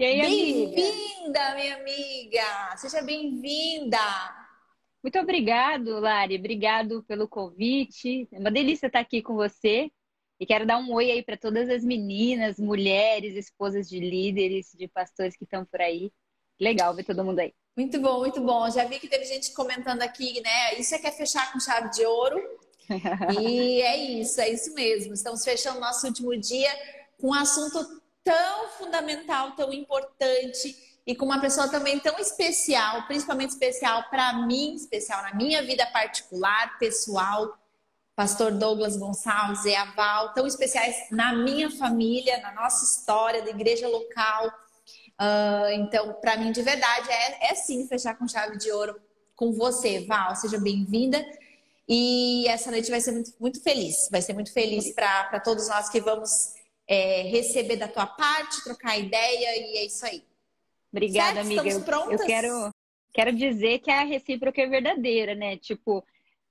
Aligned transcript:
E 0.00 0.02
aí, 0.02 0.66
Bem-vinda, 0.74 1.54
minha 1.56 1.76
amiga! 1.76 2.74
Seja 2.78 3.02
bem-vinda! 3.02 3.98
Muito 5.02 5.18
obrigado, 5.18 6.00
Lari. 6.00 6.36
Obrigado 6.36 7.02
pelo 7.02 7.28
convite. 7.28 8.26
É 8.32 8.38
uma 8.38 8.50
delícia 8.50 8.86
estar 8.86 9.00
aqui 9.00 9.20
com 9.20 9.34
você. 9.34 9.90
E 10.40 10.46
quero 10.46 10.64
dar 10.64 10.78
um 10.78 10.90
oi 10.94 11.10
aí 11.10 11.22
para 11.22 11.36
todas 11.36 11.68
as 11.68 11.84
meninas, 11.84 12.58
mulheres, 12.58 13.36
esposas 13.36 13.90
de 13.90 14.00
líderes, 14.00 14.70
de 14.72 14.88
pastores 14.88 15.36
que 15.36 15.44
estão 15.44 15.66
por 15.66 15.82
aí. 15.82 16.10
Legal 16.58 16.94
ver 16.94 17.04
todo 17.04 17.22
mundo 17.22 17.40
aí. 17.40 17.52
Muito 17.76 18.00
bom, 18.00 18.20
muito 18.20 18.40
bom. 18.40 18.70
Já 18.70 18.86
vi 18.86 18.98
que 18.98 19.06
teve 19.06 19.26
gente 19.26 19.52
comentando 19.52 20.00
aqui, 20.00 20.40
né? 20.40 20.76
Isso 20.78 20.94
é 20.94 20.98
quer 20.98 21.12
fechar 21.12 21.52
com 21.52 21.60
chave 21.60 21.90
de 21.90 22.06
ouro. 22.06 22.40
e 23.38 23.82
é 23.82 23.98
isso, 23.98 24.40
é 24.40 24.48
isso 24.48 24.72
mesmo. 24.72 25.12
Estamos 25.12 25.44
fechando 25.44 25.78
nosso 25.78 26.06
último 26.06 26.34
dia 26.38 26.70
com 27.18 27.28
um 27.28 27.34
assunto 27.34 27.99
tão 28.24 28.68
fundamental, 28.70 29.52
tão 29.52 29.72
importante 29.72 30.90
e 31.06 31.14
com 31.14 31.24
uma 31.24 31.40
pessoa 31.40 31.68
também 31.68 31.98
tão 31.98 32.18
especial, 32.18 33.06
principalmente 33.06 33.50
especial 33.50 34.04
para 34.10 34.46
mim, 34.46 34.74
especial 34.74 35.22
na 35.22 35.34
minha 35.34 35.62
vida 35.62 35.86
particular, 35.86 36.78
pessoal, 36.78 37.58
pastor 38.14 38.52
Douglas 38.52 38.96
Gonçalves 38.96 39.64
e 39.64 39.74
a 39.74 39.86
Val, 39.92 40.32
tão 40.34 40.46
especiais 40.46 41.08
na 41.10 41.32
minha 41.32 41.70
família, 41.70 42.38
na 42.40 42.52
nossa 42.52 42.84
história 42.84 43.42
da 43.42 43.50
igreja 43.50 43.88
local. 43.88 44.48
Uh, 45.18 45.70
então, 45.72 46.12
para 46.20 46.36
mim, 46.36 46.52
de 46.52 46.62
verdade, 46.62 47.10
é, 47.10 47.50
é 47.50 47.54
sim 47.54 47.86
fechar 47.88 48.16
com 48.16 48.28
chave 48.28 48.58
de 48.58 48.70
ouro 48.70 49.00
com 49.34 49.52
você, 49.52 50.04
Val. 50.06 50.36
Seja 50.36 50.58
bem-vinda. 50.58 51.24
E 51.88 52.46
essa 52.46 52.70
noite 52.70 52.90
vai 52.90 53.00
ser 53.00 53.12
muito, 53.12 53.32
muito 53.40 53.62
feliz, 53.62 54.08
vai 54.12 54.22
ser 54.22 54.32
muito 54.32 54.52
feliz 54.52 54.92
para 54.94 55.40
todos 55.40 55.66
nós 55.68 55.88
que 55.88 56.00
vamos 56.00 56.54
é, 56.90 57.22
receber 57.22 57.76
da 57.76 57.86
tua 57.86 58.04
parte, 58.04 58.64
trocar 58.64 58.98
ideia 58.98 59.56
e 59.56 59.76
é 59.76 59.86
isso 59.86 60.04
aí. 60.04 60.24
Obrigada, 60.92 61.34
certo? 61.34 61.46
amiga. 61.46 61.68
Estamos 61.68 61.86
prontas? 61.86 62.10
Eu, 62.10 62.18
eu 62.18 62.26
quero, 62.26 62.74
quero 63.12 63.32
dizer 63.32 63.78
que 63.78 63.92
a 63.92 64.02
recíproca 64.02 64.60
é 64.60 64.66
verdadeira, 64.66 65.36
né? 65.36 65.56
Tipo, 65.56 66.04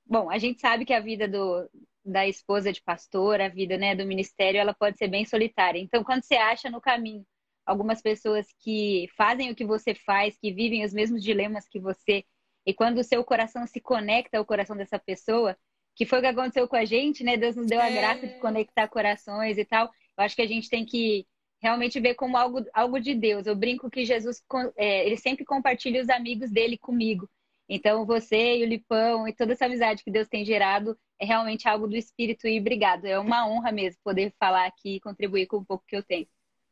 bom, 0.06 0.32
a 0.32 0.38
gente 0.38 0.62
sabe 0.62 0.86
que 0.86 0.94
a 0.94 1.02
vida 1.02 1.28
do, 1.28 1.70
da 2.06 2.26
esposa 2.26 2.72
de 2.72 2.82
pastor, 2.82 3.42
a 3.42 3.50
vida 3.50 3.78
né, 3.78 3.94
do 3.94 4.06
ministério, 4.06 4.62
ela 4.62 4.74
pode 4.74 4.98
ser 4.98 5.10
bem 5.10 5.26
solitária. 5.26 5.78
Então, 5.78 6.06
quando 6.06 6.24
você 6.24 6.36
acha 6.36 6.70
no 6.70 6.80
caminho 6.80 7.26
algumas 7.66 8.02
pessoas 8.02 8.48
que 8.62 9.10
fazem 9.18 9.52
o 9.52 9.56
que 9.56 9.66
você 9.66 9.94
faz, 9.94 10.38
que 10.38 10.54
vivem 10.54 10.86
os 10.86 10.94
mesmos 10.94 11.22
dilemas 11.22 11.68
que 11.68 11.82
você, 11.82 12.24
e 12.66 12.74
quando 12.74 13.00
o 13.00 13.04
seu 13.04 13.26
coração 13.26 13.68
se 13.68 13.82
conecta 13.82 14.38
ao 14.38 14.46
coração 14.46 14.78
dessa 14.78 14.98
pessoa, 14.98 15.58
que 15.96 16.06
foi 16.06 16.20
o 16.20 16.22
que 16.22 16.28
aconteceu 16.28 16.66
com 16.66 16.78
a 16.78 16.86
gente, 16.86 17.26
né? 17.26 17.36
Deus 17.36 17.58
nos 17.58 17.68
deu 17.68 17.82
a 17.82 17.90
graça 17.90 18.26
de 18.26 18.36
é. 18.36 18.40
conectar 18.40 18.88
corações 18.88 19.58
e 19.58 19.66
tal. 19.66 19.92
Eu 20.20 20.26
acho 20.26 20.36
que 20.36 20.42
a 20.42 20.48
gente 20.48 20.70
tem 20.70 20.86
que 20.86 21.26
realmente 21.62 21.98
ver 22.00 22.16
como 22.16 22.36
algo, 22.36 22.66
algo 22.74 23.00
de 23.00 23.16
Deus. 23.16 23.48
Eu 23.48 23.56
brinco 23.56 23.90
que 23.90 24.04
Jesus, 24.06 24.44
é, 24.76 25.06
ele 25.06 25.16
sempre 25.16 25.46
compartilha 25.46 26.02
os 26.02 26.10
amigos 26.10 26.52
dele 26.52 26.78
comigo. 26.78 27.30
Então, 27.70 28.06
você 28.06 28.58
e 28.58 28.64
o 28.64 28.68
Lipão 28.68 29.26
e 29.28 29.34
toda 29.34 29.54
essa 29.54 29.66
amizade 29.66 30.04
que 30.04 30.12
Deus 30.12 30.28
tem 30.28 30.44
gerado 30.44 30.98
é 31.18 31.26
realmente 31.26 31.70
algo 31.70 31.88
do 31.88 31.96
Espírito 31.96 32.46
e 32.48 32.60
obrigado. 32.60 33.06
É 33.06 33.18
uma 33.18 33.48
honra 33.48 33.72
mesmo 33.72 34.02
poder 34.04 34.34
falar 34.38 34.66
aqui 34.66 34.96
e 34.96 35.00
contribuir 35.00 35.48
com 35.48 35.56
um 35.58 35.64
pouco 35.64 35.86
que 35.88 35.96
eu 35.96 36.04
tenho. 36.04 36.28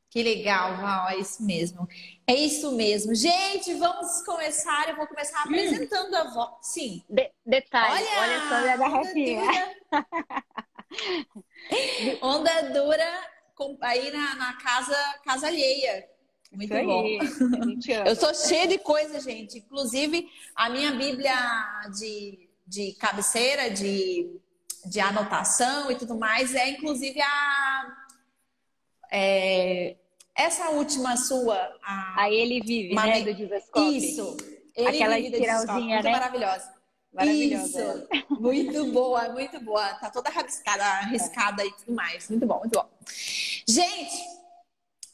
Que 0.09 0.23
legal, 0.23 0.75
Val, 0.77 1.09
é 1.09 1.17
isso 1.17 1.45
mesmo. 1.45 1.87
É 2.25 2.33
isso 2.33 2.73
mesmo. 2.75 3.13
Gente, 3.15 3.73
vamos 3.75 4.25
começar. 4.25 4.89
Eu 4.89 4.95
vou 4.95 5.05
começar 5.07 5.37
hum. 5.39 5.43
apresentando 5.45 6.15
a 6.15 6.23
voz. 6.33 6.51
Sim. 6.61 7.03
De 7.09 7.29
detalhe, 7.45 8.05
olha, 8.17 8.21
olha 8.21 8.49
só 8.49 8.61
minha 8.61 8.77
garrafinha. 8.77 9.41
Onda 12.21 12.73
dura 12.73 13.36
aí 13.81 14.11
na, 14.11 14.35
na 14.35 14.53
casa, 14.53 14.95
casa 15.23 15.47
alheia. 15.47 16.07
Muito 16.51 16.73
Isso 16.73 16.85
bom. 16.85 17.05
Eu 18.07 18.15
sou 18.15 18.33
cheia 18.33 18.67
de 18.67 18.77
coisa, 18.77 19.19
gente. 19.19 19.57
Inclusive, 19.59 20.29
a 20.55 20.69
minha 20.69 20.91
Bíblia 20.91 21.35
de, 21.97 22.49
de 22.65 22.93
cabeceira, 22.93 23.69
de, 23.69 24.29
de 24.85 24.99
anotação 24.99 25.91
e 25.91 25.95
tudo 25.95 26.17
mais, 26.17 26.55
é 26.55 26.69
inclusive 26.69 27.19
a. 27.21 27.97
É, 29.11 29.95
essa 30.35 30.69
última 30.69 31.17
sua. 31.17 31.55
A, 31.83 32.23
a 32.23 32.31
Ele 32.31 32.61
Vive, 32.61 32.93
uma, 32.93 33.05
né? 33.05 33.23
Do 33.23 33.33
Divascope. 33.33 33.97
Isso. 33.97 34.37
Ele 34.75 34.89
Aquela 34.89 35.19
espiralzinha, 35.19 36.01
né? 36.01 36.11
maravilhosa. 36.11 36.76
Isso. 37.25 38.07
Muito 38.29 38.91
boa, 38.91 39.29
muito 39.29 39.59
boa. 39.59 39.93
Tá 39.95 40.09
toda 40.09 40.29
rabiscada, 40.29 40.83
arriscada 40.83 41.65
e 41.65 41.71
tudo 41.73 41.93
mais. 41.93 42.29
Muito 42.29 42.45
bom, 42.45 42.59
muito 42.59 42.73
bom. 42.73 42.89
Gente, 43.67 44.23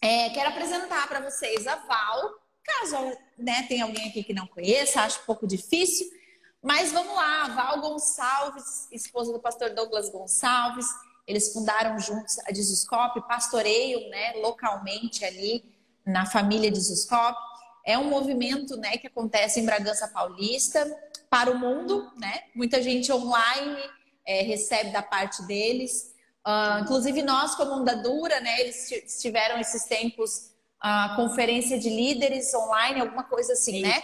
é, 0.02 0.30
quero 0.32 0.50
apresentar 0.50 1.08
para 1.08 1.22
vocês 1.22 1.66
a 1.66 1.76
Val. 1.76 2.32
Caso 2.64 2.98
né, 3.38 3.64
tenha 3.64 3.86
alguém 3.86 4.10
aqui 4.10 4.24
que 4.24 4.34
não 4.34 4.48
conheça, 4.48 5.02
acho 5.02 5.22
um 5.22 5.26
pouco 5.26 5.48
difícil. 5.48 6.08
Mas 6.62 6.92
vamos 6.92 7.14
lá, 7.14 7.50
Val 7.50 7.82
Gonçalves, 7.82 8.88
esposa 8.92 9.34
do 9.34 9.40
pastor 9.40 9.72
Douglas 9.72 10.10
Gonçalves. 10.10 10.86
Eles 11.28 11.54
fundaram 11.54 12.00
juntos 12.00 12.38
a 12.40 12.52
Disuscope, 12.52 13.26
pastoreiam 13.28 14.10
né, 14.10 14.34
localmente 14.42 15.24
ali 15.24 15.64
na 16.06 16.26
família 16.26 16.72
Disuscope. 16.72 17.53
É 17.86 17.98
um 17.98 18.10
movimento 18.10 18.78
né, 18.78 18.98
que 18.98 19.08
acontece 19.08 19.60
em 19.60 19.66
Bragança 19.66 20.08
Paulista 20.08 20.86
para 21.30 21.52
o 21.52 21.58
mundo, 21.58 22.12
né? 22.18 22.44
Muita 22.56 22.82
gente 22.82 23.12
online 23.12 23.78
é, 24.26 24.42
recebe 24.42 24.92
da 24.92 25.02
parte 25.02 25.46
deles. 25.48 26.14
Uh, 26.46 26.82
inclusive 26.82 27.22
nós, 27.22 27.56
como 27.56 27.72
Onda 27.72 27.96
Dura, 27.96 28.40
né? 28.40 28.62
Eles 28.62 29.20
tiveram 29.22 29.60
esses 29.60 29.86
tempos 29.86 30.52
a 30.80 31.14
uh, 31.14 31.16
conferência 31.16 31.80
de 31.80 31.90
líderes 31.90 32.54
online, 32.54 33.00
alguma 33.00 33.24
coisa 33.24 33.54
assim, 33.54 33.78
Isso. 33.78 33.88
né? 33.88 34.04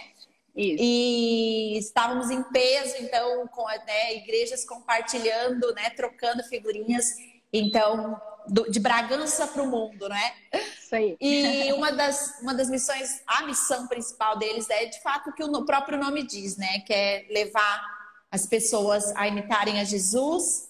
Isso. 0.56 0.82
E 0.82 1.78
estávamos 1.78 2.30
em 2.30 2.42
peso, 2.42 2.96
então, 3.00 3.46
com 3.48 3.66
né, 3.66 4.16
igrejas 4.16 4.64
compartilhando, 4.64 5.72
né, 5.74 5.90
trocando 5.90 6.42
figurinhas. 6.44 7.16
Então, 7.52 8.20
do, 8.50 8.70
de 8.70 8.80
Bragança 8.80 9.46
para 9.46 9.62
o 9.62 9.66
mundo, 9.66 10.08
né? 10.08 10.32
Isso 10.78 10.94
aí. 10.94 11.16
E 11.20 11.72
uma 11.72 11.92
das, 11.92 12.40
uma 12.42 12.52
das 12.52 12.68
missões, 12.68 13.22
a 13.26 13.46
missão 13.46 13.86
principal 13.86 14.38
deles 14.38 14.68
é 14.68 14.86
de 14.86 15.00
fato 15.02 15.30
o 15.30 15.32
que 15.32 15.42
o 15.42 15.64
próprio 15.64 15.96
nome 15.96 16.24
diz, 16.26 16.56
né? 16.56 16.80
Que 16.80 16.92
é 16.92 17.26
levar 17.30 17.82
as 18.30 18.46
pessoas 18.46 19.14
a 19.16 19.26
imitarem 19.28 19.80
a 19.80 19.84
Jesus. 19.84 20.68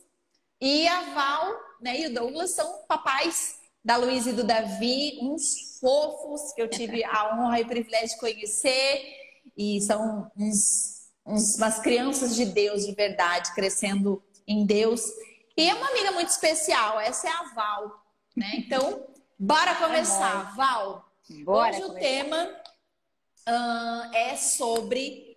E 0.61 0.87
a 0.87 1.15
Val 1.15 1.71
né, 1.81 2.01
e 2.01 2.07
o 2.07 2.15
Douglas 2.15 2.51
são 2.51 2.83
papais 2.87 3.57
da 3.83 3.97
Luísa 3.97 4.31
e 4.31 4.35
do 4.35 4.45
Davi, 4.45 5.19
uns 5.23 5.79
fofos 5.81 6.53
que 6.53 6.61
eu 6.61 6.69
tive 6.69 7.03
a 7.03 7.35
honra 7.35 7.61
e 7.61 7.63
o 7.63 7.67
privilégio 7.67 8.11
de 8.11 8.19
conhecer. 8.19 9.03
E 9.57 9.81
são 9.81 10.31
uns, 10.37 11.09
uns, 11.27 11.57
umas 11.57 11.79
crianças 11.79 12.37
de 12.37 12.45
Deus 12.45 12.85
de 12.85 12.93
verdade, 12.93 13.55
crescendo 13.55 14.23
em 14.47 14.67
Deus. 14.67 15.03
E 15.61 15.69
é 15.69 15.75
uma 15.75 15.91
amiga 15.91 16.11
muito 16.13 16.31
especial, 16.31 16.99
essa 16.99 17.29
é 17.29 17.31
a 17.31 17.43
Val. 17.55 18.03
Né? 18.35 18.51
Então, 18.65 19.07
Bora 19.39 19.75
começar, 19.75 20.57
Val. 20.57 21.05
Bora 21.45 21.77
Hoje 21.77 21.83
começar. 21.83 21.99
o 21.99 22.01
tema 22.01 22.51
uh, 23.47 24.15
é 24.15 24.37
sobre 24.37 25.37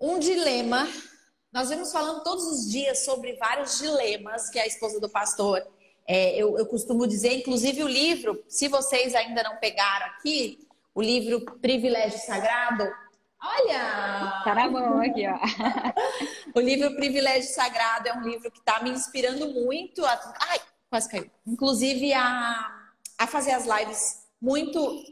um 0.00 0.18
dilema. 0.18 0.88
Nós 1.52 1.68
vemos 1.68 1.92
falando 1.92 2.24
todos 2.24 2.44
os 2.44 2.68
dias 2.68 3.04
sobre 3.04 3.34
vários 3.34 3.78
dilemas 3.78 4.50
que 4.50 4.58
a 4.58 4.66
esposa 4.66 4.98
do 4.98 5.08
pastor. 5.08 5.64
É, 6.08 6.34
eu, 6.36 6.58
eu 6.58 6.66
costumo 6.66 7.06
dizer, 7.06 7.32
inclusive 7.32 7.84
o 7.84 7.88
livro, 7.88 8.42
se 8.48 8.66
vocês 8.66 9.14
ainda 9.14 9.44
não 9.44 9.58
pegaram 9.58 10.06
aqui, 10.06 10.66
o 10.92 11.00
livro 11.00 11.40
Privilégio 11.60 12.18
Sagrado, 12.18 12.84
Olha! 13.42 14.42
Tá 14.42 14.54
na 14.54 14.68
mão 14.68 15.00
aqui, 15.00 15.24
ó. 15.28 15.38
o 16.56 16.60
livro 16.60 16.96
Privilégio 16.96 17.54
Sagrado 17.54 18.08
é 18.08 18.14
um 18.14 18.22
livro 18.22 18.50
que 18.50 18.58
está 18.58 18.82
me 18.82 18.90
inspirando 18.90 19.48
muito. 19.52 20.04
A... 20.04 20.34
Ai, 20.40 20.60
quase 20.90 21.08
caiu. 21.08 21.30
Inclusive 21.46 22.12
a 22.12 22.86
a 23.18 23.26
fazer 23.26 23.52
as 23.52 23.64
lives 23.64 24.26
muito 24.40 25.02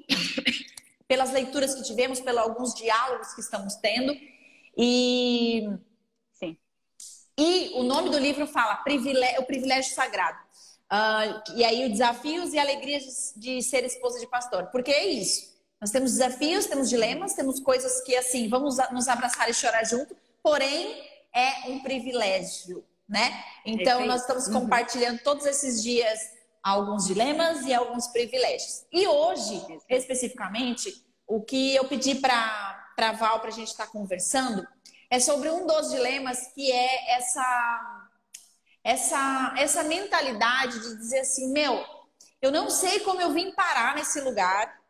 pelas 1.09 1.33
leituras 1.33 1.75
que 1.75 1.83
tivemos, 1.83 2.21
pelos 2.21 2.41
alguns 2.41 2.75
diálogos 2.75 3.35
que 3.35 3.41
estamos 3.41 3.77
tendo. 3.77 4.15
E 4.77 5.69
sim. 6.33 6.57
E 7.39 7.73
o 7.75 7.83
nome 7.83 8.11
do 8.11 8.19
livro 8.19 8.47
fala 8.47 8.83
o 9.39 9.45
privilégio 9.45 9.95
sagrado. 9.95 10.39
Uh, 10.85 11.57
e 11.57 11.65
aí, 11.65 11.85
os 11.85 11.93
desafios 11.93 12.53
e 12.53 12.59
alegrias 12.59 13.33
de, 13.37 13.57
de 13.57 13.63
ser 13.63 13.85
esposa 13.85 14.21
de 14.21 14.27
pastor. 14.27 14.67
Porque 14.67 14.91
é 14.91 15.07
isso. 15.07 15.55
Nós 15.81 15.91
temos 15.91 16.13
desafios, 16.13 16.67
temos 16.67 16.89
dilemas, 16.89 17.35
temos 17.35 17.59
coisas 17.61 18.03
que, 18.03 18.15
assim, 18.17 18.49
vamos 18.49 18.77
nos 18.93 19.09
abraçar 19.09 19.49
e 19.51 19.55
chorar 19.55 19.85
junto, 19.85 20.17
porém, 20.43 21.03
é 21.35 21.69
um 21.69 21.81
privilégio, 21.81 22.85
né? 23.09 23.45
Então, 23.67 24.07
nós 24.07 24.23
estamos 24.23 24.47
uhum. 24.47 24.61
compartilhando 24.61 25.21
todos 25.23 25.45
esses 25.47 25.83
dias 25.83 26.19
alguns 26.63 27.07
dilemas 27.07 27.67
e 27.67 27.75
alguns 27.75 28.07
privilégios. 28.09 28.87
E 28.91 29.07
hoje, 29.07 29.63
especificamente, 29.91 31.05
o 31.27 31.43
que 31.43 31.75
eu 31.75 31.87
pedi 31.87 32.15
para 32.15 32.87
a 32.97 33.13
Val 33.13 33.41
para 33.41 33.49
a 33.51 33.53
gente 33.53 33.69
estar 33.69 33.87
tá 33.87 33.93
conversando 33.93 34.67
é 35.11 35.21
sobre 35.21 35.51
um 35.51 35.67
dos 35.67 35.91
dilemas 35.91 36.47
que 36.55 36.73
é 36.73 37.17
essa, 37.17 38.09
essa, 38.83 39.55
essa 39.59 39.83
mentalidade 39.83 40.79
de 40.81 40.97
dizer 40.97 41.21
assim, 41.21 41.53
meu, 41.53 41.85
eu 42.41 42.51
não 42.51 42.71
sei 42.71 43.01
como 43.01 43.21
eu 43.21 43.33
vim 43.33 43.53
parar 43.53 43.95
nesse 43.95 44.21
lugar, 44.21 44.81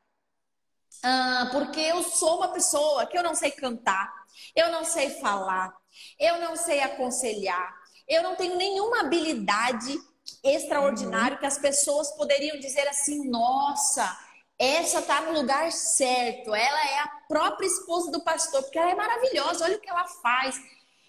ah, 1.03 1.49
porque 1.53 1.81
eu 1.81 2.03
sou 2.03 2.39
uma 2.39 2.49
pessoa 2.49 3.07
que 3.07 3.19
eu 3.19 3.23
não 3.23 3.35
sei 3.35 3.51
cantar, 3.51 4.13
eu 4.55 4.71
não 4.71 4.85
sei 4.85 5.11
falar, 5.11 5.75
eu 6.19 6.41
não 6.41 6.57
sei 6.57 6.81
aconselhar, 6.81 7.75
eu 8.09 8.23
não 8.23 8.37
tenho 8.37 8.57
nenhuma 8.57 9.01
habilidade 9.01 9.99
extraordinária 10.43 11.35
uhum. 11.35 11.41
que 11.41 11.47
as 11.47 11.59
pessoas 11.59 12.11
poderiam 12.13 12.59
dizer 12.59 12.87
assim: 12.89 13.29
nossa, 13.29 14.17
essa 14.59 15.03
tá 15.03 15.21
no 15.23 15.33
lugar 15.33 15.73
certo, 15.73 16.55
ela 16.55 16.89
é 16.89 16.99
a 17.01 17.09
própria 17.29 17.67
esposa 17.67 18.11
do 18.11 18.23
pastor, 18.23 18.63
porque 18.63 18.79
ela 18.79 18.91
é 18.91 18.95
maravilhosa, 18.95 19.65
olha 19.65 19.77
o 19.77 19.81
que 19.81 19.91
ela 19.91 20.07
faz. 20.07 20.57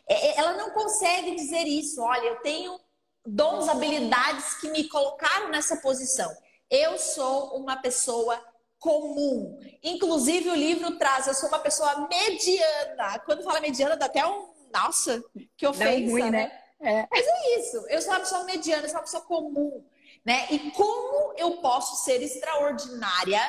É, 0.08 0.28
é, 0.28 0.40
ela 0.40 0.54
não 0.54 0.72
consegue 0.72 1.36
dizer 1.36 1.66
isso, 1.68 2.02
olha, 2.02 2.26
eu 2.26 2.36
tenho 2.42 2.80
dons, 3.26 3.68
habilidades 3.68 4.56
que 4.56 4.70
me 4.70 4.88
colocaram 4.88 5.50
nessa 5.50 5.78
posição. 5.78 6.32
Eu 6.70 6.98
sou 6.98 7.58
uma 7.58 7.78
pessoa 7.78 8.40
comum. 8.80 9.60
Inclusive, 9.84 10.50
o 10.50 10.56
livro 10.56 10.98
traz, 10.98 11.28
eu 11.28 11.34
sou 11.34 11.50
uma 11.50 11.60
pessoa 11.60 12.08
mediana. 12.08 13.20
Quando 13.26 13.44
fala 13.44 13.60
mediana, 13.60 13.98
dá 13.98 14.06
até 14.06 14.26
um. 14.26 14.55
Nossa, 14.76 15.24
que 15.58 15.66
ofensa, 15.66 16.12
ruim, 16.12 16.30
né? 16.30 16.32
né? 16.32 16.62
É. 16.82 17.08
Mas 17.10 17.26
é 17.26 17.60
isso. 17.60 17.86
Eu 17.88 18.02
sou 18.02 18.12
uma 18.12 18.20
pessoa 18.20 18.44
mediana, 18.44 18.84
eu 18.84 18.90
sou 18.90 18.98
uma 18.98 19.04
pessoa 19.04 19.24
comum. 19.24 19.84
Né? 20.24 20.48
E 20.50 20.72
como 20.72 21.34
eu 21.38 21.58
posso 21.58 22.04
ser 22.04 22.22
extraordinária? 22.22 23.42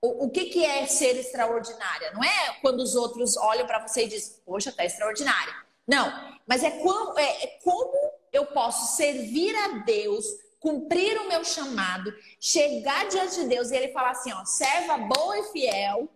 O, 0.00 0.26
o 0.26 0.30
que, 0.30 0.46
que 0.46 0.64
é 0.64 0.86
ser 0.86 1.16
extraordinária? 1.16 2.12
Não 2.12 2.22
é 2.22 2.56
quando 2.62 2.80
os 2.80 2.94
outros 2.94 3.36
olham 3.36 3.66
para 3.66 3.86
você 3.86 4.04
e 4.04 4.08
dizem, 4.08 4.36
poxa, 4.44 4.70
tá 4.70 4.84
extraordinária. 4.84 5.54
Não, 5.86 6.38
mas 6.46 6.62
é 6.62 6.70
como, 6.70 7.18
é, 7.18 7.44
é 7.44 7.46
como 7.64 8.12
eu 8.32 8.46
posso 8.46 8.96
servir 8.96 9.56
a 9.56 9.68
Deus 9.84 10.26
cumprir 10.60 11.18
o 11.18 11.28
meu 11.28 11.44
chamado, 11.44 12.12
chegar 12.40 13.08
diante 13.08 13.36
de 13.36 13.44
Deus 13.46 13.70
e 13.70 13.76
ele 13.76 13.92
falar 13.92 14.10
assim, 14.10 14.32
ó, 14.32 14.44
serva 14.44 14.98
boa 14.98 15.38
e 15.38 15.44
fiel, 15.44 16.08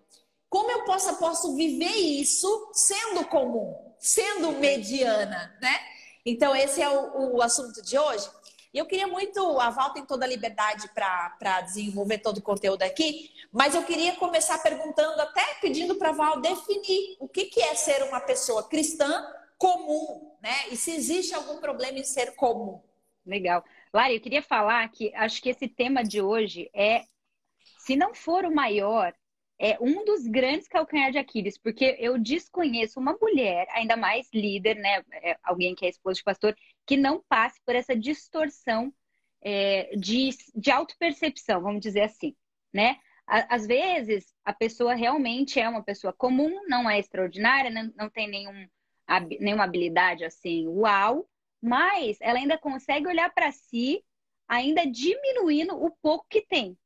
como 0.48 0.70
eu 0.70 0.84
posso, 0.84 1.16
posso 1.16 1.56
viver 1.56 1.96
isso 1.96 2.70
sendo 2.72 3.24
comum, 3.26 3.91
sendo 4.02 4.50
mediana, 4.58 5.56
né? 5.62 5.80
Então, 6.26 6.54
esse 6.56 6.82
é 6.82 6.88
o, 6.88 7.36
o 7.36 7.42
assunto 7.42 7.80
de 7.80 7.96
hoje. 7.96 8.28
E 8.74 8.78
eu 8.78 8.86
queria 8.86 9.06
muito, 9.06 9.60
a 9.60 9.70
Val 9.70 9.92
tem 9.92 10.04
toda 10.04 10.24
a 10.24 10.28
liberdade 10.28 10.88
para 10.92 11.60
desenvolver 11.60 12.18
todo 12.18 12.38
o 12.38 12.42
conteúdo 12.42 12.82
aqui, 12.82 13.30
mas 13.52 13.74
eu 13.74 13.84
queria 13.84 14.16
começar 14.16 14.58
perguntando, 14.58 15.20
até 15.20 15.54
pedindo 15.60 15.94
para 15.94 16.08
a 16.08 16.12
Val 16.12 16.40
definir 16.40 17.16
o 17.20 17.28
que, 17.28 17.44
que 17.44 17.62
é 17.62 17.74
ser 17.74 18.02
uma 18.04 18.18
pessoa 18.18 18.68
cristã 18.68 19.24
comum, 19.56 20.32
né? 20.42 20.68
E 20.70 20.76
se 20.76 20.90
existe 20.90 21.34
algum 21.34 21.58
problema 21.58 21.98
em 21.98 22.04
ser 22.04 22.34
comum. 22.34 22.82
Legal. 23.24 23.62
Lari, 23.94 24.16
eu 24.16 24.20
queria 24.20 24.42
falar 24.42 24.88
que 24.88 25.14
acho 25.14 25.40
que 25.40 25.50
esse 25.50 25.68
tema 25.68 26.02
de 26.02 26.20
hoje 26.20 26.68
é, 26.74 27.04
se 27.78 27.94
não 27.94 28.14
for 28.14 28.44
o 28.44 28.54
maior, 28.54 29.14
é 29.62 29.78
um 29.80 30.04
dos 30.04 30.26
grandes 30.26 30.66
calcanhar 30.66 31.12
de 31.12 31.18
Aquiles, 31.18 31.56
porque 31.56 31.96
eu 32.00 32.18
desconheço 32.18 32.98
uma 32.98 33.16
mulher, 33.16 33.68
ainda 33.70 33.96
mais 33.96 34.28
líder, 34.34 34.74
né? 34.74 35.04
É, 35.12 35.38
alguém 35.40 35.72
que 35.72 35.86
é 35.86 35.88
esposa 35.88 36.16
de 36.16 36.24
pastor, 36.24 36.56
que 36.84 36.96
não 36.96 37.22
passe 37.28 37.60
por 37.64 37.76
essa 37.76 37.94
distorção 37.94 38.92
é, 39.40 39.94
de, 39.96 40.30
de 40.52 40.68
autopercepção, 40.72 41.62
vamos 41.62 41.80
dizer 41.80 42.02
assim, 42.02 42.34
né? 42.74 42.98
Às 43.24 43.64
vezes, 43.64 44.34
a 44.44 44.52
pessoa 44.52 44.96
realmente 44.96 45.60
é 45.60 45.68
uma 45.68 45.84
pessoa 45.84 46.12
comum, 46.12 46.66
não 46.66 46.90
é 46.90 46.98
extraordinária, 46.98 47.70
não, 47.70 47.92
não 47.96 48.10
tem 48.10 48.28
nenhum, 48.28 48.66
nenhuma 49.38 49.62
habilidade 49.62 50.24
assim, 50.24 50.66
uau, 50.66 51.24
mas 51.62 52.18
ela 52.20 52.40
ainda 52.40 52.58
consegue 52.58 53.06
olhar 53.06 53.32
para 53.32 53.52
si, 53.52 54.04
ainda 54.48 54.84
diminuindo 54.84 55.80
o 55.80 55.88
pouco 56.02 56.26
que 56.28 56.42
tem. 56.42 56.76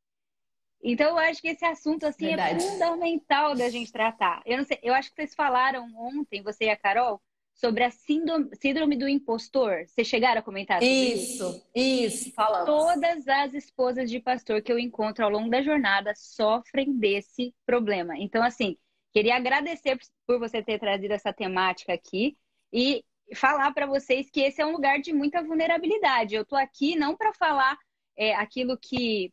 Então, 0.83 1.11
eu 1.11 1.19
acho 1.19 1.41
que 1.41 1.49
esse 1.49 1.65
assunto 1.65 2.05
assim 2.07 2.27
é 2.27 2.37
Verdade. 2.37 2.65
é 2.65 2.71
fundamental 2.71 3.55
da 3.55 3.69
gente 3.69 3.91
tratar. 3.91 4.43
Eu 4.45 4.59
não 4.59 4.65
sei, 4.65 4.79
eu 4.83 4.95
acho 4.95 5.11
que 5.11 5.17
vocês 5.17 5.35
falaram 5.35 5.87
ontem, 5.97 6.43
você 6.43 6.65
e 6.65 6.71
a 6.71 6.77
Carol, 6.77 7.21
sobre 7.57 7.83
a 7.85 7.91
síndrome, 7.91 8.51
síndrome 8.61 8.97
do 8.97 9.09
impostor. 9.09 9.87
Vocês 9.87 10.07
chegaram 10.07 10.41
a 10.41 10.45
comentar 10.45 10.81
sobre 10.81 10.95
isso? 10.95 11.49
Isso, 11.49 11.67
isso, 11.75 12.33
falamos. 12.35 12.67
Todas 12.67 13.27
as 13.27 13.55
esposas 13.55 14.11
de 14.11 14.21
pastor 14.21 14.63
que 14.63 14.71
eu 14.71 14.79
encontro 14.79 15.25
ao 15.25 15.31
longo 15.31 15.51
da 15.51 15.63
jornada 15.63 16.13
sofrem 16.15 16.93
desse 16.99 17.55
problema. 17.65 18.15
Então, 18.19 18.43
assim, 18.43 18.77
queria 19.13 19.37
agradecer 19.37 19.99
por 20.27 20.39
você 20.39 20.63
ter 20.63 20.79
trazido 20.79 21.15
essa 21.15 21.33
temática 21.33 21.95
aqui 21.95 22.37
e 22.73 23.03
falar 23.35 23.73
para 23.73 23.87
vocês 23.87 24.31
que 24.31 24.41
esse 24.41 24.61
é 24.61 24.67
um 24.67 24.73
lugar 24.73 25.01
de 25.01 25.13
muita 25.13 25.43
vulnerabilidade. 25.43 26.35
Eu 26.35 26.43
estou 26.43 26.59
aqui 26.59 26.95
não 26.95 27.17
para 27.17 27.33
falar 27.33 27.77
é, 28.17 28.35
aquilo 28.35 28.79
que 28.79 29.33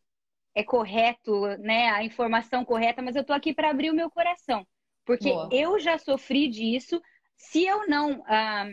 é 0.54 0.62
correto, 0.62 1.46
né, 1.58 1.88
a 1.90 2.04
informação 2.04 2.64
correta, 2.64 3.02
mas 3.02 3.16
eu 3.16 3.22
estou 3.22 3.34
aqui 3.34 3.52
para 3.52 3.70
abrir 3.70 3.90
o 3.90 3.94
meu 3.94 4.10
coração, 4.10 4.66
porque 5.04 5.30
Boa. 5.30 5.48
eu 5.52 5.78
já 5.80 5.98
sofri 5.98 6.48
disso. 6.48 7.00
Se 7.36 7.64
eu 7.64 7.86
não 7.88 8.22
ah, 8.26 8.68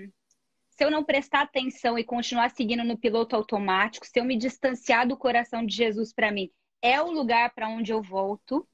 se 0.70 0.86
eu 0.86 0.90
não 0.90 1.04
prestar 1.04 1.42
atenção 1.42 1.98
e 1.98 2.04
continuar 2.04 2.50
seguindo 2.50 2.84
no 2.84 2.98
piloto 2.98 3.36
automático, 3.36 4.06
se 4.06 4.20
eu 4.20 4.26
me 4.26 4.38
distanciar 4.38 5.08
do 5.08 5.18
coração 5.18 5.66
de 5.66 5.76
Jesus 5.76 6.14
para 6.14 6.32
mim, 6.32 6.50
é 6.82 7.00
o 7.02 7.12
lugar 7.12 7.54
para 7.54 7.70
onde 7.70 7.92
eu 7.92 8.02
volto. 8.02 8.68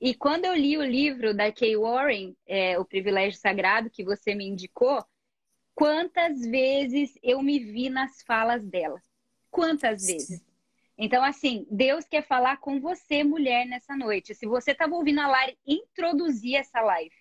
E 0.00 0.14
quando 0.14 0.44
eu 0.44 0.54
li 0.54 0.78
o 0.78 0.84
livro 0.84 1.34
da 1.34 1.50
Kay 1.50 1.76
Warren, 1.76 2.36
é, 2.46 2.78
O 2.78 2.84
Privilégio 2.84 3.40
Sagrado, 3.40 3.90
que 3.90 4.04
você 4.04 4.34
me 4.36 4.46
indicou, 4.46 5.04
quantas 5.74 6.40
vezes 6.42 7.18
eu 7.22 7.42
me 7.42 7.58
vi 7.58 7.90
nas 7.90 8.22
falas 8.22 8.64
dela. 8.64 9.02
Quantas 9.50 10.06
vezes? 10.06 10.40
Então, 10.98 11.22
assim, 11.22 11.64
Deus 11.70 12.04
quer 12.06 12.26
falar 12.26 12.56
com 12.56 12.80
você, 12.80 13.22
mulher, 13.22 13.64
nessa 13.64 13.96
noite. 13.96 14.34
Se 14.34 14.46
você 14.46 14.72
estava 14.72 14.96
ouvindo 14.96 15.20
a 15.20 15.28
Lari 15.28 15.56
introduzir 15.64 16.56
essa 16.56 16.80
live 16.80 17.14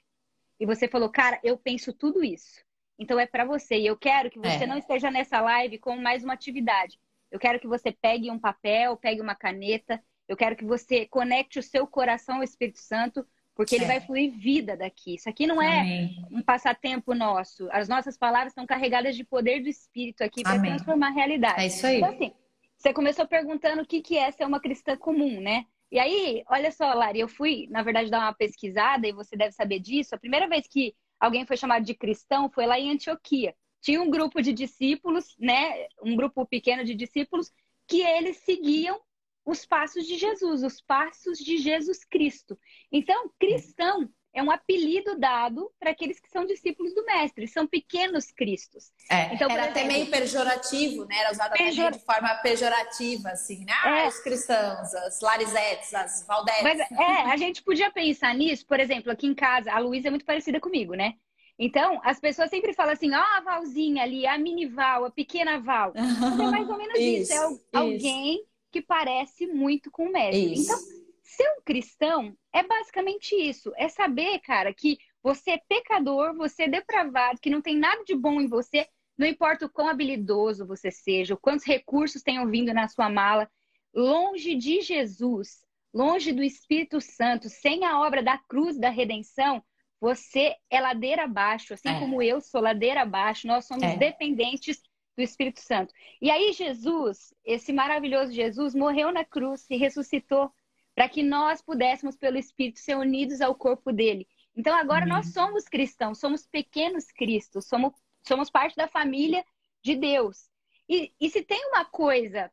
e 0.60 0.66
você 0.66 0.88
falou, 0.88 1.10
cara, 1.10 1.40
eu 1.44 1.56
penso 1.58 1.94
tudo 1.94 2.24
isso. 2.24 2.66
Então 2.98 3.20
é 3.20 3.28
para 3.28 3.46
você. 3.46 3.78
E 3.78 3.86
eu 3.86 3.96
quero 3.96 4.32
que 4.32 4.40
você 4.40 4.64
é. 4.64 4.68
não 4.68 4.80
esteja 4.80 5.12
nessa 5.12 5.40
live 5.40 5.78
com 5.78 5.96
mais 5.98 6.24
uma 6.24 6.34
atividade. 6.34 7.00
Eu 7.30 7.40
quero 7.40 7.60
que 7.60 7.68
você 7.68 7.92
pegue 7.92 8.32
um 8.32 8.40
papel, 8.40 8.98
pegue 8.98 9.22
uma 9.22 9.36
caneta. 9.36 10.02
Eu 10.28 10.36
quero 10.36 10.56
que 10.56 10.66
você 10.66 11.06
conecte 11.06 11.60
o 11.60 11.64
seu 11.64 11.86
coração 11.86 12.38
ao 12.38 12.44
Espírito 12.44 12.80
Santo 12.80 13.26
porque 13.56 13.76
ele 13.76 13.86
vai 13.86 14.00
fluir 14.00 14.32
vida 14.32 14.78
daqui. 14.78 15.16
Isso 15.16 15.28
aqui 15.28 15.48
não 15.48 15.60
é 15.60 15.80
Amém. 15.80 16.26
um 16.32 16.44
passatempo 16.44 17.16
nosso. 17.16 17.68
As 17.72 17.90
nossas 17.90 18.16
palavras 18.16 18.52
estão 18.52 18.68
carregadas 18.68 19.16
de 19.16 19.24
poder 19.24 19.62
do 19.62 19.68
Espírito 19.68 20.24
aqui 20.24 20.44
para 20.44 20.62
transformar 20.62 21.08
a 21.08 21.12
realidade. 21.12 21.62
É 21.62 21.66
isso 21.66 21.86
aí. 21.86 21.98
Então, 21.98 22.10
assim, 22.10 22.32
você 22.78 22.94
começou 22.94 23.28
perguntando 23.28 23.82
o 23.82 23.86
que, 23.86 24.02
que 24.02 24.18
é 24.18 24.32
ser 24.32 24.46
uma 24.46 24.60
cristã 24.60 24.96
comum, 24.96 25.42
né? 25.42 25.66
E 25.92 25.98
aí, 26.00 26.44
olha 26.50 26.72
só, 26.72 26.94
Lari, 26.94 27.20
eu 27.20 27.28
fui, 27.28 27.68
na 27.70 27.82
verdade, 27.82 28.12
dar 28.12 28.20
uma 28.20 28.34
pesquisada, 28.34 29.08
e 29.08 29.14
você 29.14 29.36
deve 29.36 29.54
saber 29.54 29.80
disso. 29.80 30.14
A 30.14 30.20
primeira 30.20 30.48
vez 30.48 30.68
que 30.68 30.94
alguém 31.20 31.46
foi 31.46 31.58
chamado 31.58 31.84
de 31.84 31.96
cristão 31.96 32.50
foi 32.50 32.66
lá 32.66 32.80
em 32.80 32.92
Antioquia. 32.92 33.56
Tinha 33.82 34.02
um 34.02 34.10
grupo 34.10 34.42
de 34.42 34.54
discípulos, 34.54 35.36
né? 35.40 35.88
Um 36.04 36.16
grupo 36.16 36.46
pequeno 36.46 36.84
de 36.84 36.94
discípulos, 36.94 37.52
que 37.88 38.02
eles 38.02 38.38
seguiam 38.38 39.00
os 39.46 39.66
passos 39.66 40.06
de 40.06 40.18
Jesus, 40.18 40.62
os 40.62 40.82
passos 40.82 41.40
de 41.40 41.58
Jesus 41.58 42.04
Cristo. 42.04 42.60
Então, 42.92 43.32
cristão 43.40 44.10
é 44.38 44.44
um 44.44 44.52
apelido 44.52 45.18
dado 45.18 45.72
para 45.80 45.90
aqueles 45.90 46.20
que 46.20 46.30
são 46.30 46.46
discípulos 46.46 46.94
do 46.94 47.04
mestre, 47.04 47.48
são 47.48 47.66
pequenos 47.66 48.32
cristos. 48.32 48.92
É, 49.10 49.34
então, 49.34 49.50
era 49.50 49.64
exemplo, 49.64 49.82
até 49.82 49.84
meio 49.84 50.06
pejorativo, 50.12 51.06
né? 51.06 51.18
Era 51.18 51.32
usado 51.32 51.54
pejor... 51.54 51.92
de 51.92 52.00
forma 52.00 52.30
pejorativa, 52.36 53.30
assim, 53.30 53.66
né? 53.66 53.74
Ah, 53.84 54.00
é. 54.02 54.08
os 54.08 54.20
cristãos, 54.20 54.94
as 54.94 55.20
Larisettes, 55.22 55.92
as 55.96 56.24
Valdetes. 56.28 56.62
Mas 56.62 56.80
é, 56.80 57.22
a 57.32 57.36
gente 57.36 57.64
podia 57.64 57.92
pensar 57.92 58.36
nisso, 58.36 58.64
por 58.68 58.80
exemplo, 58.80 59.12
aqui 59.12 59.26
em 59.26 59.34
casa, 59.34 59.72
a 59.72 59.80
Luísa 59.80 60.10
é 60.10 60.12
muito 60.12 60.26
parecida 60.26 60.60
comigo, 60.60 60.94
né? 60.94 61.16
Então, 61.58 62.00
as 62.04 62.20
pessoas 62.20 62.52
sempre 62.52 62.74
falam 62.74 62.94
assim, 62.94 63.12
ó, 63.16 63.20
oh, 63.20 63.38
a 63.38 63.42
Valzinha 63.42 64.04
ali, 64.04 64.28
a 64.28 64.38
mini 64.38 64.68
Val, 64.68 65.06
a 65.06 65.10
pequena 65.10 65.60
Val. 65.60 65.94
Mas 65.96 66.40
é 66.40 66.52
mais 66.52 66.70
ou 66.70 66.78
menos 66.78 66.94
isso, 67.00 67.22
isso 67.22 67.34
é 67.34 67.54
isso. 67.54 67.70
alguém 67.74 68.46
que 68.72 68.84
parece 68.84 69.48
muito 69.48 69.90
com 69.90 70.06
o 70.06 70.12
mestre. 70.12 70.54
Isso. 70.54 70.72
Então, 70.72 71.07
ser 71.38 71.48
um 71.58 71.62
cristão 71.64 72.36
é 72.52 72.64
basicamente 72.64 73.36
isso. 73.36 73.72
É 73.78 73.88
saber, 73.88 74.40
cara, 74.40 74.74
que 74.74 74.98
você 75.22 75.52
é 75.52 75.62
pecador, 75.70 76.36
você 76.36 76.64
é 76.64 76.68
depravado, 76.68 77.40
que 77.40 77.50
não 77.50 77.62
tem 77.62 77.78
nada 77.78 78.04
de 78.04 78.16
bom 78.16 78.42
em 78.42 78.48
você, 78.48 78.88
não 79.18 79.28
importa 79.28 79.66
o 79.66 79.70
quão 79.70 79.88
habilidoso 79.88 80.66
você 80.66 80.90
seja, 80.92 81.38
quantos 81.38 81.66
recursos 81.66 82.24
tenham 82.24 82.50
vindo 82.50 82.74
na 82.74 82.88
sua 82.88 83.10
mala, 83.10 83.50
longe 83.94 84.56
de 84.56 84.82
Jesus, 84.82 85.64
longe 85.94 86.32
do 86.32 86.44
Espírito 86.44 87.00
Santo, 87.00 87.50
sem 87.50 87.86
a 87.86 88.00
obra 88.00 88.22
da 88.24 88.38
cruz 88.38 88.78
da 88.78 88.90
redenção, 88.90 89.64
você 90.00 90.56
é 90.70 90.80
ladeira 90.80 91.24
abaixo, 91.24 91.74
assim 91.74 91.90
é. 91.90 92.00
como 92.00 92.22
eu 92.22 92.40
sou 92.40 92.62
ladeira 92.62 93.02
abaixo, 93.02 93.48
nós 93.48 93.66
somos 93.66 93.84
é. 93.84 93.98
dependentes 93.98 94.82
do 95.16 95.24
Espírito 95.24 95.60
Santo. 95.60 95.94
E 96.22 96.30
aí 96.30 96.54
Jesus, 96.54 97.34
esse 97.44 97.74
maravilhoso 97.74 98.32
Jesus, 98.32 98.76
morreu 98.76 99.12
na 99.12 99.26
cruz 99.26 99.66
e 99.70 99.78
ressuscitou 99.78 100.52
para 100.98 101.08
que 101.08 101.22
nós 101.22 101.62
pudéssemos, 101.62 102.18
pelo 102.18 102.40
Espírito, 102.40 102.80
ser 102.80 102.98
unidos 102.98 103.40
ao 103.40 103.54
corpo 103.54 103.94
dele. 103.94 104.28
Então 104.56 104.76
agora 104.76 105.04
Amém. 105.04 105.14
nós 105.14 105.32
somos 105.32 105.66
cristãos, 105.66 106.20
somos 106.20 106.48
pequenos 106.48 107.06
cristos, 107.12 107.68
somos, 107.68 107.94
somos 108.24 108.50
parte 108.50 108.76
da 108.76 108.88
família 108.88 109.46
de 109.84 109.96
Deus. 109.96 110.50
E, 110.90 111.14
e 111.22 111.30
se 111.30 111.44
tem 111.44 111.64
uma 111.68 111.86
coisa 111.86 112.52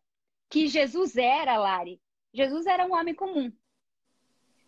que 0.51 0.67
Jesus 0.67 1.17
era, 1.17 1.57
Lari, 1.57 1.99
Jesus 2.35 2.67
era 2.67 2.85
um 2.85 2.93
homem 2.93 3.15
comum. 3.15 3.51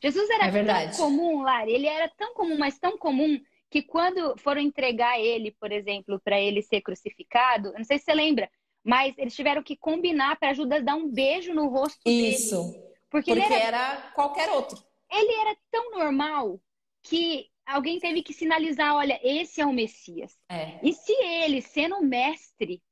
Jesus 0.03 0.31
era 0.31 0.47
é 0.47 0.65
tão 0.65 0.97
comum, 0.97 1.43
Lari, 1.43 1.73
ele 1.73 1.87
era 1.87 2.09
tão 2.17 2.33
comum, 2.33 2.57
mas 2.57 2.79
tão 2.79 2.97
comum 2.97 3.39
que 3.71 3.83
quando 3.83 4.39
foram 4.39 4.63
entregar 4.63 5.21
ele, 5.21 5.55
por 5.61 5.71
exemplo, 5.71 6.19
para 6.25 6.41
ele 6.41 6.63
ser 6.63 6.81
crucificado, 6.81 7.75
não 7.75 7.85
sei 7.85 7.99
se 7.99 8.07
você 8.07 8.15
lembra, 8.15 8.51
mas 8.83 9.19
eles 9.19 9.37
tiveram 9.37 9.63
que 9.63 9.77
combinar 9.77 10.39
para 10.39 10.55
Judas 10.55 10.83
dar 10.83 10.95
um 10.95 11.13
beijo 11.13 11.53
no 11.53 11.69
rosto 11.69 12.01
Isso. 12.07 12.73
dele. 12.73 12.86
Porque, 13.17 13.35
porque 13.35 13.55
era... 13.55 13.79
era 13.79 14.03
qualquer 14.13 14.51
outro. 14.51 14.77
Ele 15.11 15.33
era 15.41 15.57
tão 15.71 15.91
normal 15.93 16.61
que 17.03 17.49
alguém 17.65 17.99
teve 17.99 18.23
que 18.23 18.35
sinalizar, 18.35 18.95
olha, 18.95 19.19
esse 19.23 19.59
é 19.59 19.65
o 19.65 19.73
Messias. 19.73 20.37
É. 20.51 20.79
E 20.83 20.93
se 20.93 21.13
ele, 21.13 21.63
sendo 21.63 22.03
mestre, 22.03 22.83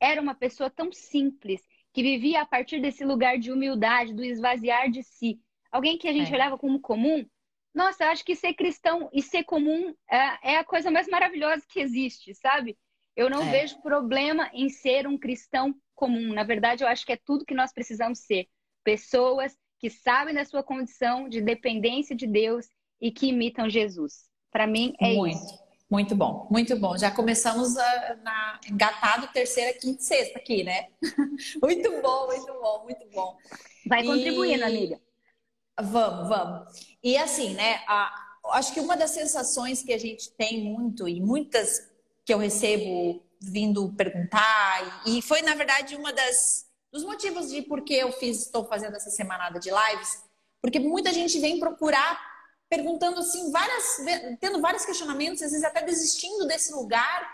era 0.00 0.22
uma 0.22 0.34
pessoa 0.34 0.70
tão 0.70 0.90
simples, 0.90 1.60
que 1.92 2.02
vivia 2.02 2.40
a 2.40 2.46
partir 2.46 2.80
desse 2.80 3.04
lugar 3.04 3.38
de 3.38 3.52
humildade, 3.52 4.14
do 4.14 4.24
esvaziar 4.24 4.90
de 4.90 5.02
si, 5.02 5.38
alguém 5.70 5.98
que 5.98 6.08
a 6.08 6.12
gente 6.12 6.32
é. 6.32 6.34
olhava 6.34 6.56
como 6.56 6.80
comum, 6.80 7.26
nossa, 7.74 8.04
eu 8.04 8.08
acho 8.08 8.24
que 8.24 8.34
ser 8.34 8.54
cristão 8.54 9.10
e 9.12 9.20
ser 9.20 9.44
comum 9.44 9.94
é, 10.10 10.54
é 10.54 10.56
a 10.56 10.64
coisa 10.64 10.90
mais 10.90 11.08
maravilhosa 11.08 11.62
que 11.68 11.80
existe, 11.80 12.34
sabe? 12.34 12.78
Eu 13.14 13.28
não 13.28 13.42
é. 13.42 13.50
vejo 13.50 13.82
problema 13.82 14.48
em 14.54 14.70
ser 14.70 15.06
um 15.06 15.18
cristão 15.18 15.74
comum. 15.94 16.32
Na 16.32 16.42
verdade, 16.42 16.82
eu 16.82 16.88
acho 16.88 17.04
que 17.04 17.12
é 17.12 17.18
tudo 17.22 17.44
que 17.44 17.54
nós 17.54 17.70
precisamos 17.70 18.20
ser. 18.20 18.48
Pessoas 18.82 19.54
que 19.78 19.90
sabem 19.90 20.34
da 20.34 20.44
sua 20.44 20.62
condição 20.62 21.28
de 21.28 21.40
dependência 21.40 22.14
de 22.14 22.26
Deus 22.26 22.66
e 23.00 23.10
que 23.10 23.28
imitam 23.28 23.68
Jesus. 23.68 24.24
Para 24.50 24.66
mim, 24.66 24.94
é 25.00 25.14
muito, 25.14 25.36
isso. 25.36 25.64
Muito 25.90 26.16
bom, 26.16 26.48
muito 26.50 26.76
bom. 26.76 26.96
Já 26.96 27.10
começamos 27.10 27.76
a, 27.76 28.16
na 28.22 28.60
engatado 28.68 29.28
terceira, 29.28 29.72
quinta 29.78 30.00
e 30.00 30.04
sexta 30.04 30.38
aqui, 30.38 30.64
né? 30.64 30.88
muito 31.62 32.02
bom, 32.02 32.26
muito 32.26 32.52
bom, 32.52 32.84
muito 32.84 33.06
bom. 33.12 33.36
Vai 33.86 34.02
e... 34.02 34.06
contribuindo, 34.06 34.64
amiga. 34.64 35.00
Vamos, 35.80 36.28
vamos. 36.28 36.96
E 37.02 37.16
assim, 37.16 37.54
né? 37.54 37.82
A, 37.86 38.12
acho 38.52 38.72
que 38.72 38.80
uma 38.80 38.96
das 38.96 39.10
sensações 39.10 39.82
que 39.82 39.92
a 39.92 39.98
gente 39.98 40.30
tem 40.32 40.64
muito 40.64 41.08
e 41.08 41.20
muitas 41.20 41.80
que 42.24 42.32
eu 42.32 42.38
recebo 42.38 43.22
vindo 43.40 43.92
perguntar 43.94 45.02
e, 45.06 45.18
e 45.18 45.22
foi 45.22 45.42
na 45.42 45.54
verdade 45.54 45.94
uma 45.96 46.12
das 46.12 46.66
dos 46.94 47.02
motivos 47.02 47.50
de 47.50 47.60
por 47.60 47.82
que 47.82 47.92
eu 47.92 48.12
fiz 48.12 48.42
estou 48.42 48.64
fazendo 48.66 48.94
essa 48.94 49.10
semanada 49.10 49.58
de 49.58 49.68
lives, 49.68 50.22
porque 50.62 50.78
muita 50.78 51.12
gente 51.12 51.40
vem 51.40 51.58
procurar 51.58 52.32
perguntando 52.70 53.18
assim 53.18 53.50
várias 53.50 53.98
tendo 54.40 54.60
vários 54.60 54.84
questionamentos, 54.84 55.42
às 55.42 55.50
vezes 55.50 55.66
até 55.66 55.82
desistindo 55.82 56.46
desse 56.46 56.72
lugar 56.72 57.28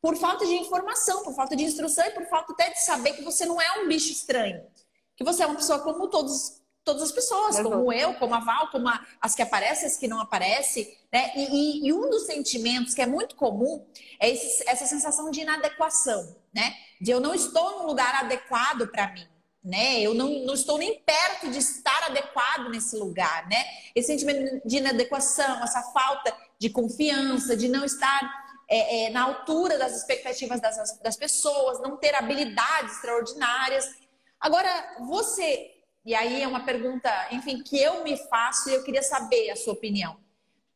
por 0.00 0.16
falta 0.16 0.46
de 0.46 0.54
informação, 0.54 1.22
por 1.22 1.34
falta 1.34 1.54
de 1.54 1.64
instrução 1.64 2.06
e 2.06 2.12
por 2.12 2.24
falta 2.24 2.54
até 2.54 2.70
de 2.70 2.82
saber 2.82 3.12
que 3.12 3.22
você 3.22 3.44
não 3.44 3.60
é 3.60 3.80
um 3.80 3.88
bicho 3.88 4.10
estranho, 4.10 4.66
que 5.14 5.22
você 5.22 5.42
é 5.42 5.46
uma 5.46 5.56
pessoa 5.56 5.80
como 5.80 6.08
todos 6.08 6.62
todas 6.82 7.02
as 7.02 7.12
pessoas, 7.12 7.60
como 7.60 7.90
eu, 7.92 8.14
como 8.14 8.34
a 8.34 8.40
Val, 8.40 8.70
como 8.70 8.88
a, 8.88 9.06
as 9.20 9.34
que 9.34 9.40
aparecem, 9.40 9.86
as 9.86 9.96
que 9.96 10.06
não 10.06 10.20
aparecem, 10.20 10.96
né? 11.10 11.32
E, 11.34 11.44
e, 11.84 11.88
e, 11.88 11.92
um 11.92 12.10
dos 12.10 12.26
sentimentos 12.26 12.92
que 12.92 13.00
é 13.00 13.06
muito 13.06 13.36
comum 13.36 13.86
é 14.20 14.30
esse, 14.30 14.68
essa 14.68 14.86
sensação 14.86 15.30
de 15.30 15.40
inadequação, 15.40 16.36
né? 16.54 16.74
De 17.00 17.10
eu 17.10 17.20
não 17.20 17.34
estou 17.34 17.78
num 17.78 17.86
lugar 17.86 18.14
adequado 18.14 18.86
para 18.88 19.12
mim, 19.12 19.26
né? 19.62 20.00
Eu 20.00 20.14
não, 20.14 20.28
não 20.44 20.54
estou 20.54 20.78
nem 20.78 21.00
perto 21.00 21.50
de 21.50 21.58
estar 21.58 22.04
adequado 22.04 22.68
nesse 22.70 22.96
lugar, 22.96 23.48
né? 23.48 23.64
Esse 23.94 24.08
sentimento 24.08 24.66
de 24.66 24.76
inadequação, 24.76 25.62
essa 25.62 25.82
falta 25.92 26.34
de 26.58 26.70
confiança, 26.70 27.56
de 27.56 27.68
não 27.68 27.84
estar 27.84 28.44
é, 28.68 29.06
é, 29.06 29.10
na 29.10 29.24
altura 29.24 29.78
das 29.78 29.96
expectativas 29.96 30.60
das, 30.60 30.98
das 31.00 31.16
pessoas, 31.16 31.80
não 31.80 31.96
ter 31.96 32.14
habilidades 32.14 32.94
extraordinárias. 32.94 33.84
Agora, 34.40 34.96
você 35.00 35.74
e 36.04 36.14
aí 36.14 36.42
é 36.42 36.46
uma 36.46 36.64
pergunta, 36.64 37.10
enfim, 37.30 37.62
que 37.62 37.80
eu 37.80 38.04
me 38.04 38.16
faço 38.28 38.68
e 38.68 38.74
eu 38.74 38.84
queria 38.84 39.02
saber 39.02 39.50
a 39.50 39.56
sua 39.56 39.72
opinião. 39.72 40.18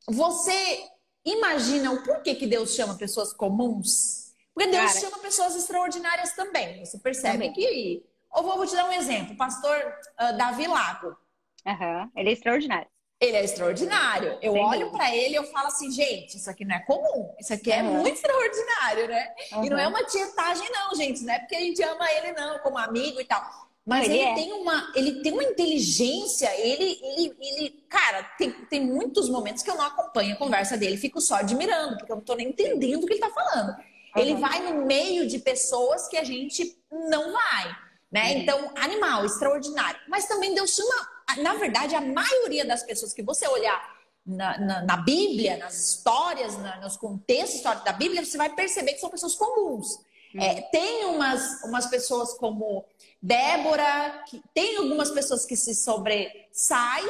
Você 0.08 0.88
imagina 1.22 1.92
o 1.92 2.02
porquê 2.02 2.34
que 2.34 2.46
Deus 2.46 2.74
chama 2.74 2.96
pessoas 2.96 3.30
comuns? 3.34 4.27
Porque 4.58 4.72
Deus 4.72 4.92
Cara, 4.92 5.00
chama 5.00 5.18
pessoas 5.20 5.54
extraordinárias 5.54 6.32
também. 6.32 6.84
Você 6.84 6.98
percebe 6.98 7.34
também. 7.34 7.52
que. 7.52 8.04
Ou 8.32 8.42
vou, 8.42 8.56
vou 8.56 8.66
te 8.66 8.74
dar 8.74 8.86
um 8.86 8.92
exemplo. 8.92 9.34
O 9.34 9.36
pastor 9.36 9.76
uh, 10.20 10.36
Davi 10.36 10.66
Lago. 10.66 11.16
Uhum. 11.64 12.10
Ele 12.16 12.30
é 12.30 12.32
extraordinário. 12.32 12.88
Ele 13.20 13.36
é 13.36 13.44
extraordinário. 13.44 14.36
Eu 14.42 14.52
Sem 14.54 14.64
olho 14.64 14.90
para 14.90 15.14
ele 15.14 15.34
e 15.34 15.36
eu 15.36 15.44
falo 15.44 15.68
assim, 15.68 15.90
gente, 15.92 16.36
isso 16.36 16.50
aqui 16.50 16.64
não 16.64 16.74
é 16.74 16.80
comum. 16.80 17.32
Isso 17.38 17.54
aqui 17.54 17.70
é 17.70 17.82
uhum. 17.82 18.00
muito 18.00 18.16
extraordinário, 18.16 19.08
né? 19.08 19.34
Uhum. 19.52 19.64
E 19.64 19.70
não 19.70 19.78
é 19.78 19.86
uma 19.86 20.04
tietagem, 20.04 20.68
não, 20.72 20.94
gente. 20.96 21.22
Não 21.22 21.32
é 21.32 21.38
porque 21.38 21.54
a 21.54 21.60
gente 21.60 21.82
ama 21.82 22.12
ele, 22.12 22.32
não, 22.32 22.58
como 22.58 22.78
amigo 22.78 23.20
e 23.20 23.24
tal. 23.24 23.40
Mas 23.86 24.06
ele, 24.06 24.18
ele 24.18 24.22
é. 24.24 24.34
tem 24.34 24.52
uma, 24.52 24.92
ele 24.94 25.22
tem 25.22 25.32
uma 25.32 25.44
inteligência, 25.44 26.50
ele, 26.60 26.98
ele, 27.00 27.36
ele 27.40 27.70
cara, 27.88 28.22
tem, 28.36 28.50
tem 28.66 28.84
muitos 28.84 29.30
momentos 29.30 29.62
que 29.62 29.70
eu 29.70 29.76
não 29.76 29.84
acompanho 29.84 30.34
a 30.34 30.38
conversa 30.38 30.76
dele, 30.76 30.96
fico 30.96 31.20
só 31.20 31.36
admirando, 31.36 31.96
porque 31.96 32.12
eu 32.12 32.16
não 32.16 32.24
tô 32.24 32.34
nem 32.34 32.48
entendendo 32.48 33.04
o 33.04 33.06
que 33.06 33.14
ele 33.14 33.20
tá 33.20 33.30
falando. 33.30 33.74
Uhum. 34.16 34.22
Ele 34.22 34.34
vai 34.34 34.60
no 34.60 34.86
meio 34.86 35.26
de 35.26 35.38
pessoas 35.38 36.08
que 36.08 36.16
a 36.16 36.24
gente 36.24 36.78
não 36.90 37.32
vai, 37.32 37.76
né? 38.10 38.32
Uhum. 38.32 38.38
Então, 38.38 38.72
animal, 38.76 39.24
extraordinário. 39.24 40.00
Mas 40.08 40.26
também 40.26 40.54
Deus 40.54 40.70
chama, 40.70 41.08
na 41.38 41.54
verdade, 41.54 41.94
a 41.94 42.00
maioria 42.00 42.64
das 42.64 42.82
pessoas 42.82 43.12
que 43.12 43.22
você 43.22 43.46
olhar 43.46 43.98
na, 44.24 44.58
na, 44.58 44.82
na 44.82 44.96
Bíblia, 44.98 45.56
nas 45.56 45.74
histórias, 45.74 46.56
na, 46.58 46.80
nos 46.80 46.96
contextos 46.96 47.56
históricos 47.56 47.84
da 47.84 47.92
Bíblia, 47.92 48.24
você 48.24 48.36
vai 48.36 48.50
perceber 48.50 48.92
que 48.92 49.00
são 49.00 49.10
pessoas 49.10 49.34
comuns. 49.34 49.96
Uhum. 50.34 50.42
É, 50.42 50.62
tem 50.70 51.06
umas, 51.06 51.62
umas 51.64 51.86
pessoas 51.86 52.34
como 52.34 52.84
Débora, 53.20 54.22
que, 54.28 54.42
tem 54.54 54.76
algumas 54.76 55.10
pessoas 55.10 55.44
que 55.46 55.56
se 55.56 55.74
sobressaem, 55.74 57.06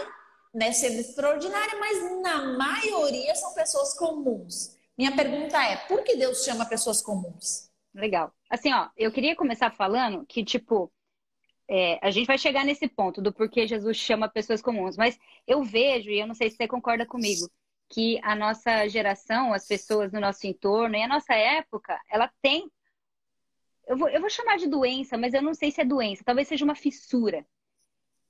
né, 0.55 0.73
sendo 0.73 1.01
extraordinária, 1.01 1.79
mas 1.79 2.23
na 2.23 2.57
maioria 2.57 3.35
são 3.35 3.53
pessoas 3.53 3.95
comuns. 3.95 4.78
Minha 4.99 5.15
pergunta 5.15 5.57
é, 5.63 5.77
por 5.77 6.03
que 6.03 6.17
Deus 6.17 6.45
chama 6.45 6.67
pessoas 6.67 7.01
comuns? 7.01 7.71
Legal. 7.95 8.35
Assim, 8.51 8.73
ó, 8.73 8.89
eu 8.97 9.13
queria 9.13 9.37
começar 9.37 9.71
falando 9.71 10.27
que, 10.27 10.45
tipo, 10.45 10.93
é, 11.69 11.99
a 12.03 12.11
gente 12.11 12.27
vai 12.27 12.37
chegar 12.37 12.65
nesse 12.65 12.89
ponto 12.89 13.23
do 13.23 13.33
porquê 13.33 13.67
Jesus 13.67 13.97
chama 13.97 14.29
pessoas 14.29 14.61
comuns, 14.61 14.97
mas 14.97 15.17
eu 15.47 15.63
vejo, 15.63 16.11
e 16.11 16.19
eu 16.19 16.27
não 16.27 16.35
sei 16.35 16.51
se 16.51 16.57
você 16.57 16.67
concorda 16.67 17.07
comigo, 17.07 17.49
que 17.89 18.19
a 18.25 18.35
nossa 18.35 18.89
geração, 18.89 19.53
as 19.55 19.67
pessoas 19.67 20.13
no 20.13 20.21
nosso 20.21 20.47
entorno 20.47 20.97
e 20.97 21.03
a 21.03 21.09
nossa 21.09 21.33
época, 21.33 21.99
ela 22.11 22.31
tem 22.43 22.69
eu 23.89 23.97
vou, 23.97 24.09
eu 24.11 24.21
vou 24.21 24.29
chamar 24.29 24.59
de 24.59 24.67
doença, 24.67 25.17
mas 25.17 25.33
eu 25.33 25.41
não 25.41 25.55
sei 25.55 25.71
se 25.71 25.81
é 25.81 25.85
doença. 25.85 26.23
Talvez 26.23 26.47
seja 26.47 26.65
uma 26.65 26.75
fissura 26.75 27.47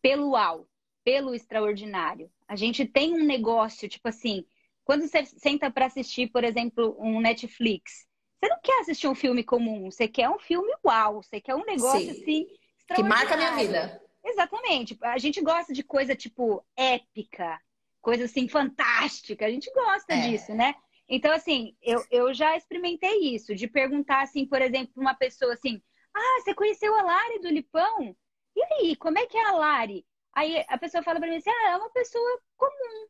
pelo 0.00 0.30
uau, 0.30 0.68
pelo 1.02 1.34
extraordinário. 1.34 2.30
A 2.46 2.54
gente 2.54 2.86
tem 2.86 3.12
um 3.12 3.24
negócio, 3.24 3.88
tipo 3.88 4.08
assim, 4.08 4.46
quando 4.88 5.06
você 5.06 5.22
senta 5.26 5.70
para 5.70 5.84
assistir, 5.84 6.28
por 6.28 6.42
exemplo, 6.42 6.96
um 6.98 7.20
Netflix, 7.20 8.06
você 8.40 8.48
não 8.48 8.58
quer 8.62 8.80
assistir 8.80 9.06
um 9.06 9.14
filme 9.14 9.44
comum, 9.44 9.90
você 9.90 10.08
quer 10.08 10.30
um 10.30 10.38
filme 10.38 10.72
uau, 10.82 11.22
você 11.22 11.42
quer 11.42 11.54
um 11.54 11.64
negócio 11.66 12.00
Sim. 12.00 12.10
assim 12.10 12.46
que 12.94 13.02
marca 13.02 13.34
a 13.34 13.36
minha 13.36 13.54
vida. 13.54 14.02
Exatamente. 14.24 14.96
A 15.02 15.18
gente 15.18 15.42
gosta 15.42 15.74
de 15.74 15.82
coisa 15.82 16.16
tipo 16.16 16.64
épica, 16.74 17.60
coisa 18.00 18.24
assim 18.24 18.48
fantástica. 18.48 19.44
A 19.44 19.50
gente 19.50 19.70
gosta 19.74 20.14
é. 20.14 20.30
disso, 20.30 20.54
né? 20.54 20.74
Então, 21.06 21.32
assim, 21.32 21.76
eu, 21.82 22.02
eu 22.10 22.32
já 22.32 22.56
experimentei 22.56 23.34
isso, 23.34 23.54
de 23.54 23.68
perguntar, 23.68 24.22
assim, 24.22 24.46
por 24.46 24.62
exemplo, 24.62 24.94
uma 24.96 25.14
pessoa 25.14 25.52
assim, 25.52 25.82
ah, 26.14 26.40
você 26.40 26.54
conheceu 26.54 26.94
a 26.94 27.02
Lari 27.02 27.40
do 27.40 27.50
Lipão? 27.50 28.16
E 28.56 28.62
aí, 28.72 28.96
como 28.96 29.18
é 29.18 29.26
que 29.26 29.36
é 29.36 29.44
a 29.48 29.52
Lari? 29.52 30.06
Aí 30.32 30.64
a 30.66 30.78
pessoa 30.78 31.02
fala 31.02 31.20
pra 31.20 31.28
mim 31.28 31.36
assim, 31.36 31.50
ah, 31.50 31.72
é 31.72 31.76
uma 31.76 31.90
pessoa 31.90 32.40
comum. 32.56 33.06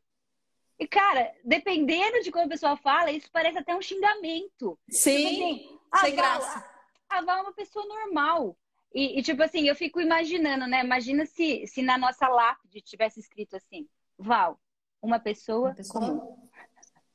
E, 0.79 0.87
cara, 0.87 1.33
dependendo 1.43 2.21
de 2.21 2.31
como 2.31 2.45
a 2.45 2.49
pessoa 2.49 2.77
fala, 2.77 3.11
isso 3.11 3.29
parece 3.31 3.57
até 3.57 3.75
um 3.75 3.81
xingamento. 3.81 4.79
Sim, 4.89 5.17
tipo 5.17 5.27
assim, 5.27 5.79
sem 6.05 6.15
Val, 6.15 6.39
graça. 6.39 6.65
A 7.09 7.21
Val 7.21 7.37
é 7.39 7.41
uma 7.41 7.53
pessoa 7.53 7.85
normal. 7.85 8.57
E, 8.93 9.19
e, 9.19 9.21
tipo 9.21 9.43
assim, 9.43 9.67
eu 9.67 9.75
fico 9.75 9.99
imaginando, 9.99 10.65
né? 10.67 10.83
Imagina 10.83 11.25
se, 11.25 11.67
se 11.67 11.81
na 11.81 11.97
nossa 11.97 12.27
lápide 12.27 12.81
tivesse 12.81 13.19
escrito 13.19 13.57
assim, 13.57 13.87
Val, 14.17 14.59
uma 15.01 15.19
pessoa, 15.19 15.69
uma 15.69 15.75
pessoa 15.75 16.05
comum 16.05 16.49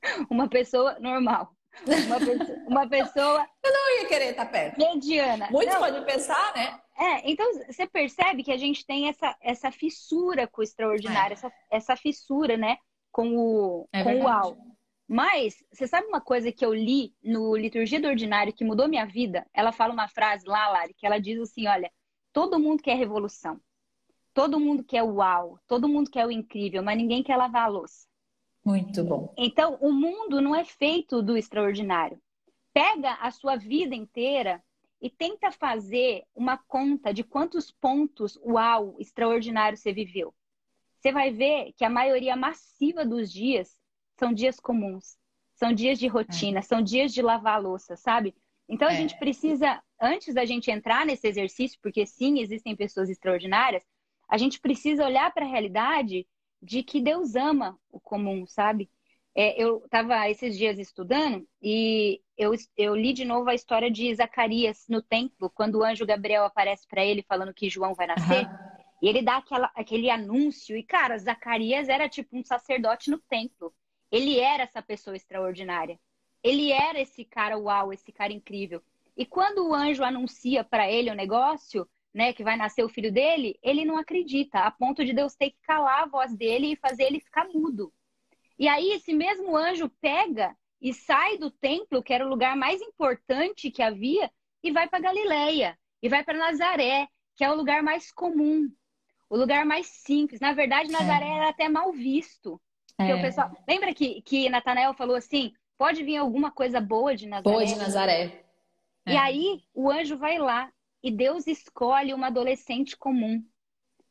uma 0.31 0.49
pessoa 0.49 0.99
normal. 1.01 1.55
Uma, 1.87 2.19
pessoa, 2.21 2.59
uma 2.69 2.89
pessoa. 2.89 3.49
Eu 3.65 3.73
não 3.73 3.99
ia 3.99 4.07
querer 4.07 4.31
estar 4.31 4.47
perto. 4.47 4.79
Mediana. 4.79 5.49
Muitos 5.51 5.75
podem 5.75 6.05
pensar, 6.05 6.55
né? 6.55 6.81
É, 6.97 7.29
então 7.29 7.53
você 7.67 7.87
percebe 7.87 8.45
que 8.45 8.53
a 8.53 8.57
gente 8.57 8.87
tem 8.87 9.09
essa, 9.09 9.37
essa 9.41 9.73
fissura 9.73 10.47
com 10.47 10.61
o 10.61 10.65
extraordinário, 10.65 11.33
é. 11.33 11.35
essa, 11.35 11.53
essa 11.71 11.97
fissura, 11.97 12.57
né? 12.57 12.77
Com 13.15 13.37
o, 13.37 13.89
é 13.93 14.03
com 14.03 14.17
o 14.17 14.25
UAU. 14.25 14.59
Mas, 15.07 15.63
você 15.71 15.87
sabe 15.87 16.09
uma 16.09 16.21
coisa 16.21 16.51
que 16.51 16.67
eu 16.67 16.75
li 16.75 17.15
no 17.23 17.55
Liturgia 17.55 18.01
do 18.01 18.09
Ordinário 18.09 18.53
que 18.53 18.65
mudou 18.65 18.89
minha 18.89 19.07
vida? 19.07 19.47
Ela 19.55 19.71
fala 19.71 19.93
uma 19.93 20.09
frase 20.09 20.45
lá, 20.49 20.69
Lari, 20.69 20.95
que 20.95 21.07
ela 21.07 21.21
diz 21.21 21.39
assim: 21.41 21.69
olha, 21.69 21.89
todo 22.33 22.59
mundo 22.59 22.83
quer 22.83 22.97
revolução. 22.97 23.61
Todo 24.35 24.59
mundo 24.59 24.83
quer 24.83 25.05
o 25.05 25.15
uau, 25.15 25.61
todo 25.69 25.89
mundo 25.89 26.11
quer 26.11 26.27
o 26.27 26.31
incrível, 26.33 26.83
mas 26.83 26.97
ninguém 26.97 27.23
quer 27.23 27.37
lavar 27.37 27.67
a 27.67 27.69
louça. 27.69 28.05
Muito 28.65 29.05
bom. 29.05 29.33
Então, 29.39 29.79
o 29.81 29.93
mundo 29.93 30.41
não 30.41 30.53
é 30.53 30.65
feito 30.65 31.23
do 31.23 31.37
extraordinário. 31.37 32.21
Pega 32.73 33.13
a 33.21 33.31
sua 33.31 33.55
vida 33.55 33.95
inteira 33.95 34.61
e 35.01 35.09
tenta 35.09 35.53
fazer 35.53 36.25
uma 36.35 36.59
conta 36.59 37.15
de 37.15 37.23
quantos 37.23 37.71
pontos, 37.71 38.37
uau, 38.45 38.97
extraordinário 38.99 39.79
você 39.79 39.93
viveu. 39.93 40.35
Você 41.05 41.13
vai 41.13 41.31
ver 41.31 41.75
que 41.77 41.85
a 41.85 41.91
maioria 41.91 42.35
massiva 42.35 43.05
dos 43.05 43.31
dias 43.31 43.77
são 44.19 44.33
dias 44.33 44.59
comuns, 44.59 45.19
são 45.55 45.71
dias 45.71 45.99
de 45.99 46.07
rotina, 46.07 46.61
é. 46.61 46.63
são 46.63 46.81
dias 46.81 47.13
de 47.13 47.21
lavar 47.21 47.61
louça, 47.61 47.95
sabe? 47.95 48.35
Então 48.67 48.89
a 48.89 48.93
é. 48.95 48.97
gente 48.97 49.19
precisa, 49.19 49.83
antes 50.01 50.33
da 50.33 50.47
gente 50.47 50.71
entrar 50.71 51.05
nesse 51.05 51.29
exercício, 51.29 51.79
porque 51.83 52.07
sim, 52.07 52.41
existem 52.41 52.75
pessoas 52.75 53.11
extraordinárias, 53.11 53.85
a 54.27 54.39
gente 54.39 54.59
precisa 54.59 55.05
olhar 55.05 55.31
para 55.35 55.45
a 55.45 55.49
realidade 55.49 56.27
de 56.63 56.83
que 56.83 57.03
Deus 57.03 57.37
ama 57.37 57.79
o 57.91 58.01
comum, 58.01 58.47
sabe? 58.47 58.89
É, 59.35 59.63
eu 59.63 59.85
estava 59.85 60.31
esses 60.31 60.57
dias 60.57 60.79
estudando 60.79 61.47
e 61.61 62.23
eu, 62.39 62.53
eu 62.79 62.97
li 62.97 63.13
de 63.13 63.27
novo 63.27 63.51
a 63.51 63.55
história 63.55 63.91
de 63.91 64.15
Zacarias 64.15 64.87
no 64.89 65.03
templo, 65.03 65.51
quando 65.51 65.75
o 65.75 65.85
anjo 65.85 66.07
Gabriel 66.07 66.47
aparece 66.47 66.87
para 66.89 67.05
ele 67.05 67.23
falando 67.29 67.53
que 67.53 67.69
João 67.69 67.93
vai 67.93 68.07
nascer. 68.07 68.47
Uhum. 68.47 68.84
E 69.05 69.07
ele 69.07 69.21
dá 69.21 69.37
aquela, 69.37 69.71
aquele 69.75 70.09
anúncio. 70.09 70.75
E, 70.75 70.83
cara, 70.83 71.19
Zacarias 71.19 71.91
era 71.91 72.09
tipo 72.09 72.39
um 72.39 72.43
sacerdote 72.43 73.11
no 73.11 73.19
templo. 73.19 73.71
Ele 74.11 74.41
era 74.41 74.63
essa 74.63 74.81
pessoa 74.81 75.15
extraordinária. 75.15 76.01
Ele 76.43 76.73
era 76.73 76.99
esse 76.99 77.23
cara 77.23 77.59
uau, 77.59 77.93
esse 77.93 78.11
cara 78.11 78.33
incrível. 78.33 78.83
E 79.15 79.27
quando 79.27 79.69
o 79.69 79.75
anjo 79.75 80.03
anuncia 80.03 80.65
para 80.65 80.91
ele 80.91 81.11
o 81.11 81.15
negócio, 81.15 81.87
né, 82.15 82.33
que 82.33 82.43
vai 82.43 82.57
nascer 82.57 82.83
o 82.83 82.89
filho 82.89 83.13
dele, 83.13 83.59
ele 83.63 83.85
não 83.85 83.99
acredita, 83.99 84.61
a 84.61 84.71
ponto 84.71 85.05
de 85.05 85.13
Deus 85.13 85.35
ter 85.35 85.51
que 85.51 85.59
calar 85.61 86.05
a 86.05 86.07
voz 86.07 86.35
dele 86.35 86.73
e 86.73 86.77
fazer 86.77 87.03
ele 87.03 87.21
ficar 87.21 87.47
mudo. 87.49 87.93
E 88.59 88.67
aí 88.67 88.91
esse 88.93 89.13
mesmo 89.13 89.55
anjo 89.55 89.91
pega 90.01 90.57
e 90.81 90.95
sai 90.95 91.37
do 91.37 91.51
templo, 91.51 92.03
que 92.03 92.15
era 92.15 92.25
o 92.25 92.31
lugar 92.31 92.57
mais 92.57 92.81
importante 92.81 93.71
que 93.71 93.83
havia, 93.83 94.31
e 94.63 94.73
vai 94.73 94.89
para 94.89 95.01
Galileia, 95.01 95.79
e 96.03 96.09
vai 96.09 96.25
para 96.25 96.39
Nazaré, 96.39 97.07
que 97.37 97.45
é 97.45 97.51
o 97.51 97.55
lugar 97.55 97.83
mais 97.83 98.11
comum, 98.11 98.67
o 99.29 99.37
lugar 99.37 99.65
mais 99.65 99.87
simples. 99.87 100.41
Na 100.41 100.53
verdade, 100.53 100.91
Nazaré 100.91 101.27
é. 101.27 101.37
era 101.37 101.49
até 101.49 101.69
mal 101.69 101.93
visto. 101.93 102.61
É. 102.99 103.15
o 103.15 103.21
pessoal... 103.21 103.51
Lembra 103.69 103.93
que, 103.93 104.23
que 104.23 104.49
Natanael 104.49 104.95
falou 104.95 105.17
assim: 105.17 105.53
pode 105.77 106.03
vir 106.03 106.17
alguma 106.17 106.51
coisa 106.51 106.81
boa 106.81 107.15
de 107.15 107.27
Nazaré? 107.27 107.55
Boa 107.55 107.67
de 107.67 107.77
Nazaré. 107.77 108.45
E 109.07 109.13
é. 109.13 109.19
aí 109.19 109.61
o 109.75 109.91
anjo 109.91 110.17
vai 110.17 110.39
lá 110.39 110.73
e 111.03 111.11
Deus 111.11 111.47
escolhe 111.47 112.15
uma 112.15 112.29
adolescente 112.29 112.97
comum. 112.97 113.45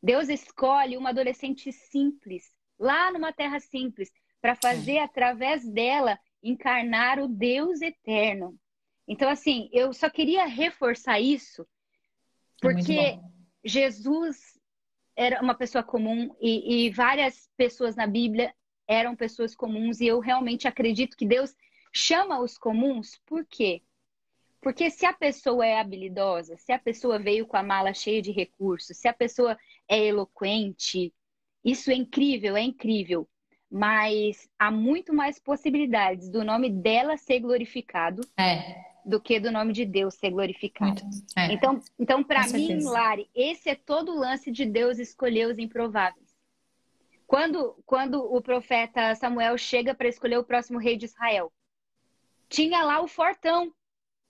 Deus 0.02 0.30
escolhe 0.30 0.98
uma 0.98 1.10
adolescente 1.10 1.72
simples, 1.72 2.54
lá 2.78 3.12
numa 3.12 3.32
terra 3.32 3.60
simples, 3.60 4.12
para 4.42 4.54
fazer 4.56 5.00
através 5.00 5.66
dela 5.66 6.20
encarnar 6.44 7.20
o 7.20 7.28
Deus 7.28 7.82
eterno. 7.82 8.60
Então, 9.08 9.30
assim, 9.30 9.70
eu 9.72 9.94
só 9.94 10.10
queria 10.10 10.46
reforçar 10.46 11.20
isso, 11.20 11.62
é 11.62 11.66
porque 12.62 12.94
é 12.94 13.20
Jesus 13.64 14.60
era 15.16 15.42
uma 15.42 15.56
pessoa 15.56 15.84
comum 15.84 16.36
e, 16.42 16.86
e 16.86 16.90
várias 16.90 17.50
pessoas 17.56 17.96
na 17.96 18.08
Bíblia 18.08 18.54
eram 18.88 19.16
pessoas 19.16 19.56
comuns, 19.56 20.02
e 20.02 20.08
eu 20.08 20.20
realmente 20.20 20.68
acredito 20.68 21.16
que 21.16 21.26
Deus 21.26 21.56
chama 21.94 22.42
os 22.42 22.58
comuns, 22.58 23.20
por 23.26 23.46
quê? 23.46 23.82
Porque 24.62 24.90
se 24.90 25.06
a 25.06 25.14
pessoa 25.14 25.66
é 25.66 25.80
habilidosa, 25.80 26.58
se 26.58 26.72
a 26.72 26.80
pessoa 26.80 27.20
veio 27.20 27.46
com 27.46 27.58
a 27.58 27.64
mala 27.64 27.94
cheia 27.94 28.22
de 28.22 28.32
recursos, 28.32 28.98
se 28.98 29.08
a 29.08 29.14
pessoa 29.14 29.58
é 29.88 30.06
eloquente, 30.06 31.14
isso 31.64 31.92
é 31.92 31.96
incrível, 31.96 32.56
é 32.56 32.62
incrível. 32.62 33.28
Mas 33.70 34.48
há 34.58 34.70
muito 34.72 35.14
mais 35.14 35.40
possibilidades 35.40 36.30
do 36.30 36.44
nome 36.44 36.70
dela 36.70 37.18
ser 37.18 37.40
glorificado 37.40 38.22
é. 38.38 38.93
Do 39.06 39.20
que 39.20 39.40
do 39.40 39.52
nome 39.52 39.74
de 39.74 39.86
Deus 39.86 40.16
ser 40.16 40.32
glorificado. 40.32 41.02
É. 41.38 41.54
Então, 41.54 41.82
então 42.00 42.24
para 42.24 42.48
mim, 42.48 42.84
Lari, 42.84 43.30
esse 43.36 43.70
é 43.70 43.76
todo 43.76 44.12
o 44.12 44.20
lance 44.20 44.52
de 44.52 44.66
Deus 44.66 45.00
escolher 45.00 45.48
os 45.48 45.58
improváveis. 45.58 46.34
Quando, 47.26 47.76
quando 47.86 48.20
o 48.24 48.42
profeta 48.42 49.16
Samuel 49.16 49.58
chega 49.58 49.94
para 49.96 50.08
escolher 50.08 50.38
o 50.38 50.44
próximo 50.44 50.78
rei 50.78 50.98
de 50.98 51.06
Israel, 51.06 51.52
tinha 52.48 52.84
lá 52.84 53.02
o 53.02 53.08
fortão, 53.08 53.74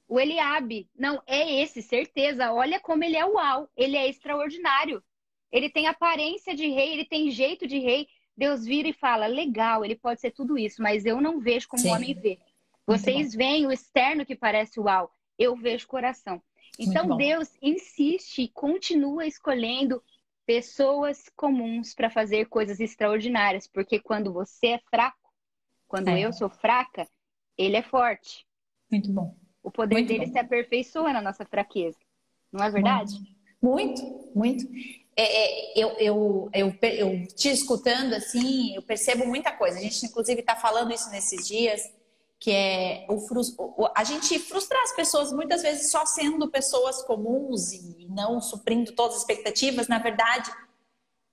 o 0.08 0.20
Eliabe. 0.20 0.88
Não, 0.96 1.22
é 1.26 1.62
esse, 1.62 1.82
certeza. 1.82 2.54
Olha 2.54 2.80
como 2.80 3.04
ele 3.04 3.18
é 3.18 3.26
uau. 3.26 3.70
Ele 3.76 3.98
é 3.98 4.08
extraordinário. 4.08 5.04
Ele 5.52 5.70
tem 5.70 5.88
aparência 5.88 6.56
de 6.56 6.68
rei, 6.68 6.94
ele 6.94 7.06
tem 7.06 7.30
jeito 7.30 7.68
de 7.68 7.78
rei. 7.80 8.08
Deus 8.36 8.66
vira 8.66 8.88
e 8.88 8.94
fala: 8.94 9.28
legal, 9.28 9.84
ele 9.84 9.96
pode 9.96 10.22
ser 10.22 10.32
tudo 10.32 10.58
isso, 10.58 10.82
mas 10.82 11.06
eu 11.06 11.22
não 11.22 11.40
vejo 11.40 11.68
como 11.68 11.86
o 11.86 11.92
homem 11.92 12.14
vê. 12.14 12.40
Vocês 12.86 13.34
veem 13.34 13.66
o 13.66 13.72
externo 13.72 14.26
que 14.26 14.36
parece 14.36 14.80
uau, 14.80 15.12
eu 15.38 15.56
vejo 15.56 15.86
o 15.86 15.90
coração. 15.90 16.42
Então 16.78 17.16
Deus 17.16 17.50
insiste 17.62 18.44
e 18.44 18.50
continua 18.50 19.26
escolhendo 19.26 20.02
pessoas 20.46 21.30
comuns 21.36 21.94
para 21.94 22.10
fazer 22.10 22.46
coisas 22.48 22.80
extraordinárias, 22.80 23.68
porque 23.68 24.00
quando 24.00 24.34
você 24.34 24.68
é 24.68 24.80
fraco, 24.90 25.32
quando 25.88 26.10
é. 26.10 26.22
eu 26.22 26.34
sou 26.34 26.50
fraca, 26.50 27.08
ele 27.58 27.78
é 27.78 27.84
forte. 27.84 28.46
Muito 28.92 29.12
bom. 29.12 29.38
O 29.62 29.72
poder 29.72 29.96
muito 29.96 30.08
dele 30.08 30.26
bom. 30.26 30.34
se 30.34 30.40
aperfeiçoa 30.40 31.14
na 31.14 31.22
nossa 31.22 31.46
fraqueza. 31.46 31.98
Não 32.52 32.66
é 32.66 32.70
verdade? 32.70 33.14
Muito, 33.62 34.02
muito. 34.36 34.66
É, 35.16 35.24
é, 35.24 35.80
eu, 35.80 35.90
eu, 36.00 36.50
eu, 36.54 36.76
eu 36.82 37.28
te 37.28 37.50
escutando 37.50 38.14
assim, 38.14 38.76
eu 38.76 38.82
percebo 38.82 39.26
muita 39.26 39.52
coisa. 39.52 39.78
A 39.78 39.82
gente, 39.82 40.06
inclusive, 40.06 40.42
está 40.42 40.56
falando 40.56 40.92
isso 40.92 41.10
nesses 41.12 41.48
dias, 41.48 41.82
que 42.44 42.52
é 42.52 43.06
o, 43.08 43.88
a 43.96 44.04
gente 44.04 44.38
frustrar 44.38 44.84
as 44.84 44.92
pessoas 44.92 45.32
muitas 45.32 45.62
vezes 45.62 45.90
só 45.90 46.06
sendo 46.06 46.52
pessoas 46.52 47.02
comuns 47.04 47.72
e 47.72 48.06
não 48.10 48.42
suprindo 48.42 48.92
todas 48.92 49.16
as 49.16 49.22
expectativas. 49.22 49.88
Na 49.88 49.98
verdade, 49.98 50.52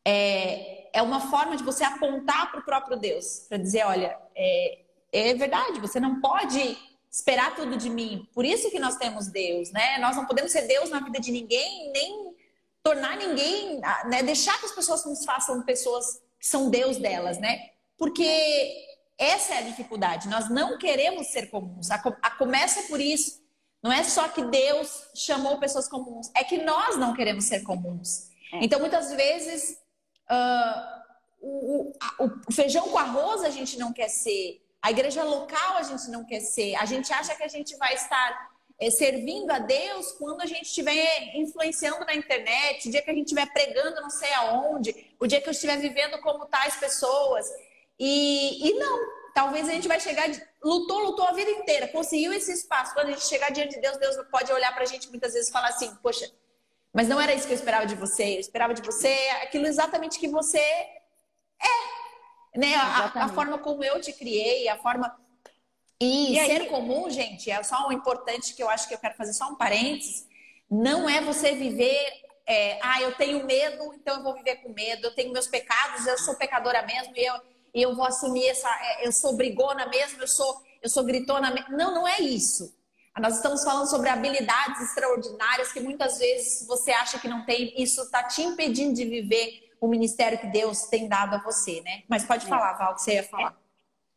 é, 0.07 0.96
é 0.96 1.03
uma 1.03 1.29
forma 1.29 1.57
de 1.57 1.64
você 1.64 1.83
apontar 1.83 2.53
para 2.53 2.61
o 2.61 2.64
próprio 2.64 2.96
Deus, 2.96 3.44
para 3.49 3.59
dizer: 3.59 3.85
olha, 3.87 4.16
é, 4.37 4.79
é 5.12 5.35
verdade, 5.35 5.81
você 5.81 5.99
não 5.99 6.20
pode 6.20 6.79
esperar 7.11 7.57
tudo 7.57 7.77
de 7.77 7.90
mim. 7.90 8.29
Por 8.33 8.44
isso 8.44 8.70
que 8.70 8.79
nós 8.79 8.94
temos 8.94 9.27
Deus, 9.27 9.73
né? 9.73 9.99
Nós 9.99 10.14
não 10.14 10.27
podemos 10.27 10.53
ser 10.53 10.62
Deus 10.68 10.90
na 10.90 11.01
vida 11.01 11.18
de 11.18 11.33
ninguém, 11.33 11.90
nem 11.90 12.37
tornar 12.85 13.16
ninguém, 13.16 13.81
né? 14.05 14.23
Deixar 14.23 14.57
que 14.61 14.66
as 14.66 14.73
pessoas 14.73 15.05
nos 15.05 15.25
façam 15.25 15.61
pessoas 15.64 16.23
que 16.38 16.46
são 16.46 16.70
Deus 16.70 16.99
delas, 16.99 17.37
né? 17.40 17.70
Porque 17.99 18.88
essa 19.21 19.55
é 19.55 19.59
a 19.59 19.63
dificuldade. 19.63 20.29
Nós 20.29 20.49
não 20.49 20.79
queremos 20.79 21.27
ser 21.27 21.51
comuns. 21.51 21.91
A, 21.91 21.97
a 22.23 22.31
começa 22.31 22.83
por 22.85 22.99
isso. 22.99 23.39
Não 23.83 23.93
é 23.93 24.03
só 24.03 24.29
que 24.29 24.43
Deus 24.45 25.11
chamou 25.15 25.59
pessoas 25.59 25.89
comuns, 25.89 26.31
é 26.35 26.45
que 26.45 26.59
nós 26.59 26.97
não 26.97 27.15
queremos 27.15 27.45
ser 27.45 27.61
comuns. 27.63 28.29
É. 28.53 28.59
Então, 28.63 28.79
muitas 28.79 29.11
vezes, 29.13 29.79
uh, 30.31 31.01
o, 31.41 31.93
o, 32.19 32.31
o 32.49 32.53
feijão 32.53 32.89
com 32.89 32.99
arroz 32.99 33.43
a 33.43 33.51
gente 33.51 33.79
não 33.79 33.93
quer 33.93 34.09
ser. 34.09 34.63
A 34.83 34.91
igreja 34.91 35.23
local 35.23 35.77
a 35.77 35.83
gente 35.83 36.11
não 36.11 36.25
quer 36.25 36.41
ser. 36.41 36.75
A 36.77 36.85
gente 36.85 37.13
acha 37.13 37.35
que 37.35 37.43
a 37.43 37.49
gente 37.49 37.77
vai 37.77 37.95
estar 37.95 38.51
é, 38.79 38.91
servindo 38.91 39.51
a 39.51 39.59
Deus 39.59 40.13
quando 40.13 40.41
a 40.41 40.47
gente 40.47 40.65
estiver 40.65 41.37
influenciando 41.37 42.05
na 42.07 42.15
internet, 42.15 42.89
o 42.89 42.91
dia 42.91 43.03
que 43.03 43.11
a 43.11 43.15
gente 43.15 43.27
estiver 43.27 43.51
pregando 43.53 44.01
não 44.01 44.11
sei 44.11 44.33
aonde, 44.35 45.15
o 45.19 45.27
dia 45.27 45.41
que 45.41 45.49
eu 45.49 45.53
estiver 45.53 45.77
vivendo 45.79 46.19
como 46.21 46.47
tais 46.47 46.77
pessoas. 46.77 47.47
E, 48.01 48.71
e 48.71 48.75
não, 48.79 48.99
talvez 49.35 49.69
a 49.69 49.73
gente 49.73 49.87
vai 49.87 50.01
chegar, 50.01 50.29
lutou, 50.65 50.99
lutou 51.01 51.27
a 51.27 51.33
vida 51.33 51.51
inteira, 51.51 51.87
conseguiu 51.89 52.33
esse 52.33 52.51
espaço. 52.51 52.95
Quando 52.95 53.09
a 53.09 53.11
gente 53.11 53.27
chegar 53.27 53.53
diante 53.53 53.75
de 53.75 53.81
Deus, 53.81 53.99
Deus 53.99 54.17
pode 54.31 54.51
olhar 54.53 54.75
pra 54.75 54.87
gente 54.87 55.09
muitas 55.11 55.35
vezes 55.35 55.51
e 55.51 55.53
falar 55.53 55.69
assim: 55.69 55.95
Poxa, 56.03 56.29
mas 56.93 57.07
não 57.07 57.21
era 57.21 57.35
isso 57.35 57.47
que 57.47 57.53
eu 57.53 57.59
esperava 57.59 57.87
de 57.87 57.95
você. 57.95 58.37
Eu 58.37 58.41
esperava 58.41 58.73
de 58.73 58.83
você 58.83 59.15
aquilo 59.43 59.67
exatamente 59.67 60.19
que 60.19 60.27
você 60.27 60.59
é 60.59 61.01
né? 62.55 62.75
A, 62.75 63.25
a, 63.25 63.29
forma 63.29 63.59
como 63.59 63.85
eu 63.85 64.01
te 64.01 64.13
criei, 64.13 64.69
a 64.69 64.77
forma. 64.77 65.15
E, 66.01 66.37
e 66.37 66.47
ser 66.47 66.63
aí... 66.63 66.69
comum, 66.69 67.09
gente, 67.11 67.51
é 67.51 67.63
só 67.63 67.89
um 67.89 67.93
importante 67.93 68.55
que 68.55 68.63
eu 68.63 68.69
acho 68.69 68.89
que 68.89 68.95
eu 68.95 68.99
quero 68.99 69.15
fazer 69.15 69.33
só 69.33 69.49
um 69.49 69.57
parênteses. 69.57 70.27
Não 70.71 71.09
é 71.09 71.21
você 71.21 71.53
viver. 71.53 72.13
É, 72.47 72.79
ah, 72.83 73.01
eu 73.03 73.15
tenho 73.15 73.45
medo, 73.45 73.95
então 73.95 74.17
eu 74.17 74.23
vou 74.23 74.35
viver 74.35 74.57
com 74.57 74.73
medo. 74.73 75.07
Eu 75.07 75.15
tenho 75.15 75.33
meus 75.33 75.47
pecados, 75.47 76.07
eu 76.07 76.19
sou 76.19 76.35
pecadora 76.35 76.83
mesmo 76.83 77.13
e 77.17 77.25
eu, 77.25 77.35
e 77.75 77.83
eu 77.83 77.95
vou 77.95 78.05
assumir 78.05 78.47
essa. 78.47 78.69
É, 78.69 79.07
eu 79.07 79.13
sou 79.13 79.37
brigona 79.37 79.87
mesmo, 79.87 80.23
eu 80.23 80.29
sou, 80.29 80.63
eu 80.83 80.89
sou 80.89 81.05
gritona 81.05 81.51
mesmo. 81.51 81.77
Não, 81.77 81.95
não 81.95 82.09
é 82.09 82.21
isso. 82.21 82.75
Nós 83.19 83.37
estamos 83.37 83.65
falando 83.65 83.89
sobre 83.89 84.09
habilidades 84.09 84.81
extraordinárias 84.81 85.73
que 85.73 85.81
muitas 85.81 86.19
vezes 86.19 86.67
você 86.67 86.91
acha 86.93 87.19
que 87.19 87.29
não 87.29 87.45
tem. 87.45 87.75
Isso 87.77 88.03
está 88.03 88.23
te 88.23 88.43
impedindo 88.43 88.95
de 88.95 89.05
viver 89.05 89.71
o 89.81 89.89
ministério 89.89 90.39
que 90.39 90.47
Deus 90.47 90.85
tem 90.85 91.09
dado 91.09 91.35
a 91.35 91.39
você, 91.39 91.81
né? 91.81 92.03
Mas 92.09 92.25
pode 92.25 92.47
é. 92.47 92.49
falar, 92.49 92.75
Val, 92.75 92.95
que 92.95 93.03
você 93.03 93.15
ia 93.15 93.23
falar. 93.25 93.59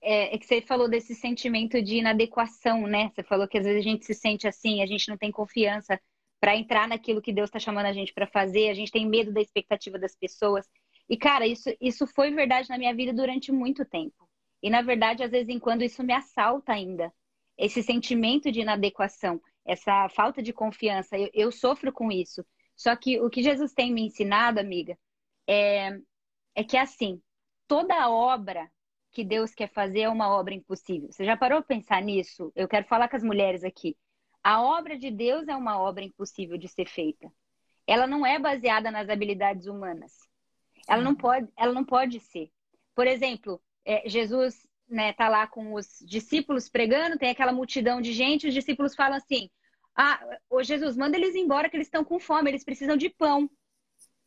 É, 0.01 0.35
é, 0.35 0.37
que 0.37 0.45
você 0.45 0.61
falou 0.61 0.89
desse 0.89 1.15
sentimento 1.15 1.81
de 1.81 1.95
inadequação, 1.95 2.85
né? 2.85 3.09
Você 3.13 3.23
falou 3.23 3.47
que 3.47 3.57
às 3.57 3.65
vezes 3.65 3.79
a 3.79 3.89
gente 3.89 4.05
se 4.05 4.13
sente 4.13 4.47
assim, 4.47 4.81
a 4.81 4.85
gente 4.85 5.09
não 5.09 5.17
tem 5.17 5.31
confiança 5.31 5.99
para 6.41 6.57
entrar 6.57 6.89
naquilo 6.89 7.21
que 7.21 7.31
Deus 7.31 7.47
está 7.47 7.57
chamando 7.57 7.85
a 7.85 7.93
gente 7.93 8.13
para 8.13 8.27
fazer, 8.27 8.69
a 8.69 8.73
gente 8.73 8.91
tem 8.91 9.07
medo 9.07 9.31
da 9.31 9.39
expectativa 9.39 9.97
das 9.97 10.13
pessoas. 10.13 10.67
E, 11.09 11.17
cara, 11.17 11.45
isso, 11.45 11.69
isso 11.81 12.07
foi 12.07 12.31
verdade 12.31 12.69
na 12.69 12.77
minha 12.77 12.95
vida 12.95 13.13
durante 13.13 13.51
muito 13.51 13.85
tempo. 13.85 14.27
E, 14.61 14.69
na 14.69 14.81
verdade, 14.81 15.23
às 15.23 15.31
vezes 15.31 15.49
em 15.49 15.59
quando 15.59 15.83
isso 15.83 16.03
me 16.03 16.13
assalta 16.13 16.73
ainda. 16.73 17.13
Esse 17.57 17.83
sentimento 17.83 18.51
de 18.51 18.61
inadequação, 18.61 19.39
essa 19.65 20.09
falta 20.09 20.41
de 20.41 20.53
confiança, 20.53 21.17
eu, 21.17 21.29
eu 21.33 21.51
sofro 21.51 21.91
com 21.91 22.11
isso. 22.11 22.45
Só 22.75 22.95
que 22.95 23.19
o 23.19 23.29
que 23.29 23.43
Jesus 23.43 23.73
tem 23.73 23.93
me 23.93 24.01
ensinado, 24.03 24.59
amiga, 24.59 24.97
é 25.47 25.99
é 26.55 26.63
que 26.63 26.77
assim, 26.77 27.21
toda 27.67 28.09
obra 28.09 28.69
que 29.11 29.23
Deus 29.23 29.53
quer 29.53 29.71
fazer 29.71 30.01
é 30.01 30.09
uma 30.09 30.29
obra 30.29 30.53
impossível. 30.53 31.11
Você 31.11 31.25
já 31.25 31.37
parou 31.37 31.59
para 31.63 31.75
pensar 31.75 32.01
nisso? 32.01 32.51
Eu 32.55 32.67
quero 32.67 32.87
falar 32.87 33.07
com 33.09 33.15
as 33.15 33.23
mulheres 33.23 33.63
aqui. 33.63 33.95
A 34.43 34.61
obra 34.61 34.97
de 34.97 35.11
Deus 35.11 35.47
é 35.47 35.55
uma 35.55 35.79
obra 35.79 36.03
impossível 36.03 36.57
de 36.57 36.67
ser 36.67 36.87
feita. 36.87 37.31
Ela 37.87 38.07
não 38.07 38.25
é 38.25 38.39
baseada 38.39 38.91
nas 38.91 39.09
habilidades 39.09 39.67
humanas. 39.67 40.13
Ela 40.87 41.01
não 41.01 41.15
pode, 41.15 41.47
ela 41.57 41.73
não 41.73 41.85
pode 41.85 42.19
ser. 42.19 42.51
Por 42.95 43.07
exemplo, 43.07 43.61
é, 43.85 44.07
Jesus 44.07 44.67
né, 44.87 45.13
tá 45.13 45.29
lá 45.29 45.47
com 45.47 45.73
os 45.73 45.99
discípulos 46.05 46.69
pregando, 46.69 47.17
tem 47.17 47.29
aquela 47.29 47.51
multidão 47.51 48.01
de 48.01 48.13
gente, 48.13 48.47
os 48.47 48.53
discípulos 48.53 48.95
falam 48.95 49.17
assim: 49.17 49.49
Ah, 49.95 50.19
ô 50.49 50.63
Jesus, 50.63 50.95
manda 50.95 51.17
eles 51.17 51.35
embora 51.35 51.69
que 51.69 51.77
eles 51.77 51.87
estão 51.87 52.03
com 52.03 52.19
fome, 52.19 52.49
eles 52.49 52.63
precisam 52.63 52.97
de 52.97 53.09
pão. 53.09 53.49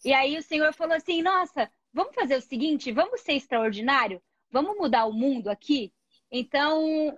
E 0.04 0.12
aí 0.12 0.36
o 0.36 0.42
Senhor 0.42 0.72
falou 0.72 0.94
assim: 0.94 1.22
Nossa, 1.22 1.70
vamos 1.92 2.14
fazer 2.14 2.36
o 2.36 2.42
seguinte, 2.42 2.92
vamos 2.92 3.20
ser 3.20 3.34
extraordinário, 3.34 4.22
vamos 4.50 4.76
mudar 4.76 5.06
o 5.06 5.12
mundo 5.12 5.48
aqui. 5.48 5.92
Então, 6.30 7.16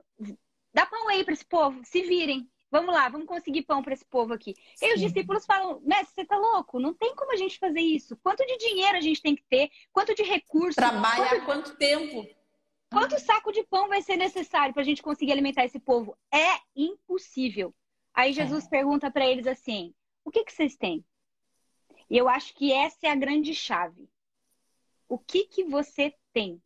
dá 0.74 0.86
pão 0.86 1.08
aí 1.08 1.24
para 1.24 1.34
esse 1.34 1.44
povo, 1.44 1.80
se 1.84 2.02
virem. 2.02 2.48
Vamos 2.70 2.94
lá, 2.94 3.08
vamos 3.08 3.26
conseguir 3.26 3.62
pão 3.62 3.82
para 3.82 3.94
esse 3.94 4.04
povo 4.04 4.34
aqui. 4.34 4.54
Sim. 4.76 4.86
E 4.86 4.94
os 4.94 5.00
discípulos 5.00 5.46
falam: 5.46 5.80
Mestre, 5.80 6.14
você 6.14 6.24
tá 6.24 6.36
louco? 6.36 6.78
Não 6.78 6.92
tem 6.92 7.14
como 7.14 7.32
a 7.32 7.36
gente 7.36 7.58
fazer 7.58 7.80
isso. 7.80 8.16
Quanto 8.18 8.44
de 8.46 8.58
dinheiro 8.58 8.96
a 8.96 9.00
gente 9.00 9.22
tem 9.22 9.34
que 9.34 9.44
ter? 9.48 9.70
Quanto 9.92 10.14
de 10.14 10.22
recursos? 10.22 10.74
Trabalha 10.74 11.40
quanto... 11.40 11.44
quanto 11.44 11.76
tempo? 11.76 12.28
Quanto 12.90 13.18
saco 13.20 13.52
de 13.52 13.62
pão 13.64 13.88
vai 13.88 14.00
ser 14.02 14.16
necessário 14.16 14.72
para 14.72 14.82
a 14.82 14.84
gente 14.84 15.02
conseguir 15.02 15.32
alimentar 15.32 15.64
esse 15.64 15.78
povo? 15.78 16.16
É 16.32 16.58
impossível. 16.74 17.74
Aí 18.14 18.32
Jesus 18.32 18.66
é. 18.66 18.68
pergunta 18.68 19.10
para 19.10 19.26
eles 19.26 19.46
assim: 19.46 19.94
O 20.24 20.30
que, 20.30 20.44
que 20.44 20.52
vocês 20.52 20.76
têm? 20.76 21.04
E 22.10 22.16
eu 22.16 22.28
acho 22.28 22.54
que 22.54 22.72
essa 22.72 23.06
é 23.06 23.10
a 23.10 23.14
grande 23.14 23.54
chave. 23.54 24.08
O 25.08 25.18
que 25.18 25.44
que 25.44 25.64
você 25.64 26.14
tem? 26.32 26.62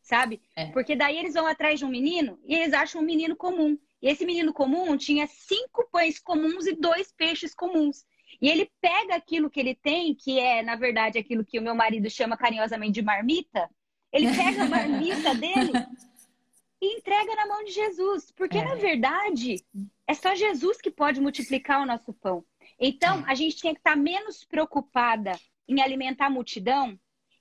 Sabe? 0.00 0.40
É. 0.54 0.66
Porque 0.66 0.94
daí 0.94 1.18
eles 1.18 1.34
vão 1.34 1.46
atrás 1.46 1.78
de 1.78 1.84
um 1.84 1.88
menino 1.88 2.38
e 2.44 2.54
eles 2.54 2.72
acham 2.72 3.00
um 3.00 3.04
menino 3.04 3.34
comum. 3.36 3.78
E 4.06 4.08
esse 4.08 4.24
menino 4.24 4.52
comum 4.52 4.96
tinha 4.96 5.26
cinco 5.26 5.88
pães 5.90 6.20
comuns 6.20 6.64
e 6.64 6.76
dois 6.76 7.10
peixes 7.10 7.52
comuns. 7.52 8.06
E 8.40 8.48
ele 8.48 8.70
pega 8.80 9.16
aquilo 9.16 9.50
que 9.50 9.58
ele 9.58 9.74
tem, 9.74 10.14
que 10.14 10.38
é, 10.38 10.62
na 10.62 10.76
verdade, 10.76 11.18
aquilo 11.18 11.44
que 11.44 11.58
o 11.58 11.62
meu 11.62 11.74
marido 11.74 12.08
chama 12.08 12.36
carinhosamente 12.36 12.92
de 12.92 13.02
marmita. 13.02 13.68
Ele 14.12 14.28
pega 14.32 14.62
a 14.62 14.68
marmita 14.68 15.34
dele 15.34 15.72
e 16.80 16.98
entrega 16.98 17.34
na 17.34 17.48
mão 17.48 17.64
de 17.64 17.72
Jesus. 17.72 18.30
Porque, 18.30 18.58
é. 18.58 18.64
na 18.64 18.76
verdade, 18.76 19.56
é 20.06 20.14
só 20.14 20.36
Jesus 20.36 20.80
que 20.80 20.90
pode 20.92 21.20
multiplicar 21.20 21.82
o 21.82 21.86
nosso 21.86 22.12
pão. 22.12 22.44
Então, 22.78 23.26
é. 23.26 23.32
a 23.32 23.34
gente 23.34 23.56
tinha 23.56 23.74
que 23.74 23.80
estar 23.80 23.96
menos 23.96 24.44
preocupada 24.44 25.32
em 25.66 25.82
alimentar 25.82 26.26
a 26.26 26.30
multidão 26.30 26.96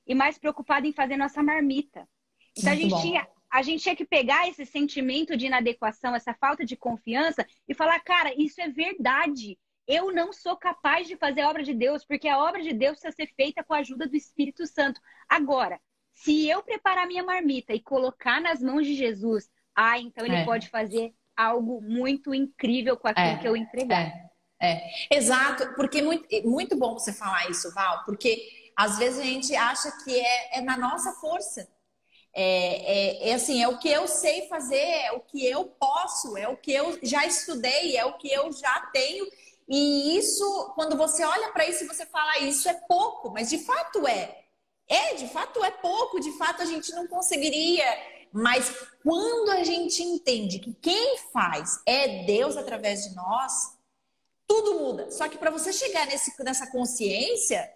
e 0.08 0.16
mais 0.16 0.40
preocupada 0.40 0.88
em 0.88 0.92
fazer 0.92 1.16
nossa 1.16 1.44
marmita. 1.44 2.10
Então, 2.58 2.74
Muito 2.74 2.96
a 2.96 2.98
gente 2.98 3.02
tinha 3.04 3.35
a 3.56 3.62
gente 3.62 3.84
tinha 3.84 3.96
que 3.96 4.04
pegar 4.04 4.50
esse 4.50 4.66
sentimento 4.66 5.38
de 5.38 5.46
inadequação, 5.46 6.14
essa 6.14 6.34
falta 6.34 6.66
de 6.66 6.76
confiança 6.76 7.48
e 7.66 7.74
falar, 7.74 7.98
cara, 8.02 8.34
isso 8.38 8.60
é 8.60 8.68
verdade. 8.68 9.58
Eu 9.88 10.12
não 10.12 10.34
sou 10.34 10.58
capaz 10.58 11.08
de 11.08 11.16
fazer 11.16 11.40
a 11.40 11.50
obra 11.50 11.64
de 11.64 11.74
Deus, 11.74 12.04
porque 12.04 12.28
a 12.28 12.38
obra 12.38 12.62
de 12.62 12.74
Deus 12.74 13.00
precisa 13.00 13.16
ser 13.16 13.34
feita 13.34 13.64
com 13.64 13.74
a 13.74 13.78
ajuda 13.78 14.10
do 14.10 14.16
Espírito 14.18 14.68
Santo. 14.68 15.00
Agora, 15.30 15.80
se 16.14 16.50
eu 16.50 16.62
preparar 16.64 17.08
minha 17.08 17.24
marmita 17.24 17.74
e 17.74 17.80
colocar 17.80 18.42
nas 18.42 18.62
mãos 18.62 18.86
de 18.86 18.94
Jesus, 18.94 19.50
ah, 19.74 19.98
então 19.98 20.26
ele 20.26 20.36
é. 20.36 20.44
pode 20.44 20.68
fazer 20.68 21.14
algo 21.34 21.82
muito 21.82 22.34
incrível 22.34 22.98
com 22.98 23.08
aquilo 23.08 23.28
é. 23.28 23.38
que 23.38 23.48
eu 23.48 23.56
entregar. 23.56 24.02
É. 24.02 24.30
é. 24.62 25.16
Exato, 25.16 25.74
porque 25.76 26.00
é 26.00 26.02
muito, 26.02 26.28
muito 26.44 26.78
bom 26.78 27.00
você 27.00 27.14
falar 27.14 27.50
isso, 27.50 27.74
Val, 27.74 28.04
porque 28.04 28.38
às 28.76 28.98
vezes 28.98 29.18
a 29.18 29.24
gente 29.24 29.56
acha 29.56 29.90
que 30.04 30.14
é, 30.14 30.60
é 30.60 30.62
na 30.62 30.76
nossa 30.76 31.14
força. 31.22 31.74
É, 32.38 33.28
é, 33.28 33.30
é, 33.30 33.34
assim, 33.34 33.64
é 33.64 33.68
o 33.70 33.80
que 33.80 33.88
eu 33.88 34.10
sei 34.10 34.46
fazer, 34.50 34.76
é 34.76 35.14
o 35.14 35.22
que 35.22 35.46
eu 35.46 35.66
posso, 35.66 36.38
é 36.38 36.50
o 36.50 36.58
que 36.58 36.74
eu 36.74 37.00
já 37.02 37.26
estudei, 37.26 37.96
é 37.96 38.04
o 38.04 38.18
que 38.18 38.30
eu 38.30 38.52
já 38.52 38.82
tenho. 38.92 39.26
E 39.70 40.18
isso, 40.18 40.74
quando 40.76 40.98
você 40.98 41.24
olha 41.24 41.52
para 41.54 41.66
isso 41.66 41.86
e 41.86 41.88
você 41.88 42.06
fala, 42.06 42.40
isso 42.40 42.68
é 42.68 42.74
pouco, 42.74 43.32
mas 43.32 43.50
de 43.50 43.60
fato 43.60 44.06
é. 44.06 44.44
É, 44.88 45.14
de 45.16 45.28
fato 45.30 45.64
é 45.64 45.72
pouco, 45.72 46.20
de 46.20 46.32
fato 46.38 46.62
a 46.62 46.66
gente 46.66 46.92
não 46.92 47.08
conseguiria. 47.08 47.86
Mas 48.34 48.70
quando 49.02 49.52
a 49.52 49.64
gente 49.64 50.04
entende 50.04 50.60
que 50.60 50.74
quem 50.74 51.18
faz 51.32 51.80
é 51.86 52.26
Deus 52.26 52.58
através 52.58 53.06
de 53.06 53.16
nós, 53.16 53.78
tudo 54.46 54.78
muda. 54.80 55.10
Só 55.10 55.30
que 55.30 55.38
para 55.38 55.50
você 55.50 55.72
chegar 55.72 56.06
nesse, 56.06 56.34
nessa 56.44 56.70
consciência, 56.70 57.74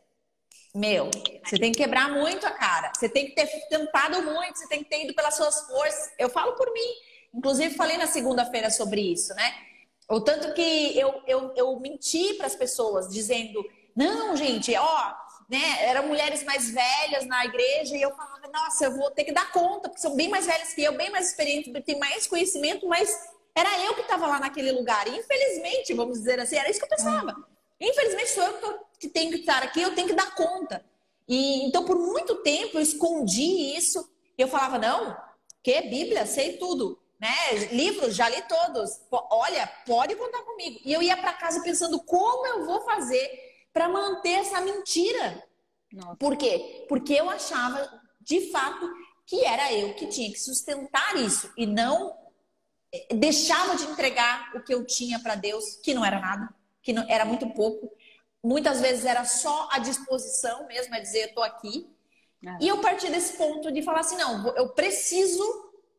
meu, 0.73 1.09
você 1.43 1.57
tem 1.57 1.71
que 1.71 1.79
quebrar 1.79 2.09
muito 2.09 2.45
a 2.45 2.51
cara. 2.51 2.91
Você 2.95 3.09
tem 3.09 3.25
que 3.25 3.35
ter 3.35 3.47
tentado 3.67 4.21
muito, 4.21 4.57
você 4.57 4.67
tem 4.67 4.83
que 4.83 4.89
ter 4.89 5.03
ido 5.03 5.15
pelas 5.15 5.35
suas 5.35 5.67
forças. 5.67 6.11
Eu 6.17 6.29
falo 6.29 6.53
por 6.53 6.71
mim. 6.71 6.89
Inclusive, 7.33 7.75
falei 7.75 7.97
na 7.97 8.07
segunda-feira 8.07 8.69
sobre 8.69 9.01
isso, 9.01 9.33
né? 9.35 9.53
O 10.09 10.19
tanto 10.21 10.53
que 10.53 10.97
eu, 10.97 11.21
eu, 11.27 11.53
eu 11.55 11.79
menti 11.79 12.33
para 12.35 12.47
as 12.47 12.55
pessoas, 12.55 13.09
dizendo: 13.09 13.63
não, 13.95 14.35
gente, 14.35 14.75
ó, 14.75 15.13
né? 15.49 15.85
Eram 15.85 16.07
mulheres 16.07 16.43
mais 16.43 16.71
velhas 16.71 17.25
na 17.25 17.45
igreja 17.45 17.95
e 17.95 18.01
eu 18.01 18.15
falava: 18.15 18.47
nossa, 18.51 18.85
eu 18.85 18.95
vou 18.95 19.11
ter 19.11 19.23
que 19.23 19.31
dar 19.31 19.51
conta, 19.51 19.89
porque 19.89 20.01
são 20.01 20.15
bem 20.15 20.29
mais 20.29 20.45
velhas 20.45 20.73
que 20.73 20.83
eu, 20.83 20.93
bem 20.93 21.11
mais 21.11 21.29
experientes, 21.29 21.71
têm 21.83 21.99
mais 21.99 22.27
conhecimento, 22.27 22.87
mas 22.87 23.09
era 23.55 23.83
eu 23.85 23.93
que 23.95 24.01
estava 24.01 24.27
lá 24.27 24.39
naquele 24.39 24.71
lugar. 24.71 25.07
E 25.07 25.17
infelizmente, 25.17 25.93
vamos 25.93 26.19
dizer 26.19 26.39
assim, 26.39 26.57
era 26.57 26.69
isso 26.69 26.79
que 26.79 26.85
eu 26.85 26.89
pensava. 26.89 27.35
Infelizmente, 27.79 28.29
sou 28.29 28.43
eu 28.43 28.53
que 28.53 28.61
tô 28.61 28.88
que 28.99 29.07
tenho 29.07 29.31
que 29.31 29.39
estar 29.39 29.63
aqui, 29.63 29.81
eu 29.81 29.95
tenho 29.95 30.07
que 30.07 30.13
dar 30.13 30.35
conta. 30.35 30.83
E 31.27 31.65
então, 31.65 31.85
por 31.85 31.97
muito 31.97 32.35
tempo, 32.43 32.77
eu 32.77 32.81
escondi 32.81 33.75
isso. 33.77 34.09
Eu 34.37 34.47
falava, 34.47 34.77
não, 34.77 35.15
que 35.63 35.81
Bíblia, 35.81 36.25
sei 36.25 36.57
tudo. 36.57 36.99
Né? 37.19 37.29
Livros, 37.71 38.15
já 38.15 38.29
li 38.29 38.41
todos. 38.43 38.89
Olha, 39.11 39.67
pode 39.85 40.15
contar 40.15 40.41
comigo. 40.43 40.79
E 40.83 40.93
eu 40.93 41.01
ia 41.01 41.17
para 41.17 41.33
casa 41.33 41.61
pensando 41.61 41.99
como 42.01 42.47
eu 42.47 42.65
vou 42.65 42.81
fazer 42.81 43.29
para 43.73 43.89
manter 43.89 44.39
essa 44.39 44.61
mentira. 44.61 45.43
Nossa. 45.91 46.15
Por 46.15 46.37
quê? 46.37 46.85
Porque 46.87 47.13
eu 47.13 47.29
achava, 47.29 47.89
de 48.21 48.51
fato, 48.51 48.89
que 49.25 49.43
era 49.43 49.71
eu 49.73 49.93
que 49.93 50.07
tinha 50.07 50.31
que 50.31 50.39
sustentar 50.39 51.15
isso 51.17 51.51
e 51.57 51.65
não 51.65 52.17
eh, 52.91 53.15
deixava 53.15 53.75
de 53.75 53.83
entregar 53.83 54.51
o 54.55 54.63
que 54.63 54.73
eu 54.73 54.85
tinha 54.85 55.19
para 55.19 55.35
Deus, 55.35 55.75
que 55.83 55.93
não 55.93 56.05
era 56.05 56.19
nada, 56.19 56.49
que 56.81 56.93
não, 56.93 57.05
era 57.07 57.25
muito 57.25 57.47
pouco, 57.53 57.91
Muitas 58.43 58.79
vezes 58.79 59.05
era 59.05 59.25
só 59.25 59.67
a 59.71 59.79
disposição 59.79 60.65
mesmo, 60.67 60.95
é 60.95 61.01
dizer, 61.01 61.29
eu 61.29 61.33
tô 61.33 61.41
aqui. 61.41 61.89
É. 62.45 62.57
E 62.61 62.67
eu 62.67 62.79
parti 62.79 63.09
desse 63.09 63.37
ponto 63.37 63.71
de 63.71 63.81
falar 63.81 63.99
assim, 63.99 64.15
não, 64.15 64.47
eu 64.55 64.69
preciso, 64.69 65.43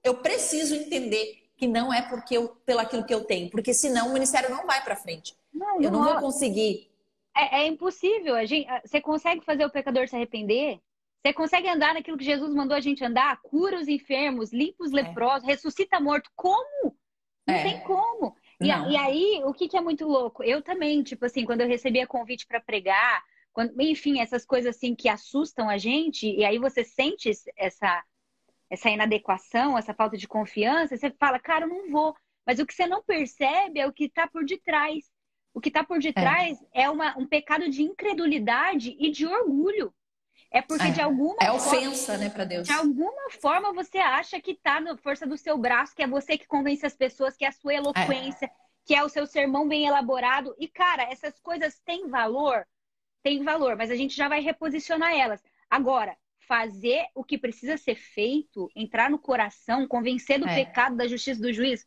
eu 0.03 0.16
preciso 0.16 0.74
entender 0.74 1.50
que 1.57 1.66
não 1.66 1.92
é 1.92 2.00
porque 2.00 2.37
eu, 2.37 2.48
pelo 2.64 2.81
aquilo 2.81 3.05
que 3.05 3.12
eu 3.12 3.24
tenho, 3.24 3.50
porque 3.50 3.74
senão 3.74 4.09
o 4.09 4.12
ministério 4.14 4.48
não 4.48 4.66
vai 4.66 4.83
para 4.83 4.96
frente. 4.96 5.37
Não, 5.53 5.81
eu 5.81 5.90
não, 5.90 6.03
não 6.03 6.12
vou 6.12 6.20
conseguir. 6.20 6.90
É, 7.37 7.61
é 7.61 7.66
impossível. 7.66 8.35
A 8.35 8.46
gente, 8.46 8.66
você 8.85 9.00
consegue 9.00 9.44
fazer 9.44 9.64
o 9.64 9.70
pecador 9.70 10.09
se 10.09 10.16
arrepender? 10.16 10.81
Você 11.22 11.35
consegue 11.35 11.68
andar 11.68 11.92
naquilo 11.92 12.16
que 12.16 12.24
Jesus 12.24 12.55
mandou 12.55 12.74
a 12.74 12.81
gente 12.81 13.05
andar? 13.05 13.40
Cura 13.42 13.79
os 13.79 13.88
enfermos, 13.88 14.53
limpa 14.53 14.85
os 14.85 14.92
é. 14.92 14.96
leprosos, 14.96 15.46
é. 15.46 15.53
ressuscita 15.53 16.00
morto. 16.00 16.31
Como? 16.35 16.96
Não 17.46 17.55
é. 17.55 17.62
tem 17.62 17.81
como. 17.81 18.35
E, 18.61 18.66
e, 18.66 18.96
aí, 18.96 19.42
o 19.44 19.55
que, 19.55 19.68
que 19.68 19.77
é 19.77 19.81
muito 19.81 20.07
louco? 20.07 20.42
Eu 20.44 20.61
também, 20.61 21.03
tipo 21.03 21.25
assim, 21.25 21.44
quando 21.44 21.62
eu 21.62 21.68
recebia 21.68 22.07
convite 22.07 22.46
para 22.46 22.61
pregar, 22.61 23.23
quando, 23.53 23.81
enfim, 23.81 24.20
essas 24.20 24.44
coisas 24.44 24.77
assim 24.77 24.94
que 24.94 25.09
assustam 25.09 25.68
a 25.68 25.79
gente, 25.79 26.27
e 26.27 26.44
aí 26.44 26.59
você 26.59 26.85
sente 26.85 27.31
essa, 27.57 28.05
essa 28.68 28.90
inadequação, 28.90 29.79
essa 29.79 29.94
falta 29.94 30.16
de 30.16 30.29
confiança, 30.29 30.96
você 30.96 31.11
fala, 31.11 31.38
cara, 31.38 31.64
eu 31.64 31.68
não 31.68 31.90
vou. 31.90 32.14
Mas 32.46 32.59
o 32.59 32.66
que 32.66 32.75
você 32.75 32.87
não 32.87 33.03
percebe 33.03 33.81
é 33.81 33.87
o 33.87 33.92
que 33.92 34.05
está 34.05 34.27
por 34.27 34.44
detrás. 34.44 35.11
O 35.53 35.61
que 35.61 35.68
está 35.68 35.83
por 35.83 35.99
detrás 35.99 36.61
é, 36.73 36.83
é 36.83 36.90
uma, 36.90 37.16
um 37.18 37.27
pecado 37.27 37.68
de 37.68 37.83
incredulidade 37.83 38.96
e 38.99 39.11
de 39.11 39.27
orgulho. 39.27 39.92
É 40.50 40.60
porque 40.60 40.88
é, 40.88 40.90
de 40.90 41.00
alguma 41.00 41.36
É 41.40 41.52
ofensa, 41.52 42.12
forma, 42.12 42.24
né, 42.24 42.30
para 42.30 42.44
Deus. 42.44 42.66
De 42.66 42.72
alguma 42.72 43.30
forma 43.40 43.72
você 43.72 43.98
acha 43.98 44.40
que 44.40 44.54
tá 44.54 44.80
na 44.80 44.96
força 44.96 45.26
do 45.26 45.38
seu 45.38 45.56
braço, 45.56 45.94
que 45.94 46.02
é 46.02 46.08
você 46.08 46.36
que 46.36 46.46
convence 46.46 46.84
as 46.84 46.96
pessoas, 46.96 47.36
que 47.36 47.44
é 47.44 47.48
a 47.48 47.52
sua 47.52 47.74
eloquência, 47.74 48.46
é. 48.46 48.50
que 48.84 48.94
é 48.94 49.04
o 49.04 49.08
seu 49.08 49.26
sermão 49.26 49.68
bem 49.68 49.86
elaborado. 49.86 50.54
E, 50.58 50.66
cara, 50.66 51.04
essas 51.04 51.38
coisas 51.38 51.78
têm 51.84 52.08
valor? 52.08 52.66
Tem 53.22 53.44
valor, 53.44 53.76
mas 53.76 53.90
a 53.90 53.94
gente 53.94 54.16
já 54.16 54.28
vai 54.28 54.40
reposicionar 54.40 55.14
elas. 55.14 55.40
Agora, 55.68 56.16
fazer 56.48 57.06
o 57.14 57.22
que 57.22 57.38
precisa 57.38 57.76
ser 57.76 57.94
feito, 57.94 58.68
entrar 58.74 59.08
no 59.08 59.20
coração, 59.20 59.86
convencer 59.86 60.40
do 60.40 60.48
é. 60.48 60.54
pecado, 60.64 60.96
da 60.96 61.06
justiça 61.06 61.40
do 61.40 61.52
juiz, 61.52 61.86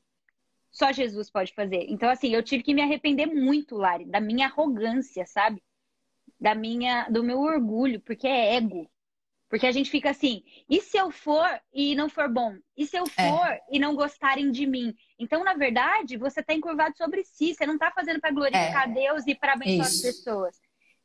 só 0.72 0.92
Jesus 0.94 1.30
pode 1.30 1.54
fazer. 1.54 1.86
Então, 1.90 2.10
assim, 2.10 2.34
eu 2.34 2.42
tive 2.42 2.64
que 2.64 2.74
me 2.74 2.82
arrepender 2.82 3.26
muito, 3.26 3.76
Lari, 3.76 4.06
da 4.06 4.22
minha 4.22 4.48
arrogância, 4.48 5.26
sabe? 5.26 5.62
Da 6.44 6.54
minha, 6.54 7.08
do 7.08 7.24
meu 7.24 7.40
orgulho, 7.40 8.02
porque 8.02 8.28
é 8.28 8.56
ego. 8.56 8.92
Porque 9.50 9.66
a 9.66 9.72
gente 9.72 9.90
fica 9.90 10.10
assim, 10.10 10.44
e 10.70 10.82
se 10.82 10.98
eu 10.98 11.10
for 11.10 11.48
e 11.74 11.96
não 11.96 12.10
for 12.10 12.28
bom? 12.28 12.58
E 12.76 12.86
se 12.86 12.98
eu 12.98 13.06
é. 13.18 13.30
for 13.30 13.48
é. 13.48 13.62
e 13.72 13.80
não 13.80 13.96
gostarem 13.96 14.52
de 14.52 14.66
mim? 14.66 14.94
Então, 15.18 15.42
na 15.42 15.54
verdade, 15.54 16.18
você 16.18 16.42
está 16.42 16.54
encurvado 16.54 16.98
sobre 16.98 17.24
si, 17.24 17.54
você 17.54 17.66
não 17.66 17.76
está 17.76 17.92
fazendo 17.92 18.20
para 18.20 18.32
glorificar 18.32 18.90
é. 18.90 18.94
Deus 18.94 19.26
e 19.26 19.36
para 19.36 19.54
abençoar 19.54 19.88
Isso. 19.88 20.06
as 20.06 20.16
pessoas. 20.16 20.58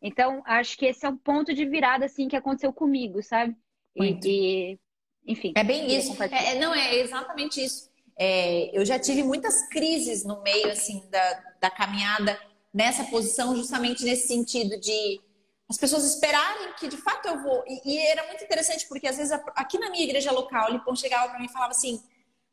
Então, 0.02 0.42
acho 0.44 0.76
que 0.76 0.86
esse 0.86 1.06
é 1.06 1.08
um 1.08 1.16
ponto 1.16 1.54
de 1.54 1.64
virada, 1.64 2.06
assim, 2.06 2.26
que 2.26 2.34
aconteceu 2.34 2.72
comigo, 2.72 3.22
sabe? 3.22 3.54
Muito. 3.96 4.26
E, 4.26 4.72
e 4.72 4.78
enfim. 5.24 5.52
É 5.54 5.62
bem 5.62 5.96
isso. 5.96 6.20
É, 6.20 6.56
não, 6.56 6.74
é 6.74 6.96
exatamente 6.96 7.62
isso. 7.62 7.88
É, 8.18 8.76
eu 8.76 8.84
já 8.84 8.98
tive 8.98 9.22
muitas 9.22 9.68
crises 9.68 10.24
no 10.24 10.42
meio, 10.42 10.68
assim, 10.70 11.08
da, 11.10 11.42
da 11.60 11.70
caminhada 11.70 12.36
nessa 12.74 13.04
posição, 13.04 13.54
justamente 13.54 14.04
nesse 14.04 14.26
sentido 14.26 14.80
de 14.80 15.27
as 15.68 15.76
pessoas 15.76 16.04
esperarem 16.04 16.72
que 16.74 16.88
de 16.88 16.96
fato 16.96 17.28
eu 17.28 17.42
vou. 17.42 17.62
E, 17.66 17.80
e 17.84 17.98
era 17.98 18.26
muito 18.26 18.42
interessante, 18.42 18.86
porque 18.88 19.06
às 19.06 19.16
vezes 19.16 19.32
aqui 19.54 19.78
na 19.78 19.90
minha 19.90 20.04
igreja 20.04 20.32
local, 20.32 20.70
o 20.70 20.72
Lipão 20.72 20.96
chegava 20.96 21.28
para 21.28 21.38
mim 21.38 21.46
e 21.46 21.52
falava 21.52 21.72
assim: 21.72 22.02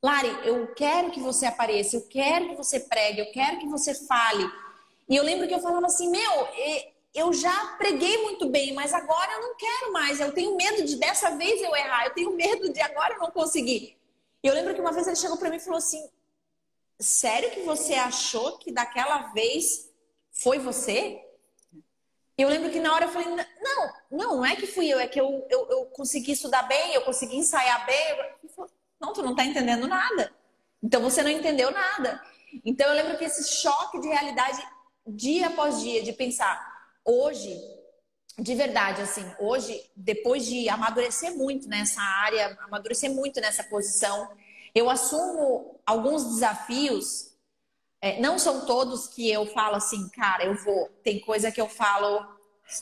Lari, 0.03 0.29
eu 0.43 0.73
quero 0.75 1.11
que 1.11 1.19
você 1.19 1.45
apareça, 1.45 1.95
eu 1.95 2.07
quero 2.07 2.49
que 2.49 2.55
você 2.55 2.79
pregue, 2.79 3.21
eu 3.21 3.31
quero 3.31 3.59
que 3.59 3.67
você 3.67 3.95
fale. 3.95 4.49
E 5.07 5.15
eu 5.15 5.23
lembro 5.23 5.47
que 5.47 5.53
eu 5.53 5.61
falava 5.61 5.85
assim: 5.85 6.09
Meu, 6.09 6.47
eu 7.13 7.31
já 7.31 7.75
preguei 7.77 8.21
muito 8.21 8.49
bem, 8.49 8.73
mas 8.73 8.93
agora 8.93 9.31
eu 9.31 9.41
não 9.41 9.55
quero 9.55 9.93
mais. 9.93 10.19
Eu 10.19 10.33
tenho 10.33 10.55
medo 10.57 10.83
de 10.83 10.97
dessa 10.97 11.31
vez 11.37 11.61
eu 11.61 11.73
errar, 11.75 12.05
eu 12.05 12.13
tenho 12.13 12.31
medo 12.33 12.71
de 12.71 12.81
agora 12.81 13.13
eu 13.13 13.19
não 13.19 13.31
conseguir. 13.31 13.97
E 14.43 14.47
eu 14.47 14.53
lembro 14.53 14.75
que 14.75 14.81
uma 14.81 14.91
vez 14.91 15.07
ele 15.07 15.15
chegou 15.15 15.37
para 15.37 15.49
mim 15.49 15.55
e 15.55 15.61
falou 15.61 15.77
assim: 15.77 16.07
Sério 16.99 17.51
que 17.51 17.61
você 17.61 17.93
achou 17.93 18.57
que 18.57 18.71
daquela 18.71 19.31
vez 19.33 19.89
foi 20.31 20.59
você? 20.59 21.24
Eu 22.37 22.49
lembro 22.49 22.69
que 22.69 22.79
na 22.79 22.93
hora 22.93 23.05
eu 23.05 23.09
falei: 23.09 23.27
Não, 23.29 23.93
não, 24.11 24.35
não 24.37 24.45
é 24.45 24.55
que 24.55 24.67
fui 24.67 24.87
eu, 24.87 24.99
é 24.99 25.07
que 25.07 25.19
eu, 25.19 25.45
eu, 25.49 25.67
eu 25.69 25.85
consegui 25.87 26.33
estudar 26.33 26.63
bem, 26.63 26.93
eu 26.93 27.01
consegui 27.01 27.37
ensaiar 27.37 27.85
bem. 27.85 28.09
Ele 28.11 28.69
não, 28.99 29.13
tu 29.13 29.21
não 29.21 29.31
está 29.31 29.45
entendendo 29.45 29.87
nada. 29.87 30.31
Então 30.81 31.01
você 31.01 31.23
não 31.23 31.29
entendeu 31.29 31.71
nada. 31.71 32.21
Então 32.63 32.87
eu 32.87 32.95
lembro 32.95 33.17
que 33.17 33.25
esse 33.25 33.47
choque 33.61 33.99
de 33.99 34.07
realidade, 34.07 34.61
dia 35.07 35.47
após 35.47 35.81
dia, 35.81 36.03
de 36.03 36.13
pensar 36.13 36.75
hoje, 37.03 37.57
de 38.37 38.53
verdade, 38.55 39.01
assim, 39.01 39.25
hoje, 39.39 39.81
depois 39.95 40.45
de 40.45 40.67
amadurecer 40.67 41.35
muito 41.35 41.69
nessa 41.69 42.01
área, 42.01 42.57
amadurecer 42.63 43.09
muito 43.09 43.39
nessa 43.39 43.63
posição, 43.63 44.29
eu 44.73 44.89
assumo 44.89 45.79
alguns 45.85 46.25
desafios. 46.25 47.33
É, 48.05 48.19
não 48.19 48.37
são 48.37 48.67
todos 48.67 49.07
que 49.07 49.31
eu 49.31 49.47
falo 49.47 49.77
assim, 49.77 50.07
cara, 50.09 50.45
eu 50.45 50.53
vou. 50.63 50.89
Tem 51.03 51.19
coisa 51.19 51.51
que 51.51 51.59
eu 51.59 51.67
falo, 51.67 52.23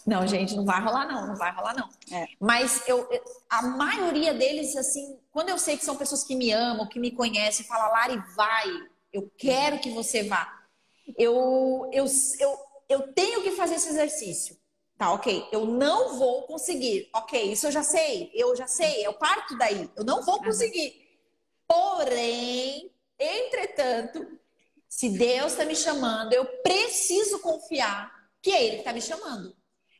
não, 0.05 0.27
gente, 0.27 0.53
não 0.53 0.65
vai 0.65 0.83
rolar 0.83 1.07
não, 1.07 1.27
não 1.27 1.35
vai 1.37 1.49
rolar 1.55 1.73
não. 1.73 1.87
É. 2.11 2.27
Mas 2.37 2.85
eu, 2.89 3.07
a 3.49 3.61
maioria 3.61 4.33
deles, 4.33 4.75
assim, 4.75 5.17
quando 5.31 5.47
eu 5.47 5.57
sei 5.57 5.77
que 5.77 5.85
são 5.85 5.95
pessoas 5.95 6.25
que 6.25 6.35
me 6.35 6.51
amam, 6.51 6.89
que 6.89 6.99
me 6.99 7.09
conhecem, 7.09 7.65
fala, 7.65 7.87
Lari, 7.87 8.21
vai, 8.35 8.67
eu 9.13 9.31
quero 9.37 9.79
que 9.79 9.91
você 9.91 10.23
vá. 10.23 10.61
Eu, 11.17 11.89
eu, 11.93 12.05
eu, 12.41 12.57
eu 12.89 13.13
tenho 13.13 13.43
que 13.43 13.51
fazer 13.51 13.75
esse 13.75 13.87
exercício. 13.87 14.57
Tá, 14.97 15.13
ok. 15.13 15.47
Eu 15.53 15.65
não 15.65 16.17
vou 16.19 16.41
conseguir. 16.47 17.09
Ok, 17.15 17.41
isso 17.49 17.67
eu 17.67 17.71
já 17.71 17.81
sei. 17.81 18.29
Eu 18.33 18.57
já 18.57 18.67
sei. 18.67 19.07
Eu 19.07 19.13
parto 19.13 19.57
daí. 19.57 19.89
Eu 19.95 20.03
não 20.03 20.21
vou 20.21 20.43
conseguir. 20.43 21.01
Porém, 21.65 22.91
entretanto, 23.17 24.42
se 24.95 25.09
Deus 25.09 25.53
está 25.53 25.65
me 25.65 25.75
chamando, 25.75 26.33
eu 26.33 26.45
preciso 26.61 27.39
confiar 27.39 28.13
que 28.39 28.51
é 28.51 28.63
Ele 28.63 28.73
que 28.73 28.81
está 28.81 28.93
me 28.93 29.01
chamando. 29.01 29.55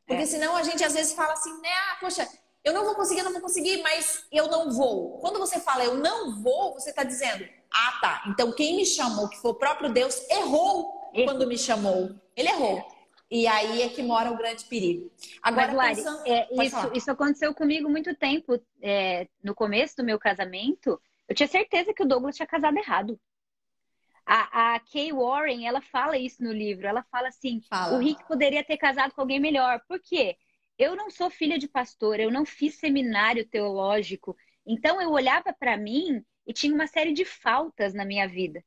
Porque 0.06 0.22
é. 0.22 0.26
senão 0.28 0.56
a 0.56 0.62
gente 0.62 0.84
às 0.84 0.94
vezes 0.94 1.14
fala 1.14 1.34
assim, 1.34 1.52
né? 1.62 1.70
Ah, 1.90 1.98
poxa, 2.00 2.30
eu 2.64 2.74
não 2.74 2.86
vou 2.86 2.94
conseguir, 2.94 3.22
eu 3.22 3.26
não 3.26 3.32
vou 3.32 3.42
conseguir, 3.42 3.82
mas 3.82 4.24
eu 4.32 4.48
não 4.50 4.72
vou. 4.72 5.18
Quando 5.18 5.40
você 5.40 5.60
fala 5.60 5.84
eu 5.84 5.96
não 5.96 6.40
vou, 6.44 6.76
você 6.76 6.92
está 6.92 7.04
dizendo, 7.04 7.44
ah, 7.74 7.98
tá. 8.02 8.24
Então 8.28 8.52
quem 8.52 8.76
me 8.76 8.86
chamou, 8.86 9.28
que 9.28 9.42
foi 9.42 9.50
o 9.50 9.56
próprio 9.56 9.92
Deus, 9.92 10.30
errou 10.30 11.10
quando 11.26 11.48
me 11.48 11.58
chamou. 11.58 12.14
Ele 12.36 12.50
errou. 12.50 12.86
E 13.32 13.48
aí 13.48 13.82
é 13.82 13.90
que 13.90 14.04
mora 14.04 14.32
o 14.32 14.38
grande 14.38 14.64
perigo. 14.66 15.12
Agora, 15.42 15.74
Mas, 15.74 15.76
Lari, 15.76 15.96
pensando... 15.96 16.28
é, 16.28 16.48
isso, 16.64 16.92
isso, 16.94 17.10
aconteceu 17.10 17.52
comigo 17.56 17.90
muito 17.90 18.14
tempo. 18.16 18.64
É, 18.80 19.28
no 19.44 19.56
começo 19.56 19.98
do 19.98 20.04
meu 20.04 20.20
casamento, 20.20 21.02
eu 21.28 21.34
tinha 21.34 21.48
certeza 21.48 21.96
que 21.96 22.04
o 22.04 22.08
Douglas 22.08 22.36
tinha 22.36 22.46
casado 22.46 22.78
errado. 22.78 23.20
A, 24.26 24.76
a 24.76 24.80
Kay 24.80 25.12
Warren, 25.12 25.68
ela 25.68 25.82
fala 25.82 26.18
isso 26.18 26.44
no 26.44 26.52
livro. 26.52 26.88
Ela 26.88 27.04
fala 27.12 27.28
assim: 27.28 27.62
fala. 27.70 27.98
o 27.98 28.00
Rick 28.00 28.26
poderia 28.28 28.64
ter 28.64 28.78
casado 28.78 29.14
com 29.14 29.22
alguém 29.22 29.40
melhor. 29.40 29.82
Por 29.88 30.00
quê? 30.00 30.38
Eu 30.78 30.96
não 30.96 31.10
sou 31.10 31.30
filha 31.30 31.60
de 31.60 31.68
pastor, 31.68 32.20
eu 32.20 32.32
não 32.32 32.46
fiz 32.46 32.76
seminário 32.76 33.48
teológico. 33.48 34.36
Então 34.66 35.02
eu 35.02 35.12
olhava 35.12 35.54
para 35.54 35.78
mim 35.78 36.24
e 36.48 36.54
tinha 36.54 36.74
uma 36.74 36.88
série 36.88 37.14
de 37.14 37.26
faltas 37.26 37.94
na 37.94 38.06
minha 38.06 38.28
vida. 38.28 38.64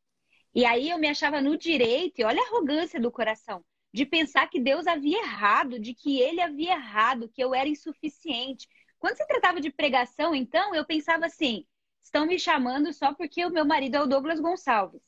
E 0.55 0.64
aí 0.64 0.88
eu 0.88 0.99
me 0.99 1.09
achava 1.09 1.40
no 1.40 1.57
direito, 1.59 2.19
e 2.19 2.25
olha 2.25 2.40
a 2.40 2.47
arrogância 2.47 2.99
do 2.99 3.12
coração, 3.12 3.62
de 3.92 4.07
pensar 4.07 4.49
que 4.49 4.59
Deus 4.59 4.87
havia 4.87 5.19
errado, 5.19 5.79
de 5.79 5.92
que 5.95 6.19
ele 6.21 6.40
havia 6.40 6.73
errado, 6.73 7.29
que 7.29 7.42
eu 7.42 7.55
era 7.55 7.69
insuficiente. 7.69 8.66
Quando 8.99 9.16
se 9.16 9.27
tratava 9.27 9.61
de 9.61 9.71
pregação, 9.71 10.35
então, 10.35 10.75
eu 10.75 10.87
pensava 10.87 11.27
assim: 11.27 11.66
estão 12.03 12.27
me 12.27 12.38
chamando 12.38 12.92
só 12.92 13.14
porque 13.14 13.45
o 13.45 13.51
meu 13.51 13.66
marido 13.66 13.97
é 13.97 14.01
o 14.01 14.07
Douglas 14.07 14.40
Gonçalves. 14.40 15.03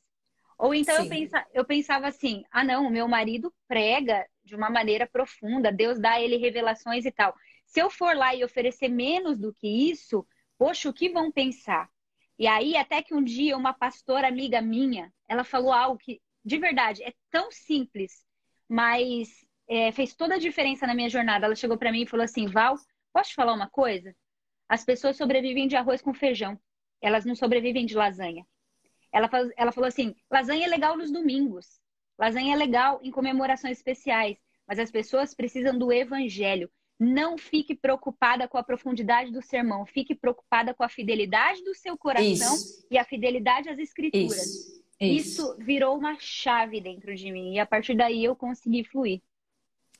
Ou 0.59 0.75
então 0.75 0.97
eu, 0.97 1.09
pensa, 1.09 1.47
eu 1.55 1.65
pensava 1.65 2.09
assim: 2.09 2.43
ah, 2.51 2.65
não, 2.65 2.87
o 2.87 2.91
meu 2.91 3.07
marido 3.07 3.55
prega 3.69 4.27
de 4.45 4.57
uma 4.57 4.69
maneira 4.69 5.07
profunda, 5.07 5.71
Deus 5.71 6.01
dá 6.01 6.15
a 6.15 6.21
ele 6.21 6.37
revelações 6.37 7.05
e 7.05 7.13
tal. 7.13 7.35
Se 7.65 7.81
eu 7.81 7.89
for 7.89 8.17
lá 8.17 8.35
e 8.35 8.43
oferecer 8.43 8.89
menos 8.89 9.39
do 9.39 9.53
que 9.55 9.69
isso, 9.69 10.27
poxa, 10.59 10.89
o 10.89 10.93
que 10.93 11.11
vão 11.11 11.31
pensar? 11.31 11.89
E 12.39 12.47
aí, 12.47 12.77
até 12.77 13.03
que 13.03 13.15
um 13.15 13.23
dia, 13.23 13.57
uma 13.57 13.73
pastora 13.73 14.27
amiga 14.27 14.61
minha, 14.61 15.13
ela 15.29 15.45
falou 15.45 15.73
algo 15.73 15.99
que, 15.99 16.21
de 16.45 16.59
verdade, 16.59 17.03
é 17.03 17.13
tão 17.31 17.51
simples, 17.51 18.25
mas 18.69 19.29
é, 19.69 19.93
fez 19.93 20.15
toda 20.15 20.37
a 20.37 20.39
diferença 20.39 20.87
na 20.87 20.95
minha 20.95 21.09
jornada. 21.11 21.47
Ela 21.47 21.55
chegou 21.55 21.77
para 21.79 21.93
mim 21.93 22.03
e 22.03 22.07
falou 22.07 22.25
assim: 22.25 22.47
Val, 22.47 22.75
posso 23.13 23.31
te 23.31 23.37
falar 23.37 23.53
uma 23.53 23.69
coisa? 23.69 24.15
As 24.69 24.85
pessoas 24.85 25.17
sobrevivem 25.17 25.69
de 25.69 25.77
arroz 25.77 26.03
com 26.03 26.13
feijão, 26.13 26.59
elas 27.01 27.25
não 27.25 27.35
sobrevivem 27.35 27.87
de 27.87 27.95
lasanha. 27.95 28.45
Ela, 29.13 29.29
ela 29.57 29.73
falou 29.73 29.89
assim: 29.89 30.15
lasanha 30.31 30.67
é 30.67 30.69
legal 30.69 30.97
nos 30.97 31.11
domingos, 31.11 31.81
lasanha 32.19 32.55
é 32.55 32.57
legal 32.57 33.01
em 33.03 33.11
comemorações 33.11 33.79
especiais, 33.79 34.37
mas 34.67 34.79
as 34.79 34.91
pessoas 34.91 35.35
precisam 35.35 35.79
do 35.79 35.93
evangelho. 35.93 36.71
Não 37.01 37.39
fique 37.39 37.77
preocupada 37.77 38.49
com 38.49 38.59
a 38.59 38.63
profundidade 38.63 39.31
do 39.31 39.41
sermão, 39.41 39.87
fique 39.87 40.17
preocupada 40.17 40.75
com 40.75 40.83
a 40.83 40.89
fidelidade 40.89 41.63
do 41.63 41.73
seu 41.75 41.97
coração 41.97 42.55
Isso. 42.55 42.87
e 42.91 42.99
a 42.99 43.05
fidelidade 43.05 43.69
às 43.69 43.79
escrituras. 43.79 44.37
Isso. 44.37 44.79
Isso. 45.01 45.31
Isso 45.31 45.57
virou 45.61 45.97
uma 45.97 46.17
chave 46.19 46.81
dentro 46.81 47.15
de 47.15 47.31
mim 47.31 47.55
e 47.55 47.61
a 47.61 47.67
partir 47.67 47.97
daí 47.97 48.25
eu 48.25 48.35
consegui 48.35 48.83
fluir. 48.83 49.23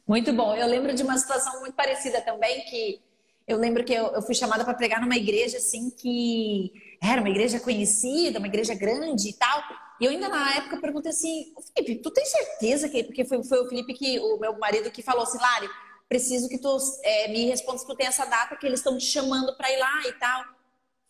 Muito 0.07 0.33
bom. 0.33 0.57
Eu 0.57 0.67
lembro 0.67 0.93
de 0.93 1.03
uma 1.03 1.17
situação 1.17 1.61
muito 1.61 1.75
parecida 1.75 2.21
também 2.21 2.65
que 2.65 3.01
eu 3.49 3.57
lembro 3.57 3.83
que 3.83 3.95
eu, 3.95 4.09
eu 4.09 4.21
fui 4.21 4.35
chamada 4.35 4.63
para 4.63 4.75
pregar 4.75 5.01
numa 5.01 5.17
igreja 5.17 5.57
assim 5.57 5.91
que 5.91 6.71
era 7.03 7.21
uma 7.21 7.31
igreja 7.31 7.59
conhecida, 7.59 8.39
uma 8.39 8.47
igreja 8.47 8.75
grande 8.75 9.31
e 9.31 9.33
tal. 9.33 9.63
E 9.99 10.05
eu 10.05 10.11
ainda 10.11 10.29
na 10.29 10.57
época 10.57 10.81
perguntei 10.81 11.11
assim, 11.11 11.55
Felipe, 11.75 12.03
tu 12.03 12.11
tem 12.11 12.27
certeza 12.27 12.89
que 12.89 13.03
porque 13.05 13.25
foi, 13.25 13.43
foi 13.43 13.61
o 13.61 13.69
Felipe 13.69 13.95
que 13.95 14.21
o 14.21 14.39
meu 14.39 14.59
marido 14.59 14.91
que 14.91 15.03
falou 15.03 15.23
assim, 15.23 15.39
Lari, 15.39 15.69
preciso 16.09 16.49
que 16.49 16.59
tu 16.59 16.77
é, 17.03 17.29
me 17.29 17.47
responda 17.47 17.79
se 17.79 17.87
tu 17.87 17.97
tem 17.97 18.07
essa 18.07 18.27
data 18.27 18.55
que 18.55 18.67
eles 18.67 18.81
estão 18.81 18.99
te 18.99 19.07
chamando 19.07 19.57
para 19.57 19.73
ir 19.73 19.79
lá 19.79 20.03
e 20.07 20.13
tal. 20.13 20.43
Eu 20.43 20.47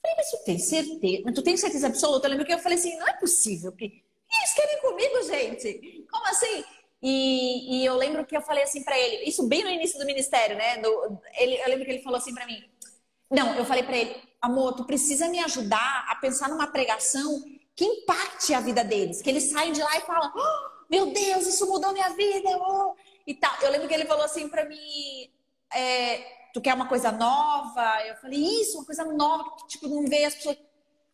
falei, 0.01 0.17
mas 0.17 0.31
tu 0.31 0.45
tem 0.45 0.59
certeza? 0.61 1.23
Mas 1.25 1.35
tu 1.35 1.43
tem 1.43 1.57
certeza 1.57 1.89
absoluta? 1.89 2.27
Eu 2.27 2.31
lembro 2.31 2.47
que 2.47 2.55
eu 2.55 2.59
falei 2.61 2.79
assim, 2.79 2.97
não 2.99 3.09
é 3.09 3.15
possível. 3.15 3.73
Que... 3.73 3.85
Eles 3.85 4.55
querem 4.55 4.81
comigo, 4.81 5.23
gente? 5.25 6.07
Como 6.09 6.27
assim? 6.29 6.65
E, 7.03 7.77
e 7.79 7.87
eu 7.87 7.95
lembro 7.95 8.27
que 8.27 8.37
eu 8.37 8.43
falei 8.43 8.65
assim 8.65 8.83
para 8.83 8.99
ele, 8.99 9.25
isso 9.25 9.47
bem 9.47 9.63
no 9.63 9.71
início 9.71 9.99
do 9.99 10.07
ministério, 10.07 10.57
né? 10.57 10.77
No, 10.79 11.21
ele, 11.37 11.61
eu 11.61 11.69
lembro 11.69 11.85
que 11.85 11.91
ele 11.93 12.03
falou 12.03 12.19
assim 12.19 12.35
para 12.35 12.47
mim. 12.47 12.63
Não, 13.31 13.55
eu 13.55 13.65
falei 13.65 13.83
para 13.83 13.97
ele, 13.97 14.17
amor, 14.41 14.75
tu 14.75 14.85
precisa 14.85 15.29
me 15.29 15.39
ajudar 15.41 16.07
a 16.09 16.17
pensar 16.17 16.49
numa 16.49 16.67
pregação 16.67 17.43
que 17.77 17.85
impacte 17.85 18.53
a 18.55 18.61
vida 18.61 18.83
deles, 18.83 19.23
que 19.23 19.31
eles 19.31 19.45
saem 19.45 19.73
de 19.73 19.83
lá 19.83 19.97
e 19.97 20.01
falam, 20.01 20.33
oh, 20.35 20.91
meu 20.91 21.07
Deus, 21.13 21.47
isso 21.47 21.67
mudou 21.67 21.93
minha 21.93 22.09
vida. 22.11 22.49
Oh 22.59 22.95
e 23.29 23.35
tal. 23.35 23.55
Eu 23.61 23.71
lembro 23.71 23.87
que 23.87 23.95
ele 23.95 24.07
falou 24.07 24.25
assim 24.25 24.49
para 24.49 24.65
mim: 24.65 25.31
é, 25.73 26.49
tu 26.55 26.61
quer 26.61 26.75
uma 26.75 26.89
coisa 26.89 27.13
nova? 27.13 28.03
Eu 28.07 28.17
falei, 28.17 28.41
isso, 28.63 28.79
uma 28.79 28.87
coisa 28.87 29.05
nova, 29.05 29.55
que 29.57 29.69
tipo, 29.69 29.87
não 29.87 30.07
vê 30.07 30.25
as 30.25 30.35
pessoas. 30.35 30.57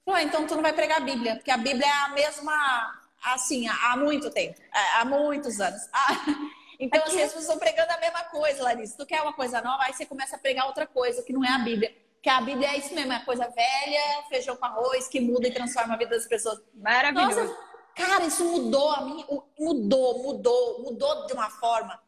Ah, 0.07 0.23
então 0.23 0.47
tu 0.47 0.55
não 0.55 0.63
vai 0.63 0.73
pregar 0.73 0.99
a 0.99 1.05
Bíblia, 1.05 1.37
porque 1.37 1.51
a 1.51 1.57
Bíblia 1.57 1.87
é 1.87 1.91
a 1.91 2.09
mesma, 2.11 3.04
assim, 3.25 3.67
há 3.69 3.97
muito 3.97 4.31
tempo, 4.31 4.61
é, 4.75 5.01
há 5.01 5.05
muitos 5.05 5.61
anos. 5.61 5.83
então, 6.79 7.03
assim, 7.03 7.23
as 7.23 7.33
pessoas 7.33 7.45
estão 7.45 7.59
pregando 7.59 7.93
a 7.93 7.99
mesma 7.99 8.25
coisa, 8.25 8.63
Larissa. 8.63 8.97
Tu 8.97 9.07
quer 9.07 9.23
uma 9.23 9.33
coisa 9.33 9.61
nova, 9.61 9.85
aí 9.85 9.93
você 9.93 10.05
começa 10.05 10.37
a 10.37 10.39
pregar 10.39 10.67
outra 10.67 10.87
coisa, 10.87 11.23
que 11.23 11.33
não 11.33 11.45
é 11.45 11.51
a 11.51 11.59
Bíblia. 11.59 11.95
Porque 12.15 12.31
a 12.31 12.41
Bíblia 12.41 12.69
é 12.69 12.79
isso 12.79 12.95
mesmo, 12.95 13.13
é 13.13 13.21
coisa 13.21 13.47
velha, 13.49 14.23
feijão 14.29 14.57
com 14.57 14.65
arroz, 14.65 15.09
que 15.09 15.21
muda 15.21 15.47
e 15.47 15.53
transforma 15.53 15.95
a 15.95 15.97
vida 15.97 16.17
das 16.17 16.27
pessoas. 16.27 16.59
Maravilhoso. 16.73 17.45
Nossa, 17.45 17.59
cara, 17.95 18.25
isso 18.25 18.45
mudou 18.45 18.91
a 18.91 19.03
mim, 19.03 19.25
mudou, 19.59 20.23
mudou, 20.23 20.83
mudou 20.83 21.27
de 21.27 21.35
uma 21.35 21.51
forma 21.51 22.01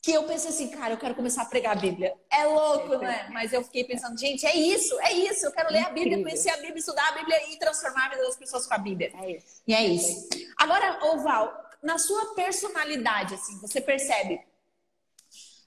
que 0.00 0.12
eu 0.12 0.24
pensei 0.24 0.50
assim, 0.50 0.68
cara, 0.68 0.94
eu 0.94 0.98
quero 0.98 1.14
começar 1.14 1.42
a 1.42 1.46
pregar 1.46 1.76
a 1.76 1.80
Bíblia. 1.80 2.14
É 2.32 2.44
louco, 2.44 2.96
né? 2.98 3.28
Mas 3.32 3.52
eu 3.52 3.64
fiquei 3.64 3.84
pensando, 3.84 4.18
gente, 4.18 4.46
é 4.46 4.56
isso, 4.56 4.98
é 5.00 5.12
isso. 5.12 5.46
Eu 5.46 5.52
quero 5.52 5.72
ler 5.72 5.84
a 5.84 5.90
Bíblia, 5.90 6.22
conhecer 6.22 6.50
a 6.50 6.56
Bíblia, 6.56 6.78
estudar 6.78 7.08
a 7.08 7.12
Bíblia 7.12 7.52
e 7.52 7.58
transformar 7.58 8.06
a 8.06 8.08
vida 8.10 8.22
das 8.22 8.36
pessoas 8.36 8.66
com 8.66 8.74
a 8.74 8.78
Bíblia. 8.78 9.12
É 9.22 9.32
isso. 9.32 9.62
E 9.66 9.74
é 9.74 9.84
isso. 9.84 10.28
Agora, 10.56 11.04
Oval, 11.12 11.52
na 11.82 11.98
sua 11.98 12.34
personalidade, 12.34 13.34
assim, 13.34 13.58
você 13.60 13.80
percebe 13.80 14.40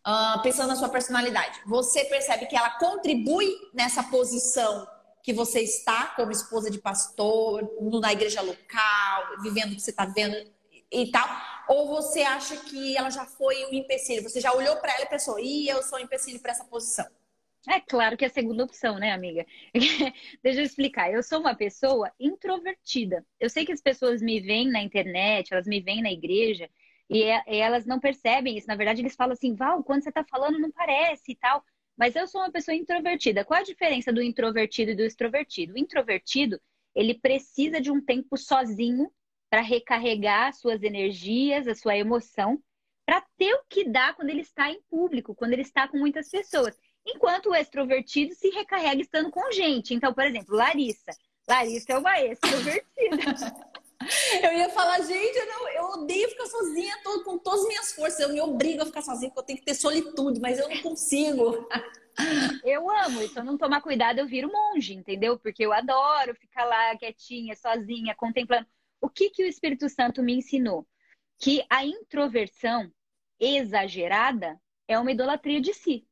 uh, 0.08 0.42
pensando 0.42 0.70
na 0.70 0.76
sua 0.76 0.90
personalidade, 0.90 1.60
você 1.66 2.06
percebe 2.06 2.46
que 2.46 2.56
ela 2.56 2.72
contribui 2.72 3.54
nessa 3.74 4.04
posição 4.04 4.88
que 5.24 5.34
você 5.34 5.62
está 5.62 6.08
como 6.16 6.32
esposa 6.32 6.72
de 6.72 6.80
pastor, 6.80 7.70
na 8.02 8.12
igreja 8.12 8.42
local, 8.42 9.42
vivendo 9.42 9.74
o 9.74 9.76
que 9.76 9.82
você 9.82 9.92
está 9.92 10.06
vendo 10.06 10.36
e 10.92 11.12
tal? 11.12 11.28
Ou 11.72 11.88
você 11.88 12.22
acha 12.22 12.58
que 12.66 12.98
ela 12.98 13.10
já 13.10 13.26
foi 13.26 13.66
um 13.68 13.74
empecilho? 13.74 14.24
Você 14.24 14.42
já 14.42 14.52
olhou 14.52 14.76
para 14.76 14.94
ela 14.94 15.06
e 15.06 15.10
pensou, 15.10 15.40
ih, 15.40 15.70
eu 15.70 15.82
sou 15.82 15.98
um 15.98 16.02
empecilho 16.02 16.38
para 16.42 16.52
essa 16.52 16.66
posição? 16.66 17.06
É 17.66 17.80
claro 17.80 18.18
que 18.18 18.26
é 18.26 18.28
a 18.28 18.32
segunda 18.32 18.66
opção, 18.66 19.00
né, 19.00 19.14
amiga? 19.14 19.46
Deixa 20.44 20.60
eu 20.60 20.66
explicar. 20.66 21.14
Eu 21.14 21.24
sou 21.24 21.40
uma 21.40 21.56
pessoa 21.56 22.12
introvertida. 22.20 23.26
Eu 23.40 23.50
sei 23.50 23.66
que 23.66 23.72
as 23.72 23.80
pessoas 23.80 24.22
me 24.22 24.42
veem 24.42 24.70
na 24.70 24.82
internet, 24.82 25.54
elas 25.54 25.66
me 25.66 25.80
veem 25.80 26.02
na 26.02 26.12
igreja, 26.12 26.70
e, 27.10 27.24
é, 27.24 27.42
e 27.48 27.56
elas 27.56 27.86
não 27.86 28.02
percebem 28.02 28.58
isso. 28.58 28.68
Na 28.68 28.76
verdade, 28.76 29.02
eles 29.02 29.16
falam 29.16 29.32
assim, 29.32 29.56
Val, 29.56 29.82
quando 29.82 30.04
você 30.04 30.12
tá 30.12 30.26
falando, 30.26 30.60
não 30.60 30.72
parece 30.72 31.32
e 31.32 31.36
tal. 31.38 31.64
Mas 31.96 32.18
eu 32.18 32.28
sou 32.28 32.42
uma 32.42 32.52
pessoa 32.52 32.76
introvertida. 32.76 33.46
Qual 33.46 33.58
a 33.58 33.64
diferença 33.64 34.12
do 34.12 34.22
introvertido 34.22 34.92
e 34.92 34.96
do 34.96 35.04
extrovertido? 35.04 35.76
O 35.76 35.80
introvertido, 35.80 36.60
ele 36.94 37.14
precisa 37.14 37.80
de 37.80 37.90
um 37.90 38.04
tempo 38.04 38.36
sozinho 38.36 39.10
para 39.52 39.62
recarregar 39.62 40.54
suas 40.54 40.82
energias, 40.82 41.68
a 41.68 41.76
sua 41.76 41.98
emoção, 41.98 42.58
para 43.06 43.22
ter 43.38 43.54
o 43.54 43.64
que 43.68 43.84
dá 43.84 44.14
quando 44.14 44.30
ele 44.30 44.40
está 44.40 44.72
em 44.72 44.82
público, 44.90 45.36
quando 45.36 45.52
ele 45.52 45.62
está 45.62 45.90
com 45.90 45.98
muitas 45.98 46.30
pessoas. 46.30 46.74
Enquanto 47.06 47.50
o 47.50 47.56
extrovertido 47.56 48.34
se 48.34 48.50
recarrega 48.50 49.02
estando 49.02 49.30
com 49.30 49.52
gente. 49.52 49.94
Então, 49.94 50.14
por 50.14 50.24
exemplo, 50.24 50.56
Larissa. 50.56 51.12
Larissa 51.46 51.92
é 51.92 51.98
uma 51.98 52.22
extrovertida. 52.22 52.92
Eu 54.42 54.54
ia 54.54 54.68
falar, 54.70 55.00
gente, 55.02 55.38
eu, 55.38 55.46
não, 55.46 55.70
eu 55.70 55.84
odeio 56.02 56.28
ficar 56.30 56.48
sozinha 56.48 56.98
tô, 57.04 57.24
com 57.24 57.38
todas 57.38 57.62
as 57.62 57.68
minhas 57.68 57.94
forças. 57.94 58.20
Eu 58.20 58.30
me 58.30 58.42
obrigo 58.42 58.82
a 58.82 58.86
ficar 58.88 59.04
sozinha 59.04 59.30
porque 59.30 59.40
eu 59.42 59.46
tenho 59.46 59.60
que 59.60 59.66
ter 59.66 59.76
solitude, 59.76 60.40
mas 60.40 60.58
eu 60.58 60.68
não 60.68 60.82
consigo. 60.82 61.68
Eu 62.64 62.90
amo, 62.90 63.22
e 63.22 63.28
se 63.28 63.38
eu 63.38 63.44
não 63.44 63.60
tomar 63.60 63.80
cuidado, 63.80 64.18
eu 64.18 64.26
viro 64.26 64.52
monge, 64.52 64.96
entendeu? 64.96 65.38
Porque 65.38 65.64
eu 65.64 65.72
adoro 65.72 66.34
ficar 66.34 66.66
lá 66.66 66.98
quietinha, 66.98 67.56
sozinha, 67.56 68.16
contemplando. 68.16 68.66
O 69.02 69.10
que, 69.10 69.30
que 69.32 69.44
o 69.44 69.48
Espírito 69.48 69.90
Santo 69.90 70.24
me 70.24 70.36
ensinou? 70.36 70.88
Que 71.38 71.66
a 71.70 71.84
introversão 71.84 72.90
exagerada 73.40 74.58
é 74.88 74.98
uma 74.98 75.12
idolatria 75.12 75.60
de 75.60 75.74
si 75.74 76.08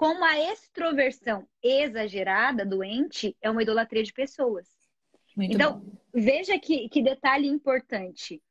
como 0.00 0.24
a 0.24 0.40
extroversão 0.50 1.46
exagerada, 1.62 2.64
doente, 2.64 3.36
é 3.38 3.50
uma 3.50 3.62
idolatria 3.62 4.02
de 4.02 4.14
pessoas. 4.14 4.66
Muito 5.36 5.52
então, 5.52 5.78
bom. 5.78 5.92
veja 6.14 6.58
que, 6.58 6.88
que 6.88 7.02
detalhe 7.02 7.46
importante. 7.46 8.42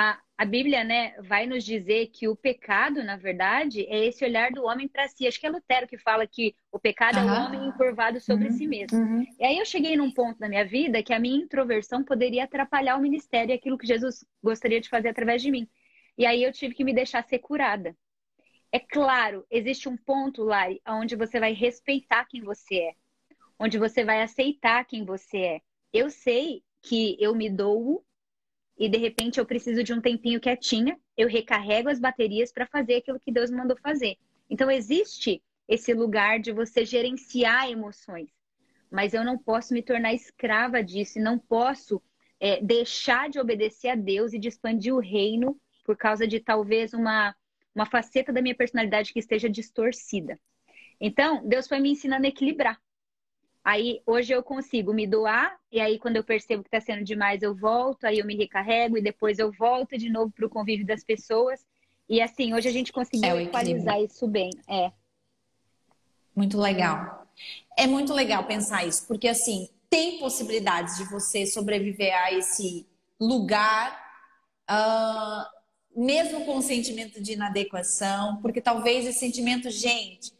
A, 0.00 0.16
a 0.38 0.44
Bíblia 0.44 0.84
né, 0.84 1.12
vai 1.22 1.44
nos 1.44 1.64
dizer 1.64 2.06
que 2.12 2.28
o 2.28 2.36
pecado, 2.36 3.02
na 3.02 3.16
verdade, 3.16 3.84
é 3.88 4.06
esse 4.06 4.24
olhar 4.24 4.52
do 4.52 4.62
homem 4.62 4.86
para 4.86 5.08
si. 5.08 5.26
Acho 5.26 5.40
que 5.40 5.46
é 5.48 5.50
Lutero 5.50 5.88
que 5.88 5.98
fala 5.98 6.24
que 6.24 6.54
o 6.70 6.78
pecado 6.78 7.18
é 7.18 7.22
o 7.24 7.26
homem 7.26 7.66
encurvado 7.66 8.20
sobre 8.20 8.46
uhum, 8.46 8.52
si 8.52 8.68
mesmo. 8.68 8.96
Uhum. 8.96 9.26
E 9.40 9.44
aí 9.44 9.58
eu 9.58 9.64
cheguei 9.64 9.96
num 9.96 10.12
ponto 10.12 10.38
na 10.38 10.48
minha 10.48 10.64
vida 10.64 11.02
que 11.02 11.12
a 11.12 11.18
minha 11.18 11.42
introversão 11.42 12.04
poderia 12.04 12.44
atrapalhar 12.44 12.96
o 12.96 13.00
ministério 13.00 13.50
e 13.50 13.54
aquilo 13.54 13.76
que 13.76 13.88
Jesus 13.88 14.24
gostaria 14.40 14.80
de 14.80 14.88
fazer 14.88 15.08
através 15.08 15.42
de 15.42 15.50
mim. 15.50 15.68
E 16.16 16.24
aí 16.24 16.44
eu 16.44 16.52
tive 16.52 16.76
que 16.76 16.84
me 16.84 16.94
deixar 16.94 17.24
ser 17.24 17.40
curada. 17.40 17.92
É 18.70 18.78
claro, 18.78 19.44
existe 19.50 19.88
um 19.88 19.96
ponto, 19.96 20.44
Lari, 20.44 20.80
onde 20.86 21.16
você 21.16 21.40
vai 21.40 21.52
respeitar 21.52 22.24
quem 22.26 22.40
você 22.40 22.76
é, 22.76 22.92
onde 23.58 23.76
você 23.78 24.04
vai 24.04 24.22
aceitar 24.22 24.84
quem 24.84 25.04
você 25.04 25.38
é. 25.38 25.60
Eu 25.92 26.08
sei 26.08 26.62
que 26.82 27.16
eu 27.18 27.34
me 27.34 27.50
dou 27.50 28.06
e 28.78 28.88
de 28.88 28.96
repente 28.96 29.38
eu 29.38 29.46
preciso 29.46 29.82
de 29.82 29.92
um 29.92 30.00
tempinho 30.00 30.40
quietinha, 30.40 30.98
eu 31.16 31.28
recarrego 31.28 31.88
as 31.88 31.98
baterias 31.98 32.52
para 32.52 32.66
fazer 32.66 32.96
aquilo 32.96 33.20
que 33.20 33.32
Deus 33.32 33.50
mandou 33.50 33.76
fazer. 33.76 34.16
Então 34.48 34.70
existe 34.70 35.42
esse 35.66 35.92
lugar 35.92 36.38
de 36.38 36.52
você 36.52 36.84
gerenciar 36.84 37.70
emoções, 37.70 38.30
mas 38.90 39.12
eu 39.12 39.24
não 39.24 39.36
posso 39.36 39.74
me 39.74 39.82
tornar 39.82 40.14
escrava 40.14 40.82
disso 40.82 41.18
e 41.18 41.22
não 41.22 41.38
posso 41.38 42.00
é, 42.40 42.62
deixar 42.62 43.28
de 43.28 43.38
obedecer 43.38 43.88
a 43.88 43.94
Deus 43.94 44.32
e 44.32 44.38
de 44.38 44.48
expandir 44.48 44.94
o 44.94 45.00
reino 45.00 45.60
por 45.84 45.96
causa 45.96 46.26
de 46.26 46.38
talvez 46.40 46.94
uma 46.94 47.34
uma 47.78 47.86
faceta 47.86 48.32
da 48.32 48.42
minha 48.42 48.56
personalidade 48.56 49.12
que 49.12 49.20
esteja 49.20 49.48
distorcida. 49.48 50.38
Então, 51.00 51.46
Deus 51.46 51.68
foi 51.68 51.78
me 51.78 51.92
ensinando 51.92 52.26
a 52.26 52.28
equilibrar. 52.28 52.76
Aí, 53.68 54.00
hoje 54.06 54.32
eu 54.32 54.42
consigo 54.42 54.94
me 54.94 55.06
doar, 55.06 55.54
e 55.70 55.78
aí, 55.78 55.98
quando 55.98 56.16
eu 56.16 56.24
percebo 56.24 56.62
que 56.62 56.74
está 56.74 56.80
sendo 56.80 57.04
demais, 57.04 57.42
eu 57.42 57.54
volto, 57.54 58.04
aí 58.06 58.18
eu 58.18 58.24
me 58.24 58.34
recarrego, 58.34 58.96
e 58.96 59.02
depois 59.02 59.38
eu 59.38 59.52
volto 59.52 59.98
de 59.98 60.08
novo 60.08 60.32
para 60.32 60.46
o 60.46 60.48
convívio 60.48 60.86
das 60.86 61.04
pessoas. 61.04 61.66
E 62.08 62.22
assim, 62.22 62.54
hoje 62.54 62.66
a 62.66 62.72
gente 62.72 62.90
conseguiu 62.90 63.36
é 63.36 63.42
equalizar 63.42 64.00
isso 64.00 64.26
bem. 64.26 64.48
É. 64.66 64.90
Muito 66.34 66.56
legal. 66.56 67.26
É 67.76 67.86
muito 67.86 68.14
legal 68.14 68.46
pensar 68.46 68.86
isso, 68.86 69.06
porque 69.06 69.28
assim, 69.28 69.68
tem 69.90 70.18
possibilidades 70.18 70.96
de 70.96 71.04
você 71.04 71.44
sobreviver 71.44 72.16
a 72.24 72.32
esse 72.32 72.86
lugar 73.20 74.02
uh, 74.70 75.44
mesmo 75.94 76.46
com 76.46 76.56
o 76.56 76.62
sentimento 76.62 77.20
de 77.20 77.34
inadequação, 77.34 78.40
porque 78.40 78.62
talvez 78.62 79.04
esse 79.04 79.18
sentimento, 79.18 79.68
gente, 79.68 80.32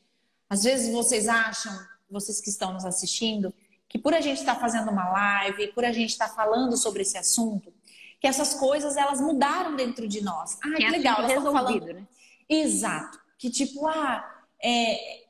às 0.48 0.62
vezes 0.62 0.90
vocês 0.90 1.28
acham, 1.28 1.78
vocês 2.10 2.40
que 2.40 2.50
estão 2.50 2.72
nos 2.72 2.84
assistindo, 2.84 3.52
que 3.88 3.98
por 3.98 4.14
a 4.14 4.20
gente 4.20 4.38
estar 4.38 4.54
tá 4.54 4.60
fazendo 4.60 4.90
uma 4.90 5.08
live, 5.10 5.68
por 5.68 5.84
a 5.84 5.92
gente 5.92 6.10
estar 6.10 6.28
tá 6.28 6.34
falando 6.34 6.76
sobre 6.76 7.02
esse 7.02 7.16
assunto, 7.16 7.72
que 8.20 8.26
essas 8.26 8.54
coisas 8.54 8.96
elas 8.96 9.20
mudaram 9.20 9.76
dentro 9.76 10.06
de 10.08 10.22
nós. 10.22 10.58
Ah, 10.62 10.70
que, 10.76 10.84
que 10.84 10.90
legal, 10.90 11.18
elas 11.18 11.32
estão 11.32 11.52
falando. 11.52 11.86
Né? 11.86 12.06
Exato. 12.48 13.18
Que 13.38 13.50
tipo, 13.50 13.86
ah, 13.86 14.44
é, 14.62 15.24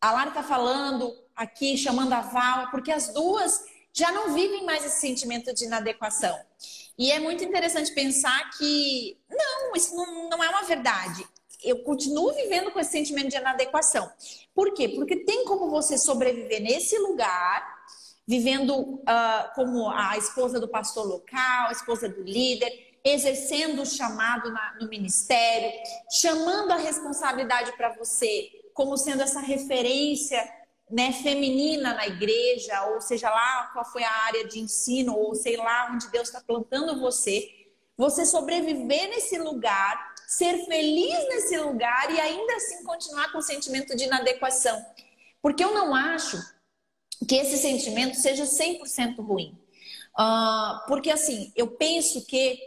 a 0.00 0.12
Lara 0.12 0.28
está 0.28 0.42
falando 0.42 1.14
aqui, 1.34 1.76
chamando 1.76 2.12
a 2.12 2.20
Val, 2.20 2.70
porque 2.70 2.92
as 2.92 3.12
duas 3.12 3.64
já 3.92 4.12
não 4.12 4.32
vivem 4.32 4.64
mais 4.64 4.84
esse 4.84 5.00
sentimento 5.00 5.52
de 5.52 5.64
inadequação. 5.64 6.38
E 6.96 7.10
é 7.12 7.18
muito 7.18 7.44
interessante 7.44 7.92
pensar 7.92 8.50
que, 8.56 9.16
não, 9.30 9.74
isso 9.74 9.94
não, 9.94 10.28
não 10.28 10.42
é 10.42 10.48
uma 10.48 10.62
verdade. 10.62 11.26
Eu 11.62 11.82
continuo 11.82 12.32
vivendo 12.34 12.70
com 12.70 12.78
esse 12.78 12.92
sentimento 12.92 13.28
de 13.28 13.36
inadequação. 13.36 14.10
Por 14.54 14.74
quê? 14.74 14.88
Porque 14.88 15.16
tem 15.24 15.44
como 15.44 15.70
você 15.70 15.98
sobreviver 15.98 16.62
nesse 16.62 16.96
lugar, 16.98 17.78
vivendo 18.26 18.78
uh, 18.78 19.54
como 19.54 19.88
a 19.90 20.16
esposa 20.16 20.60
do 20.60 20.68
pastor 20.68 21.06
local, 21.06 21.68
a 21.68 21.72
esposa 21.72 22.08
do 22.08 22.22
líder, 22.22 22.70
exercendo 23.04 23.82
o 23.82 23.86
chamado 23.86 24.52
na, 24.52 24.76
no 24.80 24.88
ministério, 24.88 25.70
chamando 26.10 26.72
a 26.72 26.76
responsabilidade 26.76 27.72
para 27.76 27.94
você 27.94 28.50
como 28.74 28.96
sendo 28.96 29.22
essa 29.22 29.40
referência 29.40 30.40
né, 30.88 31.12
feminina 31.12 31.94
na 31.94 32.06
igreja, 32.06 32.84
ou 32.86 33.00
seja 33.00 33.28
lá 33.28 33.70
qual 33.72 33.84
foi 33.84 34.04
a 34.04 34.10
área 34.26 34.46
de 34.46 34.60
ensino, 34.60 35.16
ou 35.16 35.34
sei 35.34 35.56
lá 35.56 35.90
onde 35.92 36.08
Deus 36.10 36.28
está 36.28 36.40
plantando 36.40 37.00
você, 37.00 37.48
você 37.96 38.24
sobreviver 38.24 39.08
nesse 39.08 39.36
lugar, 39.38 40.07
ser 40.28 40.66
feliz 40.66 41.26
nesse 41.30 41.56
lugar 41.56 42.14
e 42.14 42.20
ainda 42.20 42.56
assim 42.56 42.84
continuar 42.84 43.32
com 43.32 43.38
o 43.38 43.42
sentimento 43.42 43.96
de 43.96 44.04
inadequação. 44.04 44.78
Porque 45.40 45.64
eu 45.64 45.72
não 45.72 45.94
acho 45.94 46.36
que 47.26 47.34
esse 47.34 47.56
sentimento 47.56 48.14
seja 48.14 48.44
100% 48.44 49.24
ruim. 49.24 49.58
Uh, 50.20 50.86
porque 50.86 51.10
assim, 51.10 51.50
eu 51.56 51.68
penso 51.68 52.26
que 52.26 52.60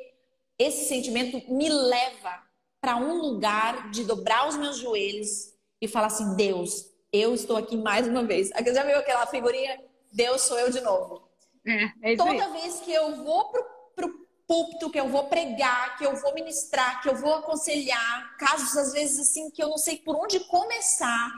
esse 0.57 0.85
sentimento 0.85 1.53
me 1.53 1.69
leva 1.69 2.41
para 2.81 2.97
um 2.97 3.21
lugar 3.21 3.91
de 3.91 4.05
dobrar 4.05 4.47
os 4.47 4.57
meus 4.57 4.77
joelhos 4.77 5.53
e 5.79 5.87
falar 5.87 6.07
assim: 6.07 6.35
Deus, 6.35 6.91
eu 7.13 7.35
estou 7.35 7.57
aqui 7.57 7.77
mais 7.77 8.07
uma 8.07 8.23
vez. 8.23 8.49
Já 8.49 8.83
viu 8.83 8.97
aquela 8.97 9.27
figurinha? 9.27 9.79
Deus 10.11 10.41
sou 10.41 10.57
eu 10.57 10.71
de 10.71 10.81
novo. 10.81 11.29
É, 11.67 12.13
é 12.13 12.15
Toda 12.15 12.49
vez 12.53 12.79
que 12.79 12.91
eu 12.91 13.23
vou 13.23 13.51
pro, 13.51 13.63
pro 13.95 14.27
púlpito, 14.51 14.89
que 14.89 14.99
eu 14.99 15.07
vou 15.07 15.27
pregar, 15.27 15.97
que 15.97 16.05
eu 16.05 16.13
vou 16.17 16.33
ministrar, 16.33 17.01
que 17.01 17.07
eu 17.07 17.15
vou 17.15 17.35
aconselhar, 17.35 18.35
casos 18.37 18.75
às 18.75 18.91
vezes 18.91 19.17
assim 19.17 19.49
que 19.49 19.63
eu 19.63 19.69
não 19.69 19.77
sei 19.77 19.97
por 19.97 20.13
onde 20.13 20.41
começar, 20.41 21.31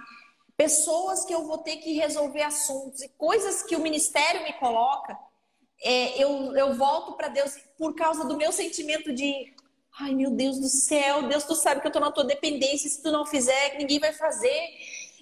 pessoas 0.58 1.24
que 1.24 1.32
eu 1.32 1.46
vou 1.46 1.60
ter 1.60 1.78
que 1.78 1.94
resolver 1.94 2.42
assuntos 2.42 3.04
e 3.04 3.10
coisas 3.10 3.62
que 3.62 3.76
o 3.76 3.80
ministério 3.80 4.42
me 4.42 4.54
coloca, 4.54 5.16
é, 5.84 6.24
eu, 6.24 6.56
eu 6.56 6.74
volto 6.74 7.14
para 7.14 7.28
Deus 7.28 7.56
por 7.78 7.94
causa 7.94 8.26
do 8.26 8.36
meu 8.36 8.52
sentimento 8.52 9.14
de 9.14 9.54
ai 10.00 10.16
meu 10.16 10.32
Deus 10.32 10.58
do 10.58 10.68
céu, 10.68 11.22
Deus, 11.30 11.44
tu 11.44 11.54
sabe 11.54 11.82
que 11.82 11.86
eu 11.86 11.90
estou 11.90 12.02
na 12.02 12.12
tua 12.12 12.24
dependência, 12.24 12.90
se 12.90 13.04
tu 13.04 13.12
não 13.12 13.28
fizer, 13.28 13.78
ninguém 13.78 14.00
vai 14.00 14.12
fazer. 14.12 14.60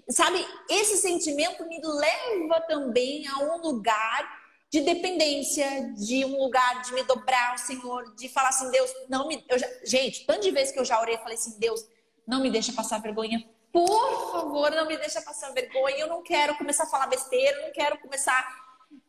Sabe, 0.10 0.46
esse 0.70 0.96
sentimento 0.96 1.68
me 1.68 1.82
leva 1.84 2.62
também 2.62 3.28
a 3.28 3.40
um 3.40 3.58
lugar 3.58 4.41
de 4.72 4.80
dependência, 4.80 5.94
de 5.98 6.24
um 6.24 6.42
lugar 6.42 6.82
de 6.82 6.94
me 6.94 7.04
dobrar 7.04 7.52
ao 7.52 7.58
Senhor, 7.58 8.16
de 8.16 8.30
falar 8.30 8.50
assim, 8.50 8.72
Deus, 8.72 8.90
não 9.10 9.28
me. 9.28 9.44
Já... 9.52 9.68
gente, 9.84 10.26
tanto 10.26 10.42
de 10.42 10.52
vezes 10.52 10.72
que 10.72 10.80
eu 10.80 10.86
já 10.86 11.00
orei, 11.00 11.18
falei 11.18 11.36
assim, 11.36 11.60
Deus, 11.60 11.86
não 12.26 12.42
me 12.42 12.50
deixa 12.50 12.72
passar 12.72 13.02
vergonha. 13.02 13.46
Por 13.70 14.32
favor, 14.32 14.72
não 14.72 14.88
me 14.88 14.98
deixa 14.98 15.22
passar 15.22 15.52
vergonha. 15.54 15.98
Eu 15.98 16.08
não 16.08 16.24
quero 16.24 16.58
começar 16.58 16.84
a 16.84 16.88
falar 16.88 17.08
besteira, 17.08 17.58
eu 17.58 17.64
não 17.64 17.74
quero 17.74 18.00
começar. 18.00 18.48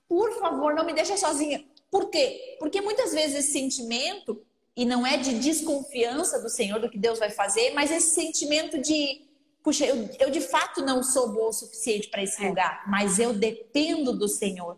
Por 0.08 0.36
favor, 0.40 0.74
não 0.74 0.84
me 0.84 0.92
deixa 0.92 1.16
sozinha. 1.16 1.64
Por 1.90 2.10
quê? 2.10 2.56
Porque 2.58 2.80
muitas 2.80 3.12
vezes 3.12 3.36
esse 3.36 3.52
sentimento, 3.52 4.44
e 4.76 4.84
não 4.84 5.06
é 5.06 5.16
de 5.16 5.38
desconfiança 5.38 6.40
do 6.40 6.48
Senhor, 6.48 6.80
do 6.80 6.90
que 6.90 6.98
Deus 6.98 7.20
vai 7.20 7.30
fazer, 7.30 7.72
mas 7.72 7.90
esse 7.90 8.14
sentimento 8.14 8.80
de 8.80 9.28
puxa, 9.62 9.86
eu, 9.86 10.10
eu 10.18 10.28
de 10.28 10.40
fato 10.40 10.84
não 10.84 11.04
sou 11.04 11.30
boa 11.30 11.50
o 11.50 11.52
suficiente 11.52 12.08
para 12.08 12.22
esse 12.22 12.42
é. 12.42 12.48
lugar, 12.48 12.82
mas 12.88 13.20
eu 13.20 13.32
dependo 13.32 14.12
do 14.12 14.26
Senhor. 14.26 14.76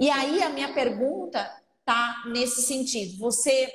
E 0.00 0.10
aí 0.10 0.42
a 0.42 0.48
minha 0.48 0.72
pergunta 0.72 1.62
tá 1.84 2.24
nesse 2.26 2.62
sentido. 2.62 3.18
Você, 3.18 3.70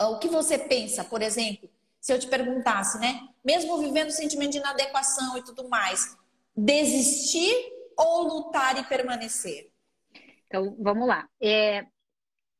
o 0.00 0.18
que 0.18 0.28
você 0.28 0.58
pensa, 0.58 1.04
por 1.04 1.22
exemplo, 1.22 1.68
se 2.00 2.12
eu 2.12 2.18
te 2.18 2.26
perguntasse, 2.26 2.98
né? 2.98 3.28
Mesmo 3.44 3.78
vivendo 3.78 4.08
o 4.08 4.12
sentimento 4.12 4.52
de 4.52 4.58
inadequação 4.58 5.38
e 5.38 5.44
tudo 5.44 5.68
mais, 5.68 6.16
desistir 6.56 7.54
ou 7.96 8.24
lutar 8.24 8.78
e 8.78 8.84
permanecer? 8.84 9.70
Então, 10.46 10.76
vamos 10.78 11.08
lá. 11.08 11.28
É, 11.40 11.86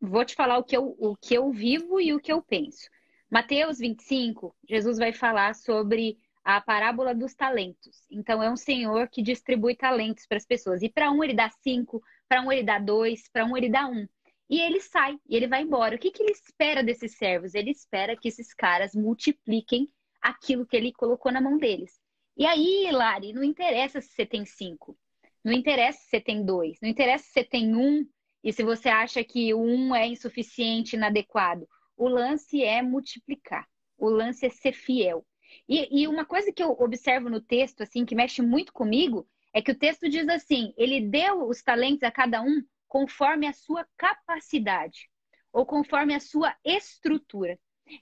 vou 0.01 0.25
te 0.25 0.35
falar 0.35 0.59
o 0.59 0.65
que, 0.65 0.77
eu, 0.77 0.97
o 0.99 1.17
que 1.17 1.35
eu 1.35 1.51
vivo 1.51 2.01
e 2.01 2.13
o 2.15 2.21
que 2.21 2.33
eu 2.33 2.41
penso. 2.43 2.89
Mateus 3.31 3.79
25, 3.79 4.55
Jesus 4.69 4.99
vai 4.99 5.13
falar 5.13 5.55
sobre 5.55 6.19
a 6.45 6.61
parábola 6.61 7.15
dos 7.15 7.35
talentos. 7.35 8.07
Então, 8.11 8.43
é 8.43 8.51
um 8.51 8.57
senhor 8.57 9.09
que 9.09 9.23
distribui 9.23 9.75
talentos 9.75 10.27
para 10.27 10.37
as 10.37 10.45
pessoas. 10.45 10.83
E 10.83 10.89
para 10.89 11.11
um 11.11 11.25
ele 11.25 11.35
dá 11.35 11.51
cinco, 11.63 12.03
para 12.29 12.43
um 12.43 12.51
ele 12.51 12.63
dá 12.63 12.79
dois, 12.79 13.29
para 13.33 13.45
um 13.45 13.57
ele 13.57 13.69
dá 13.69 13.87
um. 13.87 14.07
E 14.49 14.61
ele 14.61 14.81
sai, 14.81 15.19
e 15.29 15.37
ele 15.37 15.49
vai 15.49 15.63
embora. 15.63 15.97
O 15.97 15.99
que, 15.99 16.11
que 16.11 16.23
ele 16.23 16.33
espera 16.33 16.83
desses 16.83 17.17
servos? 17.17 17.55
Ele 17.55 17.71
espera 17.71 18.17
que 18.17 18.29
esses 18.29 18.53
caras 18.53 18.95
multipliquem 18.95 19.89
aquilo 20.21 20.67
que 20.67 20.77
ele 20.77 20.93
colocou 20.93 21.33
na 21.33 21.41
mão 21.41 21.59
deles. 21.59 21.99
E 22.37 22.47
aí, 22.47 22.91
Lari, 22.91 23.33
não 23.33 23.45
interessa 23.45 24.01
se 24.01 24.09
você 24.09 24.27
tem 24.27 24.45
cinco, 24.45 24.99
não 25.45 25.53
interessa 25.53 25.99
se 26.01 26.11
você 26.11 26.21
tem 26.21 26.45
dois, 26.45 26.79
não 26.83 26.89
interessa 26.89 27.25
se 27.25 27.33
você 27.33 27.45
tem 27.45 27.77
um 27.77 28.07
e 28.43 28.53
se 28.53 28.63
você 28.63 28.89
acha 28.89 29.23
que 29.23 29.55
um 29.55 29.95
é 29.95 30.07
insuficiente, 30.07 30.97
inadequado. 30.97 31.69
O 31.97 32.09
lance 32.09 32.63
é 32.63 32.83
multiplicar, 32.83 33.67
o 33.97 34.09
lance 34.09 34.45
é 34.45 34.51
ser 34.51 34.73
fiel. 34.73 35.25
E, 35.69 36.03
e, 36.03 36.09
uma 36.09 36.25
coisa 36.25 36.53
que 36.53 36.63
eu 36.63 36.71
observo 36.73 37.31
no 37.31 37.41
texto, 37.41 37.83
assim, 37.83 38.05
que 38.05 38.15
mexe 38.15 38.43
muito 38.43 38.73
comigo, 38.73 39.27
é 39.55 39.63
que 39.63 39.71
o 39.71 39.79
texto 39.79 40.09
diz 40.09 40.29
assim: 40.29 40.75
ele 40.77 41.01
deu 41.01 41.49
os 41.49 41.63
talentos 41.63 42.03
a 42.03 42.11
cada 42.11 42.43
um 42.43 42.63
conforme 42.89 43.47
a 43.47 43.53
sua 43.53 43.87
capacidade 43.97 45.09
ou 45.53 45.65
conforme 45.65 46.15
a 46.15 46.21
sua 46.21 46.55
estrutura. 46.65 47.59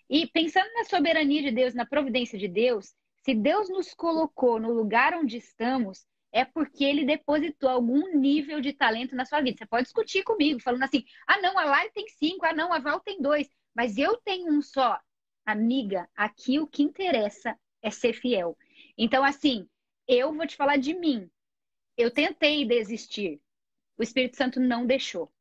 E 0.08 0.26
pensando 0.28 0.72
na 0.74 0.84
soberania 0.84 1.42
de 1.42 1.50
Deus, 1.50 1.74
na 1.74 1.84
providência 1.84 2.38
de 2.38 2.48
Deus, 2.48 2.94
se 3.24 3.34
Deus 3.34 3.68
nos 3.68 3.92
colocou 3.92 4.58
no 4.58 4.72
lugar 4.72 5.14
onde 5.14 5.36
estamos, 5.36 6.06
é 6.32 6.44
porque 6.44 6.82
ele 6.82 7.04
depositou 7.04 7.68
algum 7.68 8.16
nível 8.16 8.60
de 8.60 8.72
talento 8.72 9.14
na 9.14 9.26
sua 9.26 9.42
vida. 9.42 9.58
Você 9.58 9.66
pode 9.66 9.84
discutir 9.84 10.22
comigo, 10.24 10.60
falando 10.60 10.82
assim: 10.84 11.04
ah, 11.26 11.40
não, 11.40 11.58
a 11.58 11.64
Lari 11.64 11.90
tem 11.92 12.08
cinco, 12.08 12.46
ah, 12.46 12.54
não, 12.54 12.72
a 12.72 12.78
Val 12.78 13.00
tem 13.00 13.20
dois, 13.20 13.48
mas 13.74 13.98
eu 13.98 14.16
tenho 14.24 14.50
um 14.52 14.62
só. 14.62 14.98
Amiga, 15.44 16.08
aqui 16.16 16.58
o 16.58 16.66
que 16.66 16.82
interessa 16.82 17.58
é 17.82 17.90
ser 17.90 18.14
fiel. 18.14 18.56
Então, 18.96 19.22
assim, 19.24 19.68
eu 20.06 20.32
vou 20.32 20.46
te 20.46 20.56
falar 20.56 20.76
de 20.76 20.94
mim. 20.94 21.28
Eu 21.96 22.10
tentei 22.10 22.64
desistir. 22.64 23.40
O 23.98 24.02
Espírito 24.02 24.36
Santo 24.36 24.58
não 24.58 24.86
deixou. 24.86 25.32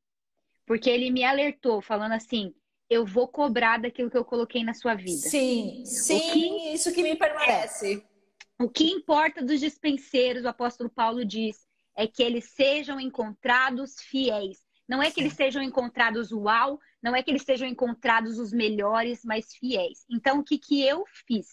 Porque 0.66 0.90
ele 0.90 1.10
me 1.10 1.24
alertou, 1.24 1.82
falando 1.82 2.14
assim: 2.14 2.54
eu 2.92 3.06
vou 3.06 3.28
cobrar 3.28 3.80
daquilo 3.80 4.12
que 4.12 4.18
eu 4.18 4.26
coloquei 4.26 4.64
na 4.64 4.74
sua 4.74 4.96
vida. 4.96 5.30
Sim, 5.30 5.84
sim, 5.86 6.20
que... 6.20 6.74
isso 6.74 6.94
que 6.94 7.02
me 7.02 7.16
permanece. 7.16 7.96
É. 7.96 8.64
O 8.64 8.70
que 8.70 8.84
importa 8.84 9.42
dos 9.42 9.60
dispenseiros, 9.62 10.44
o 10.44 10.50
apóstolo 10.50 10.90
Paulo 10.90 11.26
diz, 11.26 11.58
é 11.96 12.06
que 12.06 12.22
eles 12.22 12.52
sejam 12.52 13.00
encontrados 13.00 13.96
fiéis. 14.02 14.60
Não 14.88 15.02
é 15.02 15.10
que 15.10 15.22
eles 15.22 15.34
sejam 15.34 15.64
encontrados 15.64 16.34
uau, 16.34 16.80
não 17.02 17.16
é 17.16 17.24
que 17.24 17.32
eles 17.32 17.44
sejam 17.44 17.68
encontrados 17.68 18.38
os 18.38 18.52
melhores, 18.52 19.22
mas 19.24 19.56
fiéis. 19.56 20.06
Então, 20.10 20.40
o 20.40 20.44
que, 20.44 20.58
que 20.58 20.86
eu 20.86 21.06
fiz? 21.26 21.48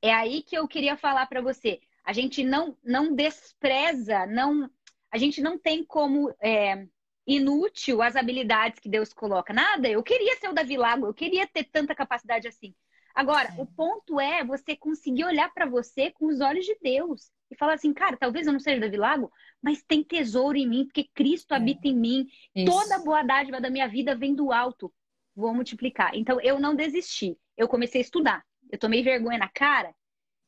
É 0.00 0.12
aí 0.12 0.42
que 0.42 0.56
eu 0.56 0.66
queria 0.66 0.96
falar 0.96 1.26
para 1.26 1.42
você. 1.42 1.80
A 2.04 2.12
gente 2.12 2.42
não, 2.42 2.76
não 2.82 3.14
despreza, 3.14 4.26
não, 4.26 4.68
a 5.10 5.18
gente 5.18 5.40
não 5.40 5.58
tem 5.58 5.84
como 5.84 6.34
é, 6.42 6.86
inútil 7.26 8.02
as 8.02 8.16
habilidades 8.16 8.80
que 8.80 8.88
Deus 8.88 9.12
coloca. 9.12 9.52
Nada, 9.52 9.88
eu 9.88 10.02
queria 10.02 10.36
ser 10.36 10.48
o 10.48 10.54
Davi 10.54 10.76
Lago, 10.76 11.06
eu 11.06 11.14
queria 11.14 11.46
ter 11.46 11.64
tanta 11.64 11.94
capacidade 11.94 12.48
assim. 12.48 12.74
Agora, 13.14 13.54
o 13.58 13.66
ponto 13.66 14.18
é 14.18 14.42
você 14.42 14.74
conseguir 14.74 15.24
olhar 15.24 15.52
para 15.52 15.66
você 15.66 16.10
com 16.10 16.26
os 16.26 16.40
olhos 16.40 16.64
de 16.64 16.76
Deus 16.80 17.30
e 17.50 17.56
falar 17.56 17.74
assim, 17.74 17.92
cara, 17.92 18.16
talvez 18.16 18.46
eu 18.46 18.52
não 18.52 18.60
seja 18.60 18.80
Davi 18.80 18.96
Lago, 18.96 19.30
mas 19.60 19.82
tem 19.82 20.02
tesouro 20.02 20.56
em 20.56 20.66
mim, 20.66 20.86
porque 20.86 21.08
Cristo 21.14 21.52
é. 21.52 21.58
habita 21.58 21.86
em 21.86 21.94
mim. 21.94 22.26
Isso. 22.54 22.72
Toda 22.72 22.96
a 22.96 23.04
boa 23.04 23.22
dádiva 23.22 23.60
da 23.60 23.68
minha 23.68 23.86
vida 23.86 24.16
vem 24.16 24.34
do 24.34 24.50
alto. 24.50 24.92
Vou 25.36 25.54
multiplicar. 25.54 26.14
Então, 26.14 26.40
eu 26.40 26.58
não 26.58 26.74
desisti. 26.74 27.38
Eu 27.56 27.68
comecei 27.68 28.00
a 28.00 28.04
estudar. 28.04 28.44
Eu 28.70 28.78
tomei 28.78 29.02
vergonha 29.02 29.38
na 29.38 29.48
cara 29.48 29.94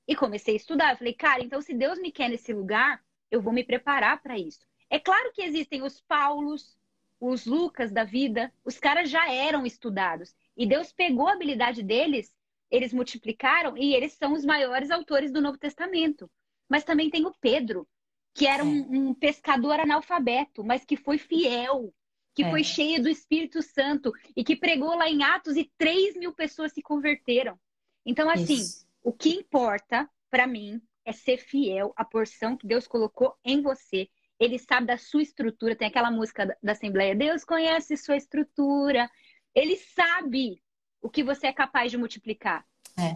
e 0.07 0.15
comecei 0.15 0.55
a 0.55 0.57
estudar. 0.57 0.93
Eu 0.93 0.97
falei, 0.99 1.15
cara, 1.15 1.43
então 1.43 1.61
se 1.61 1.75
Deus 1.75 1.99
me 1.99 2.11
quer 2.11 2.29
nesse 2.29 2.53
lugar, 2.53 3.03
eu 3.31 3.41
vou 3.41 3.53
me 3.53 3.65
preparar 3.65 4.23
para 4.23 4.39
isso. 4.39 4.67
É 4.91 4.99
claro 4.99 5.33
que 5.33 5.43
existem 5.43 5.83
os 5.83 6.01
Paulos, 6.01 6.77
os 7.21 7.47
Lucas 7.47 7.91
da 7.91 8.05
vida, 8.05 8.53
os 8.65 8.79
caras 8.79 9.11
já 9.11 9.31
eram 9.33 9.67
estudados. 9.67 10.35
E 10.57 10.67
Deus 10.67 10.93
pegou 10.93 11.27
a 11.27 11.33
habilidade 11.33 11.83
deles, 11.83 12.35
eles 12.71 12.93
multiplicaram 12.93 13.77
e 13.77 13.95
eles 13.95 14.13
são 14.13 14.33
os 14.33 14.45
maiores 14.45 14.91
autores 14.91 15.33
do 15.33 15.41
Novo 15.41 15.59
Testamento. 15.59 16.31
Mas 16.69 16.85
também 16.85 17.11
tem 17.11 17.27
o 17.27 17.35
Pedro, 17.41 17.87
que 18.35 18.47
era 18.47 18.65
um, 18.65 19.09
um 19.09 19.15
pescador 19.15 19.81
analfabeto, 19.81 20.65
mas 20.65 20.85
que 20.85 20.97
foi 20.97 21.19
fiel, 21.19 21.93
que 22.35 22.43
é. 22.43 22.51
foi 22.51 22.65
cheio 22.65 23.03
do 23.03 23.09
Espírito 23.09 23.63
Santo 23.63 24.13
e 24.37 24.43
que 24.43 24.57
pregou 24.57 24.95
lá 24.97 25.09
em 25.09 25.23
Atos 25.23 25.57
e 25.57 25.71
3 25.79 26.17
mil 26.17 26.33
pessoas 26.33 26.73
se 26.73 26.83
converteram. 26.83 27.59
Então, 28.05 28.29
assim, 28.29 28.55
Isso. 28.55 28.84
O 29.05 29.13
que 29.13 29.29
importa 29.29 30.09
para 30.31 30.47
mim 30.47 30.81
é 31.05 31.13
ser 31.13 31.37
fiel 31.37 31.93
à 31.95 32.05
porção 32.05 32.57
que 32.57 32.67
Deus 32.67 32.89
colocou 32.89 33.37
em 33.45 33.61
você. 33.61 34.09
Ele 34.41 34.59
sabe 34.59 34.87
da 34.87 34.97
sua 34.97 35.23
estrutura. 35.23 35.77
Tem 35.77 35.87
aquela 35.87 36.11
música 36.11 36.57
da 36.63 36.73
Assembleia: 36.73 37.15
Deus 37.15 37.45
conhece 37.45 37.97
sua 37.97 38.17
estrutura. 38.17 39.09
Ele 39.55 39.77
sabe 39.77 40.61
o 41.01 41.11
que 41.11 41.23
você 41.23 41.47
é 41.49 41.53
capaz 41.53 41.91
de 41.91 41.99
multiplicar. 41.99 42.67
É. 42.99 43.15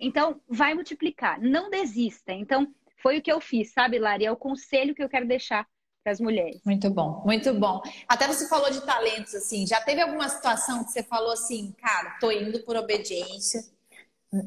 Então, 0.00 0.40
vai 0.48 0.74
multiplicar. 0.74 1.40
Não 1.40 1.70
desista. 1.70 2.32
Então, 2.32 2.74
foi 2.96 3.18
o 3.18 3.22
que 3.22 3.30
eu 3.30 3.40
fiz, 3.40 3.72
sabe, 3.72 3.98
Lari? 3.98 4.24
É 4.24 4.32
o 4.32 4.36
conselho 4.36 4.94
que 4.94 5.02
eu 5.02 5.08
quero 5.08 5.28
deixar 5.28 5.68
para 6.02 6.12
as 6.12 6.20
mulheres. 6.20 6.60
Muito 6.64 6.88
bom, 6.88 7.22
muito 7.24 7.52
bom. 7.54 7.82
Até 8.08 8.26
você 8.26 8.48
falou 8.48 8.70
de 8.70 8.84
talentos, 8.86 9.34
assim, 9.34 9.66
já 9.66 9.80
teve 9.80 10.00
alguma 10.00 10.28
situação 10.28 10.84
que 10.84 10.92
você 10.92 11.02
falou 11.02 11.32
assim, 11.32 11.72
cara, 11.72 12.16
tô 12.20 12.30
indo 12.30 12.60
por 12.60 12.76
obediência, 12.76 13.60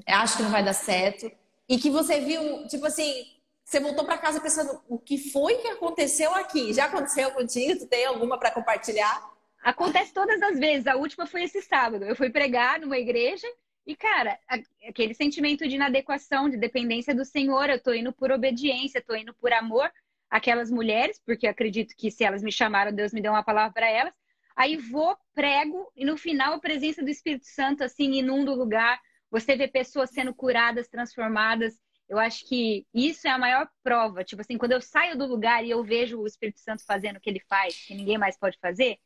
acho 0.07 0.37
que 0.37 0.43
não 0.43 0.51
vai 0.51 0.63
dar 0.63 0.73
certo, 0.73 1.31
e 1.67 1.77
que 1.77 1.89
você 1.89 2.19
viu, 2.19 2.67
tipo 2.67 2.85
assim, 2.85 3.25
você 3.63 3.79
voltou 3.79 4.03
para 4.03 4.17
casa 4.17 4.41
pensando, 4.41 4.81
o 4.87 4.97
que 4.97 5.31
foi 5.31 5.57
que 5.57 5.67
aconteceu 5.67 6.33
aqui? 6.33 6.73
Já 6.73 6.85
aconteceu 6.85 7.29
contigo? 7.31 7.79
Tu 7.79 7.87
tem 7.87 8.05
alguma 8.05 8.39
para 8.39 8.51
compartilhar? 8.51 9.23
Acontece 9.61 10.13
todas 10.13 10.41
as 10.41 10.57
vezes. 10.57 10.87
A 10.87 10.95
última 10.95 11.27
foi 11.27 11.43
esse 11.43 11.61
sábado. 11.61 12.03
Eu 12.03 12.15
fui 12.15 12.31
pregar 12.31 12.79
numa 12.79 12.97
igreja 12.97 13.47
e, 13.85 13.95
cara, 13.95 14.39
aquele 14.87 15.13
sentimento 15.13 15.67
de 15.67 15.75
inadequação, 15.75 16.49
de 16.49 16.57
dependência 16.57 17.13
do 17.13 17.25
Senhor, 17.25 17.69
eu 17.69 17.81
tô 17.81 17.93
indo 17.93 18.11
por 18.13 18.31
obediência, 18.31 19.03
tô 19.05 19.15
indo 19.15 19.33
por 19.35 19.53
amor 19.53 19.91
àquelas 20.29 20.71
mulheres, 20.71 21.21
porque 21.25 21.47
acredito 21.47 21.95
que 21.95 22.09
se 22.09 22.23
elas 22.23 22.41
me 22.41 22.51
chamaram, 22.51 22.91
Deus 22.91 23.13
me 23.13 23.21
deu 23.21 23.31
uma 23.31 23.43
palavra 23.43 23.73
para 23.73 23.89
elas. 23.89 24.13
Aí 24.55 24.77
vou, 24.77 25.15
prego, 25.33 25.91
e 25.95 26.03
no 26.05 26.17
final 26.17 26.53
a 26.53 26.59
presença 26.59 27.03
do 27.03 27.09
Espírito 27.09 27.45
Santo, 27.45 27.83
assim, 27.83 28.13
inunda 28.13 28.51
o 28.51 28.55
lugar. 28.55 28.99
Você 29.31 29.55
vê 29.55 29.67
pessoas 29.67 30.09
sendo 30.09 30.33
curadas, 30.33 30.87
transformadas. 30.87 31.79
Eu 32.07 32.17
acho 32.17 32.47
que 32.47 32.85
isso 32.93 33.27
é 33.27 33.31
a 33.31 33.37
maior 33.37 33.69
prova. 33.83 34.23
Tipo 34.23 34.41
assim, 34.41 34.57
quando 34.57 34.71
eu 34.71 34.81
saio 34.81 35.17
do 35.17 35.25
lugar 35.25 35.63
e 35.63 35.69
eu 35.69 35.83
vejo 35.83 36.19
o 36.19 36.27
Espírito 36.27 36.59
Santo 36.59 36.83
fazendo 36.85 37.17
o 37.17 37.19
que 37.19 37.29
ele 37.29 37.41
faz, 37.47 37.75
que 37.85 37.93
ninguém 37.93 38.17
mais 38.17 38.37
pode 38.37 38.57
fazer, 38.59 38.97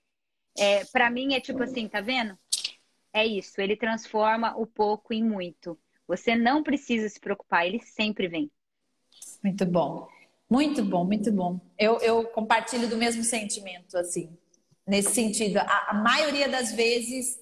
é, 0.57 0.85
para 0.85 1.09
mim 1.09 1.33
é 1.33 1.41
tipo 1.41 1.61
assim, 1.63 1.87
tá 1.87 1.99
vendo? 1.99 2.37
é 3.13 3.25
isso, 3.25 3.61
ele 3.61 3.77
transforma 3.77 4.57
o 4.57 4.65
pouco 4.65 5.13
em 5.13 5.23
muito. 5.23 5.77
Você 6.07 6.35
não 6.35 6.63
precisa 6.63 7.07
se 7.07 7.19
preocupar, 7.19 7.65
ele 7.65 7.79
sempre 7.79 8.27
vem. 8.27 8.51
Muito 9.41 9.65
bom. 9.65 10.07
Muito 10.49 10.83
bom, 10.83 11.05
muito 11.05 11.31
bom. 11.31 11.59
Eu, 11.77 11.99
eu 11.99 12.25
compartilho 12.25 12.89
do 12.89 12.97
mesmo 12.97 13.23
sentimento, 13.23 13.97
assim, 13.97 14.35
nesse 14.85 15.13
sentido. 15.13 15.57
A, 15.57 15.91
a 15.91 15.93
maioria 15.93 16.49
das 16.49 16.73
vezes 16.73 17.39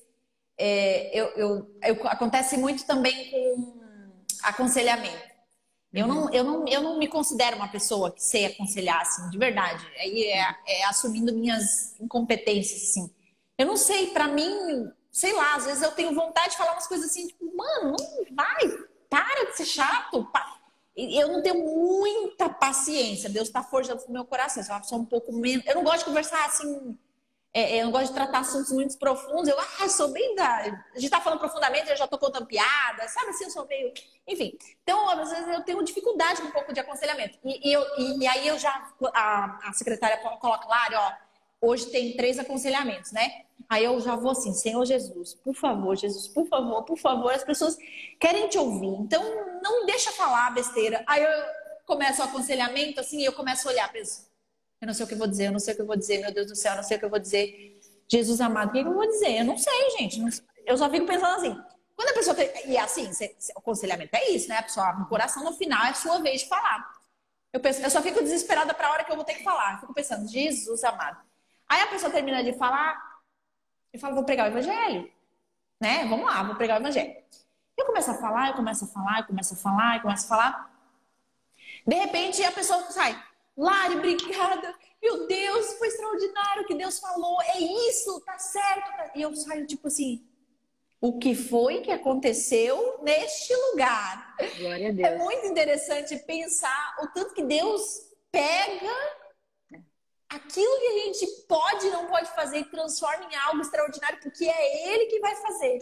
é, 0.63 1.09
eu, 1.11 1.25
eu, 1.35 1.75
eu, 1.81 2.07
acontece 2.07 2.55
muito 2.55 2.85
também 2.85 3.31
com 3.31 3.81
aconselhamento. 4.43 5.31
Eu 5.91 6.07
não, 6.07 6.31
eu, 6.31 6.43
não, 6.43 6.67
eu 6.67 6.81
não 6.81 6.99
me 6.99 7.07
considero 7.07 7.55
uma 7.55 7.67
pessoa 7.67 8.11
que 8.11 8.23
sei 8.23 8.45
aconselhar, 8.45 9.01
assim, 9.01 9.27
de 9.31 9.37
verdade. 9.39 9.85
Aí 9.97 10.25
é, 10.25 10.55
é 10.67 10.85
assumindo 10.85 11.33
minhas 11.33 11.99
incompetências, 11.99 12.91
assim. 12.91 13.11
Eu 13.57 13.65
não 13.65 13.75
sei, 13.75 14.07
para 14.11 14.27
mim, 14.27 14.87
sei 15.11 15.33
lá, 15.33 15.55
às 15.55 15.65
vezes 15.65 15.81
eu 15.81 15.91
tenho 15.91 16.13
vontade 16.13 16.51
de 16.51 16.57
falar 16.57 16.73
umas 16.73 16.87
coisas 16.87 17.09
assim, 17.09 17.27
tipo, 17.27 17.57
mano, 17.57 17.95
não 17.97 18.35
vai, 18.35 18.87
para 19.09 19.45
de 19.49 19.57
ser 19.57 19.65
chato. 19.65 20.31
Eu 20.95 21.27
não 21.27 21.41
tenho 21.41 21.65
muita 21.65 22.49
paciência. 22.49 23.29
Deus 23.29 23.47
está 23.47 23.63
forjando 23.63 24.03
no 24.07 24.13
meu 24.13 24.25
coração. 24.25 24.63
Eu 24.63 24.83
sou 24.83 24.99
um 24.99 25.05
pouco 25.05 25.33
menos. 25.33 25.65
Eu 25.65 25.75
não 25.75 25.83
gosto 25.83 25.99
de 25.99 26.05
conversar 26.05 26.45
assim. 26.45 26.97
É, 27.53 27.77
é, 27.77 27.81
eu 27.81 27.85
não 27.85 27.91
gosto 27.91 28.07
de 28.07 28.13
tratar 28.13 28.39
assuntos 28.39 28.71
muito 28.71 28.97
profundos. 28.97 29.47
Eu 29.49 29.57
ah, 29.59 29.89
sou 29.89 30.07
bem 30.09 30.35
da. 30.35 30.83
A 30.95 30.99
gente 30.99 31.09
tá 31.09 31.19
falando 31.19 31.39
profundamente, 31.39 31.89
eu 31.89 31.97
já 31.97 32.07
tô 32.07 32.17
contando 32.17 32.45
piada, 32.45 33.07
sabe 33.09 33.31
assim? 33.31 33.45
Eu 33.45 33.51
sou 33.51 33.67
meio. 33.67 33.93
Enfim. 34.25 34.57
Então, 34.83 35.09
às 35.09 35.29
vezes 35.29 35.47
eu 35.47 35.61
tenho 35.63 35.83
dificuldade 35.83 36.41
com 36.41 36.47
um 36.47 36.51
pouco 36.51 36.73
de 36.73 36.79
aconselhamento. 36.79 37.37
E, 37.43 37.69
e 37.69 37.73
eu, 37.73 37.85
e, 37.97 38.19
e, 38.19 38.27
aí 38.27 38.47
eu 38.47 38.57
já. 38.57 38.89
A, 39.13 39.69
a 39.69 39.73
secretária 39.73 40.17
coloca 40.17 40.67
lá, 40.67 40.87
ó, 40.93 41.67
hoje 41.67 41.87
tem 41.87 42.15
três 42.15 42.39
aconselhamentos, 42.39 43.11
né? 43.11 43.43
Aí 43.69 43.83
eu 43.83 43.99
já 43.99 44.15
vou 44.15 44.31
assim, 44.31 44.53
Senhor 44.53 44.83
Jesus, 44.85 45.33
por 45.33 45.53
favor, 45.53 45.95
Jesus, 45.95 46.27
por 46.27 46.45
favor, 46.45 46.83
por 46.83 46.97
favor, 46.97 47.31
as 47.31 47.43
pessoas 47.43 47.77
querem 48.19 48.47
te 48.49 48.57
ouvir. 48.57 48.95
Então, 48.99 49.23
não 49.61 49.85
deixa 49.85 50.11
falar 50.11 50.51
besteira. 50.51 51.03
Aí 51.07 51.23
eu 51.23 51.29
começo 51.85 52.21
o 52.21 52.25
aconselhamento, 52.25 52.99
assim, 52.99 53.19
e 53.19 53.25
eu 53.25 53.33
começo 53.33 53.67
a 53.67 53.71
olhar, 53.71 53.91
penso, 53.91 54.29
eu 54.81 54.87
não 54.87 54.93
sei 54.93 55.05
o 55.05 55.07
que 55.07 55.13
eu 55.13 55.17
vou 55.17 55.27
dizer, 55.27 55.45
eu 55.45 55.51
não 55.51 55.59
sei 55.59 55.73
o 55.73 55.75
que 55.75 55.81
eu 55.83 55.85
vou 55.85 55.95
dizer, 55.95 56.17
meu 56.19 56.33
Deus 56.33 56.47
do 56.47 56.55
céu, 56.55 56.73
eu 56.73 56.77
não 56.77 56.83
sei 56.83 56.97
o 56.97 56.99
que 56.99 57.05
eu 57.05 57.09
vou 57.09 57.19
dizer. 57.19 57.79
Jesus 58.09 58.41
amado, 58.41 58.69
o 58.69 58.71
que 58.71 58.79
eu 58.79 58.93
vou 58.93 59.07
dizer? 59.07 59.39
Eu 59.39 59.45
não 59.45 59.57
sei, 59.57 59.91
gente. 59.91 60.43
Eu 60.65 60.77
só 60.77 60.89
fico 60.89 61.05
pensando 61.05 61.35
assim. 61.35 61.61
Quando 61.95 62.09
a 62.09 62.13
pessoa 62.13 62.35
tem. 62.35 62.49
E 62.67 62.77
assim, 62.77 63.09
o 63.55 63.59
aconselhamento 63.59 64.15
é 64.15 64.31
isso, 64.31 64.49
né? 64.49 64.57
A 64.57 64.63
pessoa 64.63 64.87
abre 64.87 65.03
o 65.03 65.05
coração, 65.05 65.43
no 65.43 65.53
final 65.53 65.85
é 65.85 65.93
sua 65.93 66.19
vez 66.19 66.41
de 66.41 66.47
falar. 66.47 66.91
Eu, 67.53 67.59
penso, 67.59 67.81
eu 67.81 67.89
só 67.89 68.01
fico 68.01 68.21
desesperada 68.21 68.73
para 68.73 68.87
a 68.87 68.91
hora 68.91 69.03
que 69.03 69.11
eu 69.11 69.15
vou 69.15 69.23
ter 69.23 69.35
que 69.35 69.43
falar. 69.43 69.73
Eu 69.73 69.79
fico 69.81 69.93
pensando, 69.93 70.27
Jesus 70.27 70.83
amado. 70.83 71.21
Aí 71.69 71.81
a 71.81 71.87
pessoa 71.87 72.11
termina 72.11 72.43
de 72.43 72.53
falar 72.53 72.99
e 73.93 73.99
fala, 73.99 74.15
vou 74.15 74.23
pregar 74.23 74.47
o 74.47 74.51
evangelho. 74.51 75.11
Né? 75.79 76.05
Vamos 76.05 76.25
lá, 76.25 76.43
vou 76.43 76.55
pregar 76.55 76.79
o 76.79 76.81
evangelho. 76.81 77.15
Eu 77.77 77.85
começo 77.85 78.11
a 78.11 78.15
falar, 78.15 78.49
eu 78.49 78.53
começo 78.55 78.85
a 78.85 78.87
falar, 78.87 79.19
eu 79.19 79.25
começo 79.25 79.53
a 79.53 79.57
falar, 79.57 79.95
eu 79.95 80.01
começo 80.01 80.25
a 80.25 80.29
falar. 80.29 80.71
De 81.85 81.95
repente 81.95 82.43
a 82.43 82.51
pessoa 82.51 82.89
sai, 82.91 83.21
Lari, 83.57 83.97
obrigada. 83.97 84.75
Meu 85.01 85.27
Deus, 85.27 85.73
foi 85.73 85.87
extraordinário 85.87 86.63
o 86.63 86.65
que 86.65 86.75
Deus 86.75 86.99
falou. 86.99 87.41
É 87.41 87.59
isso, 87.59 88.19
tá 88.21 88.37
certo. 88.37 88.87
Tá... 88.97 89.11
E 89.15 89.21
eu 89.21 89.35
saio 89.35 89.65
tipo 89.65 89.87
assim, 89.87 90.25
o 90.99 91.17
que 91.17 91.33
foi 91.33 91.81
que 91.81 91.91
aconteceu 91.91 92.99
neste 93.01 93.55
lugar? 93.55 94.35
Glória 94.59 94.89
a 94.89 94.91
Deus. 94.91 95.09
É 95.09 95.17
muito 95.17 95.47
interessante 95.47 96.15
pensar 96.19 96.95
o 97.01 97.07
tanto 97.07 97.33
que 97.33 97.43
Deus 97.43 97.81
pega 98.31 99.21
aquilo 100.29 100.79
que 100.79 100.87
a 100.87 100.99
gente 101.03 101.27
pode 101.47 101.87
e 101.87 101.89
não 101.89 102.05
pode 102.05 102.29
fazer 102.33 102.59
e 102.59 102.65
transforma 102.65 103.25
em 103.25 103.35
algo 103.35 103.61
extraordinário, 103.61 104.19
porque 104.21 104.45
é 104.45 104.93
Ele 104.93 105.07
que 105.07 105.19
vai 105.19 105.35
fazer. 105.37 105.79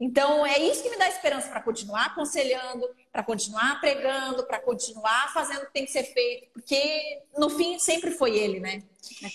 Então, 0.00 0.46
é 0.46 0.58
isso 0.58 0.82
que 0.82 0.90
me 0.90 0.96
dá 0.96 1.08
esperança 1.08 1.48
para 1.48 1.62
continuar 1.62 2.06
aconselhando, 2.06 2.88
para 3.12 3.22
continuar 3.22 3.78
pregando, 3.80 4.44
para 4.44 4.58
continuar 4.58 5.32
fazendo 5.34 5.62
o 5.62 5.66
que 5.66 5.72
tem 5.72 5.84
que 5.84 5.92
ser 5.92 6.04
feito, 6.04 6.50
porque 6.54 7.22
no 7.36 7.50
fim 7.50 7.78
sempre 7.78 8.10
foi 8.10 8.36
ele, 8.38 8.58
né? 8.58 8.82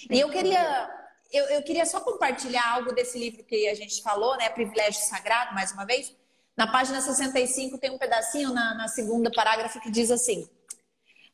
E 0.10 0.20
eu 0.20 0.30
queria, 0.30 0.90
eu, 1.32 1.46
eu 1.46 1.64
queria 1.64 1.86
só 1.86 2.00
compartilhar 2.00 2.68
algo 2.74 2.92
desse 2.94 3.20
livro 3.20 3.44
que 3.44 3.68
a 3.68 3.76
gente 3.76 4.02
falou, 4.02 4.36
né? 4.38 4.50
Privilégio 4.50 5.02
Sagrado, 5.02 5.54
mais 5.54 5.72
uma 5.72 5.86
vez. 5.86 6.16
Na 6.56 6.66
página 6.66 7.00
65 7.00 7.78
tem 7.78 7.92
um 7.92 8.00
pedacinho 8.00 8.52
na, 8.52 8.74
na 8.74 8.88
segunda 8.88 9.30
parágrafo 9.32 9.80
que 9.80 9.92
diz 9.92 10.10
assim: 10.10 10.50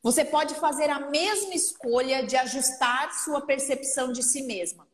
Você 0.02 0.22
pode 0.22 0.54
fazer 0.56 0.90
a 0.90 1.00
mesma 1.00 1.54
escolha 1.54 2.26
de 2.26 2.36
ajustar 2.36 3.10
sua 3.14 3.40
percepção 3.40 4.12
de 4.12 4.22
si 4.22 4.42
mesma 4.42 4.86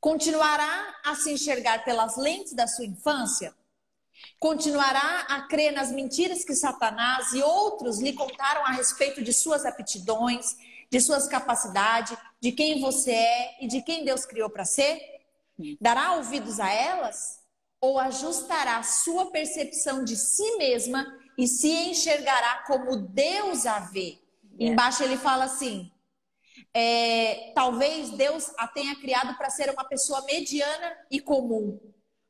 Continuará 0.00 0.94
a 1.04 1.14
se 1.16 1.32
enxergar 1.32 1.84
pelas 1.84 2.16
lentes 2.16 2.54
da 2.54 2.68
sua 2.68 2.84
infância? 2.84 3.52
Continuará 4.38 5.26
a 5.28 5.42
crer 5.42 5.72
nas 5.72 5.90
mentiras 5.90 6.44
que 6.44 6.54
Satanás 6.54 7.32
e 7.32 7.42
outros 7.42 8.00
lhe 8.00 8.12
contaram 8.12 8.64
a 8.64 8.72
respeito 8.72 9.22
de 9.22 9.32
suas 9.32 9.64
aptidões, 9.64 10.56
de 10.90 11.00
suas 11.00 11.26
capacidades, 11.26 12.16
de 12.40 12.52
quem 12.52 12.80
você 12.80 13.12
é 13.12 13.64
e 13.64 13.66
de 13.66 13.82
quem 13.82 14.04
Deus 14.04 14.24
criou 14.24 14.48
para 14.48 14.64
ser? 14.64 15.00
Dará 15.80 16.12
ouvidos 16.12 16.60
a 16.60 16.70
elas? 16.70 17.40
Ou 17.80 17.98
ajustará 17.98 18.82
sua 18.82 19.30
percepção 19.30 20.04
de 20.04 20.16
si 20.16 20.56
mesma 20.56 21.06
e 21.36 21.46
se 21.46 21.68
enxergará 21.68 22.64
como 22.66 22.96
Deus 22.96 23.66
a 23.66 23.80
vê? 23.80 24.18
Embaixo 24.58 25.04
ele 25.04 25.16
fala 25.16 25.44
assim: 25.44 25.90
é, 26.74 27.52
talvez 27.54 28.10
Deus 28.10 28.52
a 28.58 28.66
tenha 28.66 28.96
criado 28.96 29.36
para 29.36 29.50
ser 29.50 29.70
uma 29.70 29.84
pessoa 29.84 30.24
mediana 30.24 30.96
e 31.10 31.20
comum. 31.20 31.78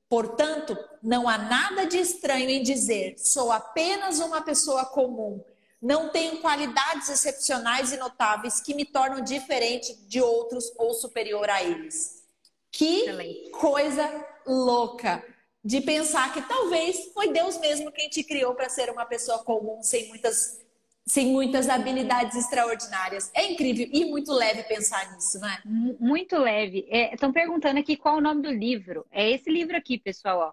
Portanto, 0.08 0.76
não 1.02 1.28
há 1.28 1.36
nada 1.36 1.86
de 1.86 1.98
estranho 1.98 2.48
em 2.48 2.62
dizer 2.62 3.18
sou 3.18 3.52
apenas 3.52 4.20
uma 4.20 4.40
pessoa 4.40 4.84
comum. 4.86 5.44
Não 5.80 6.08
tenho 6.08 6.40
qualidades 6.40 7.08
excepcionais 7.08 7.92
e 7.92 7.96
notáveis 7.98 8.60
que 8.60 8.74
me 8.74 8.84
tornam 8.84 9.20
diferente 9.20 9.94
de 10.08 10.20
outros 10.20 10.72
ou 10.76 10.94
superior 10.94 11.48
a 11.48 11.62
eles. 11.62 12.24
Que 12.72 13.02
Excelente. 13.02 13.50
coisa 13.50 14.26
louca 14.46 15.24
de 15.64 15.80
pensar 15.80 16.32
que 16.32 16.42
talvez 16.42 17.10
foi 17.12 17.32
Deus 17.32 17.58
mesmo 17.58 17.92
quem 17.92 18.08
te 18.08 18.24
criou 18.24 18.54
para 18.54 18.68
ser 18.68 18.90
uma 18.90 19.04
pessoa 19.04 19.38
comum, 19.40 19.82
sem 19.82 20.08
muitas 20.08 20.60
sem 21.08 21.28
muitas 21.28 21.68
habilidades 21.68 22.36
extraordinárias. 22.36 23.30
É 23.34 23.50
incrível 23.50 23.88
e 23.90 24.04
muito 24.04 24.32
leve 24.32 24.62
pensar 24.64 25.10
nisso, 25.12 25.40
né? 25.40 25.58
Muito 25.64 26.36
leve. 26.36 26.86
Estão 26.90 27.30
é, 27.30 27.32
perguntando 27.32 27.80
aqui 27.80 27.96
qual 27.96 28.16
é 28.16 28.18
o 28.18 28.22
nome 28.22 28.42
do 28.42 28.50
livro. 28.50 29.06
É 29.10 29.30
esse 29.30 29.50
livro 29.50 29.76
aqui, 29.76 29.98
pessoal, 29.98 30.38
ó. 30.38 30.52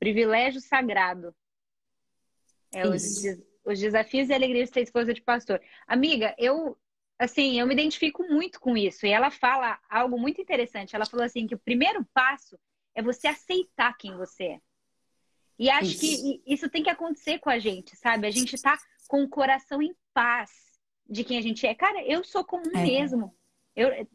Privilégio 0.00 0.60
Sagrado. 0.60 1.32
É 2.72 2.86
os, 2.88 3.22
os, 3.64 3.78
desafios 3.78 4.28
e 4.28 4.34
alegrias 4.34 4.68
de 4.68 4.74
ser 4.74 4.80
esposa 4.80 5.14
de 5.14 5.22
pastor. 5.22 5.60
Amiga, 5.86 6.34
eu 6.36 6.76
assim, 7.18 7.60
eu 7.60 7.66
me 7.66 7.74
identifico 7.74 8.24
muito 8.24 8.58
com 8.58 8.76
isso. 8.76 9.06
E 9.06 9.10
ela 9.10 9.30
fala 9.30 9.78
algo 9.88 10.18
muito 10.18 10.40
interessante. 10.40 10.96
Ela 10.96 11.06
falou 11.06 11.24
assim 11.24 11.46
que 11.46 11.54
o 11.54 11.60
primeiro 11.60 12.04
passo 12.12 12.58
é 12.94 13.02
você 13.02 13.28
aceitar 13.28 13.96
quem 13.96 14.16
você 14.16 14.44
é. 14.44 14.60
E 15.58 15.70
acho 15.70 15.90
isso. 15.90 16.00
que 16.00 16.42
isso 16.46 16.68
tem 16.68 16.82
que 16.82 16.90
acontecer 16.90 17.38
com 17.38 17.50
a 17.50 17.58
gente, 17.58 17.96
sabe? 17.96 18.26
A 18.26 18.30
gente 18.30 18.60
tá 18.60 18.76
com 19.08 19.22
o 19.22 19.28
coração 19.28 19.82
em 19.82 19.94
paz 20.14 20.50
de 21.08 21.24
quem 21.24 21.38
a 21.38 21.42
gente 21.42 21.66
é. 21.66 21.74
Cara, 21.74 22.02
eu 22.04 22.24
sou 22.24 22.44
comum 22.44 22.70
é. 22.74 22.82
mesmo. 22.82 23.34
Eu, 23.76 24.06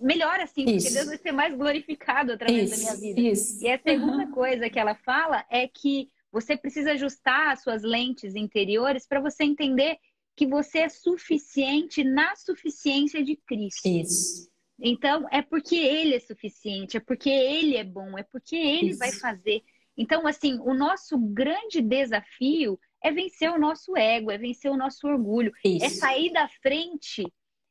melhor 0.00 0.40
assim, 0.40 0.64
isso. 0.64 0.86
porque 0.86 0.94
Deus 0.94 1.06
vai 1.06 1.18
ser 1.18 1.32
mais 1.32 1.54
glorificado 1.56 2.32
através 2.32 2.70
isso, 2.70 2.84
da 2.84 2.90
minha 2.90 3.00
vida. 3.00 3.20
Isso. 3.20 3.64
E 3.64 3.70
a 3.70 3.78
segunda 3.78 4.24
uhum. 4.24 4.32
coisa 4.32 4.68
que 4.68 4.78
ela 4.78 4.94
fala 4.96 5.44
é 5.48 5.66
que 5.68 6.10
você 6.30 6.56
precisa 6.56 6.92
ajustar 6.92 7.52
as 7.52 7.62
suas 7.62 7.82
lentes 7.82 8.34
interiores 8.34 9.06
para 9.06 9.20
você 9.20 9.44
entender 9.44 9.98
que 10.34 10.46
você 10.46 10.80
é 10.80 10.88
suficiente 10.88 12.02
na 12.02 12.34
suficiência 12.36 13.22
de 13.22 13.36
Cristo. 13.36 13.86
Isso. 13.86 14.50
Então, 14.80 15.28
é 15.30 15.42
porque 15.42 15.76
Ele 15.76 16.14
é 16.14 16.20
suficiente, 16.20 16.96
é 16.96 17.00
porque 17.00 17.28
Ele 17.28 17.76
é 17.76 17.84
bom, 17.84 18.18
é 18.18 18.22
porque 18.22 18.56
Ele 18.56 18.90
Isso. 18.90 18.98
vai 18.98 19.12
fazer. 19.12 19.62
Então, 19.96 20.26
assim, 20.26 20.58
o 20.60 20.74
nosso 20.74 21.18
grande 21.18 21.80
desafio 21.80 22.78
é 23.02 23.10
vencer 23.10 23.50
o 23.50 23.58
nosso 23.58 23.96
ego, 23.96 24.30
é 24.30 24.38
vencer 24.38 24.70
o 24.70 24.76
nosso 24.76 25.06
orgulho, 25.06 25.52
é 25.64 25.68
Isso. 25.68 25.84
é 25.84 25.88
sair 25.88 26.32
da 26.32 26.48
frente 26.48 27.24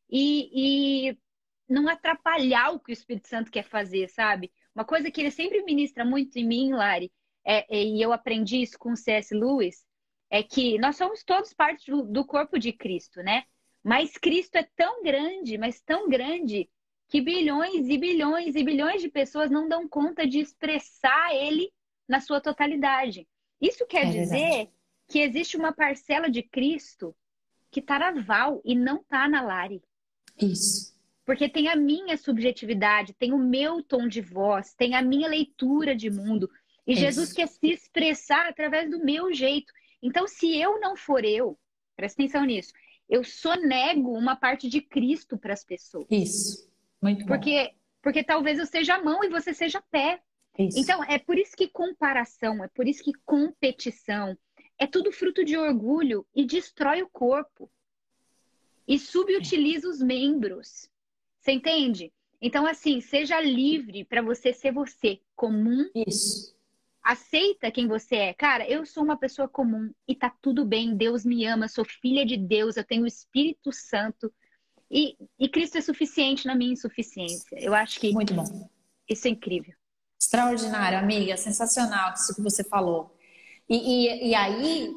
e, 0.09 1.09
e 1.09 1.17
não 1.67 1.87
atrapalhar 1.87 2.71
o 2.71 2.79
que 2.79 2.91
o 2.91 2.93
Espírito 2.93 3.27
Santo 3.27 3.49
quer 3.49 3.63
fazer, 3.63 4.09
sabe? 4.09 4.51
Uma 4.75 4.85
coisa 4.85 5.09
que 5.09 5.21
ele 5.21 5.31
sempre 5.31 5.63
ministra 5.63 6.05
muito 6.05 6.37
em 6.37 6.45
mim, 6.45 6.73
Lari, 6.73 7.11
é, 7.45 7.65
é, 7.75 7.83
e 7.83 8.01
eu 8.01 8.13
aprendi 8.13 8.61
isso 8.61 8.77
com 8.77 8.91
o 8.91 8.97
C.S. 8.97 9.33
Lewis, 9.33 9.85
é 10.29 10.43
que 10.43 10.77
nós 10.77 10.95
somos 10.95 11.23
todos 11.23 11.53
parte 11.53 11.89
do, 11.89 12.03
do 12.03 12.25
corpo 12.25 12.59
de 12.59 12.71
Cristo, 12.71 13.21
né? 13.21 13.43
Mas 13.83 14.17
Cristo 14.17 14.55
é 14.55 14.67
tão 14.75 15.01
grande, 15.01 15.57
mas 15.57 15.81
tão 15.81 16.07
grande, 16.07 16.69
que 17.09 17.19
bilhões 17.19 17.89
e 17.89 17.97
bilhões 17.97 18.55
e 18.55 18.63
bilhões 18.63 19.01
de 19.01 19.09
pessoas 19.09 19.49
não 19.49 19.67
dão 19.67 19.89
conta 19.89 20.25
de 20.25 20.39
expressar 20.39 21.35
ele 21.35 21.69
na 22.11 22.19
sua 22.19 22.41
totalidade. 22.41 23.25
Isso 23.59 23.87
quer 23.87 24.05
é 24.05 24.09
dizer 24.09 24.69
que 25.07 25.19
existe 25.19 25.55
uma 25.55 25.71
parcela 25.71 26.29
de 26.29 26.43
Cristo 26.43 27.15
que 27.71 27.79
está 27.79 27.97
na 27.97 28.21
Val 28.21 28.61
e 28.65 28.75
não 28.75 28.97
está 28.97 29.29
na 29.29 29.41
Lari. 29.41 29.81
Isso. 30.37 30.93
Porque 31.25 31.47
tem 31.47 31.69
a 31.69 31.75
minha 31.75 32.17
subjetividade, 32.17 33.13
tem 33.13 33.31
o 33.31 33.37
meu 33.37 33.81
tom 33.81 34.09
de 34.09 34.19
voz, 34.19 34.73
tem 34.73 34.93
a 34.93 35.01
minha 35.01 35.29
leitura 35.29 35.95
de 35.95 36.09
mundo. 36.09 36.49
E 36.85 36.91
Isso. 36.91 37.01
Jesus 37.01 37.31
quer 37.31 37.47
se 37.47 37.67
expressar 37.71 38.45
através 38.45 38.89
do 38.91 38.99
meu 38.99 39.33
jeito. 39.33 39.71
Então, 40.03 40.27
se 40.27 40.53
eu 40.59 40.81
não 40.81 40.97
for 40.97 41.23
eu, 41.23 41.57
presta 41.95 42.21
atenção 42.21 42.43
nisso, 42.43 42.73
eu 43.07 43.23
sonego 43.23 44.11
uma 44.11 44.35
parte 44.35 44.67
de 44.67 44.81
Cristo 44.81 45.37
para 45.37 45.53
as 45.53 45.63
pessoas. 45.63 46.07
Isso. 46.11 46.69
Muito 47.01 47.25
porque, 47.25 47.69
bom. 47.69 47.75
Porque 48.01 48.21
talvez 48.21 48.59
eu 48.59 48.65
seja 48.65 48.95
a 48.95 49.03
mão 49.03 49.23
e 49.23 49.29
você 49.29 49.53
seja 49.53 49.81
pé. 49.89 50.21
Isso. 50.57 50.79
Então, 50.79 51.03
é 51.05 51.17
por 51.17 51.37
isso 51.37 51.55
que 51.55 51.67
comparação, 51.67 52.63
é 52.63 52.67
por 52.67 52.87
isso 52.87 53.03
que 53.03 53.13
competição, 53.25 54.37
é 54.77 54.87
tudo 54.87 55.11
fruto 55.11 55.45
de 55.45 55.57
orgulho 55.57 56.25
e 56.35 56.45
destrói 56.45 57.01
o 57.01 57.09
corpo. 57.09 57.71
E 58.87 58.97
subutiliza 58.97 59.87
os 59.87 60.01
membros. 60.01 60.89
Você 61.39 61.51
entende? 61.51 62.11
Então, 62.41 62.65
assim, 62.65 62.99
seja 62.99 63.39
livre 63.39 64.03
para 64.03 64.21
você 64.21 64.51
ser 64.51 64.71
você, 64.71 65.21
comum. 65.35 65.87
Isso. 65.95 66.55
Aceita 67.03 67.71
quem 67.71 67.87
você 67.87 68.15
é. 68.15 68.33
Cara, 68.33 68.67
eu 68.67 68.85
sou 68.85 69.03
uma 69.03 69.17
pessoa 69.17 69.47
comum 69.47 69.91
e 70.07 70.15
tá 70.15 70.35
tudo 70.41 70.65
bem. 70.65 70.95
Deus 70.95 71.23
me 71.23 71.45
ama, 71.45 71.67
sou 71.67 71.85
filha 71.85 72.25
de 72.25 72.35
Deus, 72.35 72.75
eu 72.75 72.83
tenho 72.83 73.03
o 73.03 73.07
Espírito 73.07 73.71
Santo. 73.71 74.33
E, 74.89 75.15
e 75.39 75.47
Cristo 75.47 75.77
é 75.77 75.81
suficiente 75.81 76.45
na 76.45 76.55
minha 76.55 76.73
insuficiência. 76.73 77.57
Eu 77.59 77.73
acho 77.73 77.99
que. 77.99 78.11
Muito 78.11 78.33
bom. 78.33 78.69
Isso 79.07 79.27
é 79.27 79.31
incrível. 79.31 79.75
Extraordinário, 80.31 80.97
amiga. 80.97 81.35
Sensacional 81.35 82.13
isso 82.13 82.33
que 82.33 82.41
você 82.41 82.63
falou. 82.63 83.13
E, 83.67 83.75
e, 83.75 84.29
e 84.29 84.35
aí, 84.35 84.89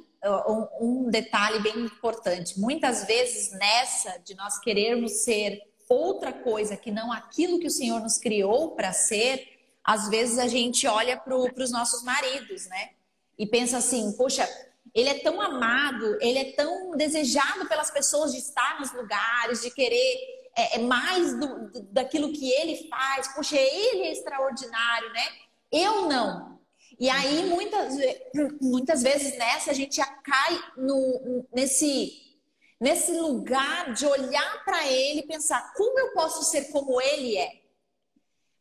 um, 0.47 0.69
um 0.81 1.11
detalhe 1.11 1.59
bem 1.59 1.77
importante. 1.81 2.61
Muitas 2.61 3.05
vezes, 3.05 3.51
nessa 3.51 4.17
de 4.19 4.37
nós 4.37 4.61
querermos 4.61 5.25
ser 5.25 5.61
outra 5.89 6.33
coisa 6.33 6.77
que 6.77 6.93
não 6.93 7.13
aquilo 7.13 7.59
que 7.59 7.67
o 7.67 7.71
Senhor 7.71 8.01
nos 8.01 8.17
criou 8.17 8.77
para 8.77 8.93
ser, 8.93 9.45
às 9.83 10.09
vezes 10.09 10.39
a 10.39 10.47
gente 10.47 10.87
olha 10.87 11.17
para 11.17 11.37
os 11.37 11.73
nossos 11.73 12.05
maridos, 12.05 12.67
né? 12.69 12.91
E 13.37 13.45
pensa 13.45 13.79
assim, 13.79 14.13
poxa, 14.17 14.49
ele 14.95 15.09
é 15.09 15.19
tão 15.19 15.41
amado, 15.41 16.17
ele 16.21 16.39
é 16.39 16.53
tão 16.53 16.97
desejado 16.97 17.67
pelas 17.67 17.91
pessoas 17.91 18.31
de 18.31 18.39
estar 18.39 18.79
nos 18.79 18.93
lugares, 18.93 19.63
de 19.63 19.71
querer 19.73 20.44
é, 20.57 20.77
é 20.77 20.79
mais 20.79 21.39
do, 21.39 21.71
do, 21.71 21.83
daquilo 21.93 22.33
que 22.33 22.51
ele 22.51 22.89
faz. 22.89 23.29
Poxa, 23.35 23.57
ele 23.57 24.03
é 24.03 24.13
extraordinário, 24.13 25.13
né? 25.13 25.27
Eu 25.71 26.09
não. 26.09 26.59
E 26.99 27.11
aí, 27.11 27.45
muitas, 27.47 27.95
muitas 28.61 29.03
vezes 29.03 29.37
nessa, 29.37 29.71
a 29.71 29.75
gente 29.75 29.97
já 29.97 30.07
cai 30.07 30.61
no, 30.77 31.47
nesse, 31.53 32.39
nesse 32.81 33.13
lugar 33.13 33.93
de 33.93 34.07
olhar 34.07 34.65
para 34.65 34.87
ele 34.87 35.21
e 35.21 35.27
pensar: 35.27 35.73
como 35.75 35.99
eu 35.99 36.13
posso 36.13 36.45
ser 36.45 36.71
como 36.71 37.01
ele 37.01 37.37
é? 37.37 37.65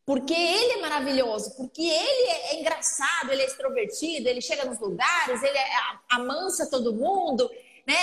Porque 0.06 0.34
ele 0.34 0.74
é 0.74 0.82
maravilhoso, 0.82 1.56
porque 1.56 1.82
ele 1.82 2.30
é, 2.30 2.52
é 2.52 2.60
engraçado, 2.60 3.32
ele 3.32 3.42
é 3.42 3.46
extrovertido, 3.46 4.28
ele 4.28 4.42
chega 4.42 4.66
nos 4.66 4.80
lugares, 4.80 5.42
ele 5.42 5.58
é, 5.58 5.70
amansa 6.10 6.70
todo 6.70 6.94
mundo, 6.94 7.50
né? 7.88 7.96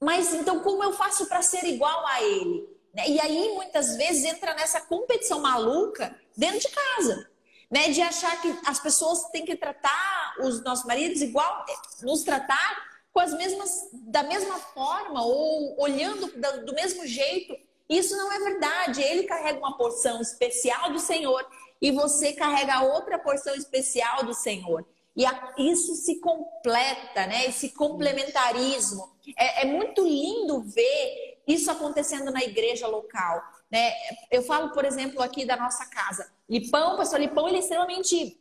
Mas 0.00 0.32
então 0.32 0.60
como 0.60 0.82
eu 0.82 0.92
faço 0.94 1.26
para 1.26 1.42
ser 1.42 1.64
igual 1.64 2.06
a 2.06 2.22
ele? 2.22 2.71
Né? 2.94 3.08
E 3.08 3.20
aí 3.20 3.54
muitas 3.54 3.96
vezes 3.96 4.24
entra 4.24 4.54
nessa 4.54 4.80
competição 4.80 5.40
maluca 5.40 6.14
dentro 6.36 6.60
de 6.60 6.68
casa, 6.68 7.30
né? 7.70 7.88
De 7.90 8.02
achar 8.02 8.40
que 8.40 8.54
as 8.66 8.78
pessoas 8.78 9.24
têm 9.30 9.44
que 9.44 9.56
tratar 9.56 10.36
os 10.40 10.62
nossos 10.62 10.84
maridos 10.84 11.22
igual, 11.22 11.64
nos 12.02 12.22
tratar 12.22 12.92
com 13.12 13.20
as 13.20 13.32
mesmas, 13.34 13.88
da 13.92 14.22
mesma 14.22 14.58
forma 14.58 15.24
ou 15.24 15.80
olhando 15.80 16.26
do 16.64 16.74
mesmo 16.74 17.06
jeito. 17.06 17.56
Isso 17.88 18.16
não 18.16 18.32
é 18.32 18.38
verdade. 18.38 19.02
Ele 19.02 19.24
carrega 19.24 19.58
uma 19.58 19.76
porção 19.76 20.20
especial 20.20 20.92
do 20.92 20.98
Senhor 20.98 21.46
e 21.80 21.90
você 21.90 22.32
carrega 22.32 22.82
outra 22.82 23.18
porção 23.18 23.54
especial 23.54 24.24
do 24.24 24.34
Senhor. 24.34 24.86
E 25.14 25.26
a, 25.26 25.54
isso 25.58 25.94
se 25.94 26.20
completa, 26.20 27.26
né? 27.26 27.46
Esse 27.46 27.70
complementarismo. 27.70 29.12
É, 29.36 29.62
é, 29.62 29.64
muito 29.66 30.02
lindo 30.02 30.62
ver 30.62 31.31
isso 31.46 31.70
acontecendo 31.70 32.30
na 32.30 32.42
igreja 32.42 32.86
local. 32.86 33.42
Né? 33.70 33.92
Eu 34.30 34.42
falo, 34.42 34.70
por 34.72 34.84
exemplo, 34.84 35.22
aqui 35.22 35.44
da 35.44 35.56
nossa 35.56 35.86
casa. 35.86 36.30
Lipão, 36.48 36.96
pastor 36.96 37.20
Lipão, 37.20 37.48
ele 37.48 37.56
é 37.56 37.60
extremamente 37.60 38.38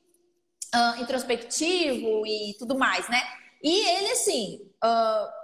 uh, 0.76 1.02
introspectivo 1.02 2.26
e 2.26 2.56
tudo 2.58 2.78
mais, 2.78 3.08
né? 3.10 3.22
E 3.64 3.86
ele, 3.98 4.12
assim, 4.12 4.70
uh, 4.84 5.42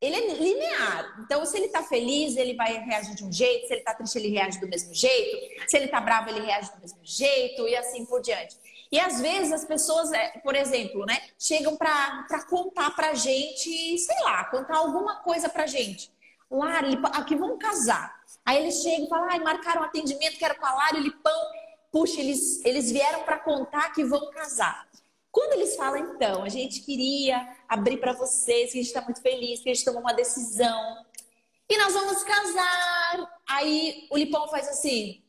ele 0.00 0.14
é 0.14 0.34
linear. 0.34 1.20
Então, 1.24 1.44
se 1.46 1.56
ele 1.56 1.68
tá 1.68 1.82
feliz, 1.82 2.36
ele 2.36 2.54
vai 2.54 2.84
reagir 2.84 3.14
de 3.14 3.24
um 3.24 3.32
jeito, 3.32 3.66
se 3.66 3.74
ele 3.74 3.82
tá 3.82 3.94
triste, 3.94 4.16
ele 4.18 4.28
reage 4.28 4.60
do 4.60 4.68
mesmo 4.68 4.94
jeito, 4.94 5.68
se 5.68 5.76
ele 5.76 5.88
tá 5.88 6.00
bravo, 6.00 6.28
ele 6.28 6.44
reage 6.44 6.70
do 6.72 6.80
mesmo 6.80 7.00
jeito, 7.02 7.66
e 7.66 7.74
assim 7.76 8.04
por 8.04 8.20
diante. 8.20 8.56
E 8.92 9.00
às 9.00 9.20
vezes 9.20 9.52
as 9.52 9.64
pessoas, 9.64 10.12
é, 10.12 10.38
por 10.44 10.54
exemplo, 10.54 11.04
né, 11.06 11.20
chegam 11.38 11.76
para 11.76 12.44
contar 12.48 12.94
pra 12.94 13.14
gente, 13.14 13.98
sei 13.98 14.20
lá, 14.22 14.44
contar 14.44 14.76
alguma 14.76 15.16
coisa 15.16 15.48
pra 15.48 15.66
gente. 15.66 16.10
Lari, 16.50 16.98
aqui 17.12 17.34
vamos 17.34 17.58
casar. 17.58 18.14
Aí 18.44 18.62
eles 18.62 18.82
chegam 18.82 19.06
e 19.06 19.08
falam, 19.08 19.28
ai, 19.30 19.38
marcaram 19.40 19.82
um 19.82 19.84
atendimento, 19.84 20.38
quero 20.38 20.58
com 20.58 20.66
a 20.66 20.74
Lari, 20.74 21.00
Lipão. 21.00 21.50
Puxa, 21.90 22.20
eles, 22.20 22.64
eles 22.64 22.90
vieram 22.90 23.22
para 23.24 23.38
contar 23.38 23.92
que 23.92 24.04
vão 24.04 24.30
casar. 24.30 24.88
Quando 25.30 25.52
eles 25.54 25.76
falam, 25.76 25.98
então, 25.98 26.44
a 26.44 26.48
gente 26.48 26.80
queria 26.80 27.56
abrir 27.68 27.98
para 27.98 28.12
vocês, 28.12 28.72
que 28.72 28.78
a 28.78 28.82
gente 28.82 28.88
está 28.88 29.02
muito 29.02 29.20
feliz, 29.20 29.60
que 29.60 29.70
a 29.70 29.74
gente 29.74 29.84
tomou 29.84 30.00
uma 30.00 30.14
decisão 30.14 31.04
e 31.68 31.76
nós 31.78 31.92
vamos 31.92 32.22
casar. 32.22 33.40
Aí 33.48 34.06
o 34.10 34.16
Lipão 34.16 34.48
faz 34.48 34.68
assim: 34.68 35.22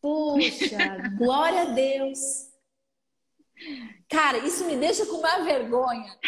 Puxa, 0.00 0.76
glória 1.16 1.62
a 1.62 1.64
Deus. 1.66 2.48
Cara, 4.08 4.38
isso 4.38 4.64
me 4.64 4.76
deixa 4.76 5.06
com 5.06 5.16
uma 5.16 5.44
vergonha. 5.44 6.18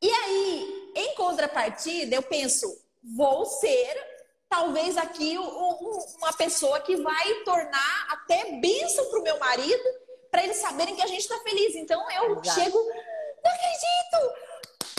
E 0.00 0.10
aí, 0.10 0.92
em 0.96 1.14
contrapartida, 1.14 2.16
eu 2.16 2.22
penso: 2.22 2.66
vou 3.02 3.44
ser, 3.44 3.94
talvez 4.48 4.96
aqui, 4.96 5.36
uma 5.38 6.32
pessoa 6.32 6.80
que 6.80 6.96
vai 6.96 7.34
tornar 7.44 8.06
até 8.10 8.52
bênção 8.60 9.08
para 9.10 9.20
o 9.20 9.22
meu 9.22 9.38
marido 9.38 10.02
para 10.32 10.44
eles 10.44 10.56
saberem 10.56 10.96
que 10.96 11.02
a 11.02 11.06
gente 11.06 11.20
está 11.20 11.38
feliz. 11.40 11.74
Então 11.76 12.00
eu 12.10 12.32
Exato. 12.40 12.60
chego, 12.60 12.78
não 13.44 13.52
acredito! 13.52 14.52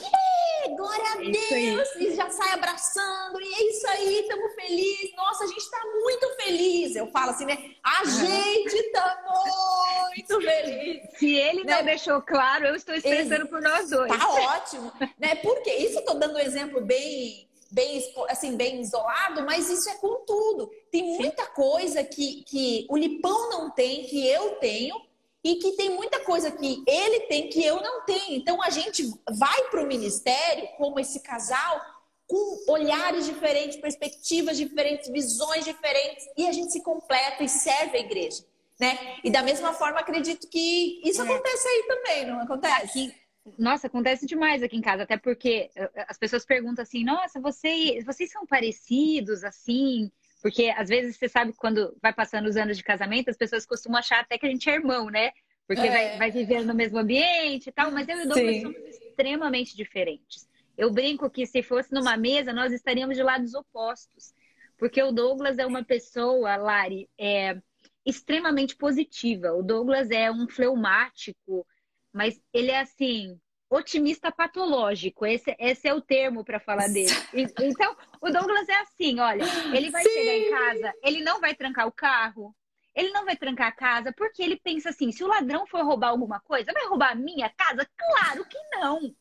É, 0.03 0.69
glória 0.69 1.11
a 1.11 1.15
Deus! 1.15 1.95
E 1.95 2.15
já 2.15 2.29
sai 2.29 2.51
abraçando, 2.51 3.41
e 3.41 3.53
é 3.53 3.69
isso 3.69 3.87
aí, 3.87 4.19
estamos 4.19 4.53
felizes. 4.53 5.15
Nossa, 5.15 5.43
a 5.43 5.47
gente 5.47 5.57
está 5.57 5.79
muito 6.01 6.35
feliz. 6.35 6.95
Eu 6.95 7.07
falo 7.07 7.31
assim, 7.31 7.45
né? 7.45 7.57
A 7.83 8.05
gente 8.05 8.75
está 8.75 9.23
muito 9.25 10.41
feliz. 10.41 11.17
Se 11.17 11.35
ele 11.35 11.63
não, 11.63 11.77
não 11.77 11.85
deixou 11.85 12.21
claro, 12.21 12.67
eu 12.67 12.75
estou 12.75 12.93
expressando 12.93 13.47
por 13.47 13.61
nós 13.61 13.89
dois. 13.89 14.15
Tá 14.15 14.29
ótimo. 14.29 14.91
né? 15.17 15.35
Porque 15.35 15.71
isso 15.71 15.95
eu 15.95 16.01
estou 16.01 16.19
dando 16.19 16.35
um 16.35 16.39
exemplo 16.39 16.79
bem 16.81 17.49
bem, 17.73 18.13
assim, 18.29 18.55
bem 18.55 18.79
isolado, 18.81 19.43
mas 19.43 19.69
isso 19.69 19.89
é 19.89 19.95
com 19.95 20.23
tudo. 20.25 20.71
Tem 20.91 21.17
muita 21.17 21.45
coisa 21.47 22.03
que, 22.03 22.43
que 22.43 22.85
o 22.89 22.95
Lipão 22.95 23.49
não 23.49 23.71
tem, 23.71 24.05
que 24.05 24.27
eu 24.27 24.55
tenho, 24.55 24.95
e 25.43 25.55
que 25.55 25.73
tem 25.73 25.89
muita 25.89 26.21
coisa 26.21 26.51
que 26.51 26.83
ele 26.87 27.21
tem 27.21 27.49
que 27.49 27.63
eu 27.65 27.81
não 27.81 28.05
tenho. 28.05 28.35
Então 28.37 28.61
a 28.61 28.69
gente 28.69 29.11
vai 29.37 29.63
para 29.69 29.83
o 29.83 29.87
ministério 29.87 30.69
como 30.77 30.99
esse 30.99 31.19
casal 31.19 31.81
com 32.25 32.71
olhares 32.71 33.25
diferentes, 33.25 33.77
perspectivas 33.77 34.55
diferentes, 34.55 35.09
visões 35.09 35.65
diferentes 35.65 36.25
e 36.37 36.47
a 36.47 36.51
gente 36.53 36.71
se 36.71 36.81
completa 36.81 37.43
e 37.43 37.49
serve 37.49 37.97
a 37.97 37.99
igreja, 37.99 38.45
né? 38.79 39.17
E 39.23 39.29
da 39.29 39.43
mesma 39.43 39.73
forma 39.73 39.99
acredito 39.99 40.47
que 40.47 41.01
isso 41.03 41.21
é. 41.21 41.25
acontece 41.25 41.67
aí 41.67 41.83
também, 41.87 42.25
não 42.25 42.39
acontece? 42.39 42.85
Aqui, 42.85 43.22
nossa, 43.57 43.87
acontece 43.87 44.25
demais 44.25 44.63
aqui 44.63 44.77
em 44.77 44.81
casa, 44.81 45.03
até 45.03 45.17
porque 45.17 45.69
eh, 45.75 45.89
as 46.07 46.17
pessoas 46.17 46.45
perguntam 46.45 46.81
assim: 46.81 47.03
"Nossa, 47.03 47.39
você, 47.39 48.01
vocês 48.05 48.31
são 48.31 48.45
parecidos 48.45 49.43
assim?" 49.43 50.11
Porque 50.41 50.73
às 50.75 50.89
vezes 50.89 51.17
você 51.17 51.29
sabe 51.29 51.53
quando 51.53 51.95
vai 52.01 52.13
passando 52.13 52.47
os 52.47 52.57
anos 52.57 52.77
de 52.77 52.83
casamento, 52.83 53.29
as 53.29 53.37
pessoas 53.37 53.65
costumam 53.65 53.99
achar 53.99 54.19
até 54.19 54.37
que 54.37 54.45
a 54.45 54.49
gente 54.49 54.69
é 54.69 54.73
irmão, 54.73 55.09
né? 55.09 55.31
Porque 55.65 55.87
é. 55.87 55.91
vai, 55.91 56.17
vai 56.17 56.31
viver 56.31 56.65
no 56.65 56.73
mesmo 56.73 56.97
ambiente 56.99 57.67
e 57.67 57.71
tal, 57.71 57.91
mas 57.91 58.07
eu 58.09 58.17
e 58.17 58.25
o 58.25 58.27
Douglas 58.27 58.61
somos 58.61 58.77
extremamente 58.77 59.75
diferentes. 59.75 60.47
Eu 60.77 60.91
brinco 60.91 61.29
que 61.29 61.45
se 61.45 61.63
fosse 61.63 61.93
numa 61.93 62.17
mesa, 62.17 62.51
nós 62.51 62.73
estaríamos 62.73 63.15
de 63.15 63.23
lados 63.23 63.53
opostos. 63.53 64.33
Porque 64.77 65.01
o 65.01 65.11
Douglas 65.11 65.57
é 65.57 65.65
uma 65.65 65.83
pessoa, 65.83 66.57
Lari, 66.57 67.09
é, 67.17 67.57
extremamente 68.05 68.75
positiva. 68.75 69.53
O 69.53 69.63
Douglas 69.63 70.11
é 70.11 70.29
um 70.31 70.47
fleumático, 70.47 71.65
mas 72.13 72.39
ele 72.53 72.71
é 72.71 72.79
assim, 72.79 73.39
otimista 73.69 74.31
patológico. 74.31 75.25
Esse, 75.25 75.55
esse 75.59 75.87
é 75.87 75.93
o 75.93 76.01
termo 76.01 76.43
para 76.45 76.59
falar 76.59 76.87
dele. 76.87 77.09
Então, 77.59 77.95
o 78.21 78.29
Douglas 78.29 78.69
é 78.69 78.75
assim, 78.81 79.19
olha, 79.19 79.43
ele 79.75 79.89
vai 79.89 80.03
Sim. 80.03 80.09
chegar 80.09 80.35
em 80.35 80.49
casa, 80.51 80.93
ele 81.03 81.21
não 81.21 81.41
vai 81.41 81.55
trancar 81.55 81.87
o 81.87 81.91
carro, 81.91 82.55
ele 82.95 83.09
não 83.11 83.25
vai 83.25 83.35
trancar 83.35 83.67
a 83.67 83.71
casa, 83.71 84.13
porque 84.15 84.43
ele 84.43 84.59
pensa 84.63 84.89
assim, 84.89 85.11
se 85.11 85.23
o 85.23 85.27
ladrão 85.27 85.65
for 85.65 85.83
roubar 85.83 86.09
alguma 86.09 86.39
coisa, 86.39 86.71
vai 86.71 86.85
roubar 86.85 87.11
a 87.11 87.15
minha 87.15 87.49
casa? 87.49 87.87
Claro 87.97 88.45
que 88.45 88.57
não. 88.71 89.13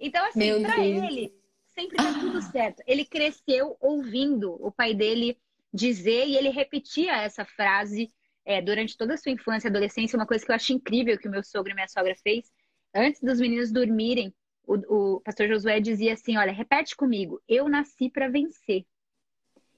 Então, 0.00 0.24
assim, 0.26 0.62
para 0.62 0.84
ele, 0.84 1.32
sempre 1.68 1.96
tá 1.96 2.12
tudo 2.20 2.42
certo. 2.42 2.82
Ele 2.86 3.04
cresceu 3.04 3.76
ouvindo 3.80 4.54
o 4.64 4.72
pai 4.72 4.92
dele 4.94 5.38
dizer 5.72 6.26
e 6.26 6.36
ele 6.36 6.50
repetia 6.50 7.16
essa 7.16 7.44
frase 7.44 8.12
é, 8.44 8.60
durante 8.60 8.96
toda 8.96 9.14
a 9.14 9.16
sua 9.16 9.32
infância 9.32 9.68
e 9.68 9.70
adolescência, 9.70 10.18
uma 10.18 10.26
coisa 10.26 10.44
que 10.44 10.50
eu 10.50 10.54
acho 10.54 10.72
incrível 10.72 11.18
que 11.18 11.28
o 11.28 11.30
meu 11.30 11.42
sogro 11.42 11.72
e 11.72 11.74
minha 11.74 11.88
sogra 11.88 12.14
fez, 12.22 12.50
antes 12.94 13.20
dos 13.20 13.40
meninos 13.40 13.72
dormirem, 13.72 14.34
o, 14.66 15.14
o 15.16 15.20
pastor 15.20 15.48
Josué 15.48 15.80
dizia 15.80 16.14
assim: 16.14 16.36
Olha, 16.36 16.52
repete 16.52 16.96
comigo, 16.96 17.42
eu 17.48 17.68
nasci 17.68 18.10
para 18.10 18.28
vencer. 18.28 18.84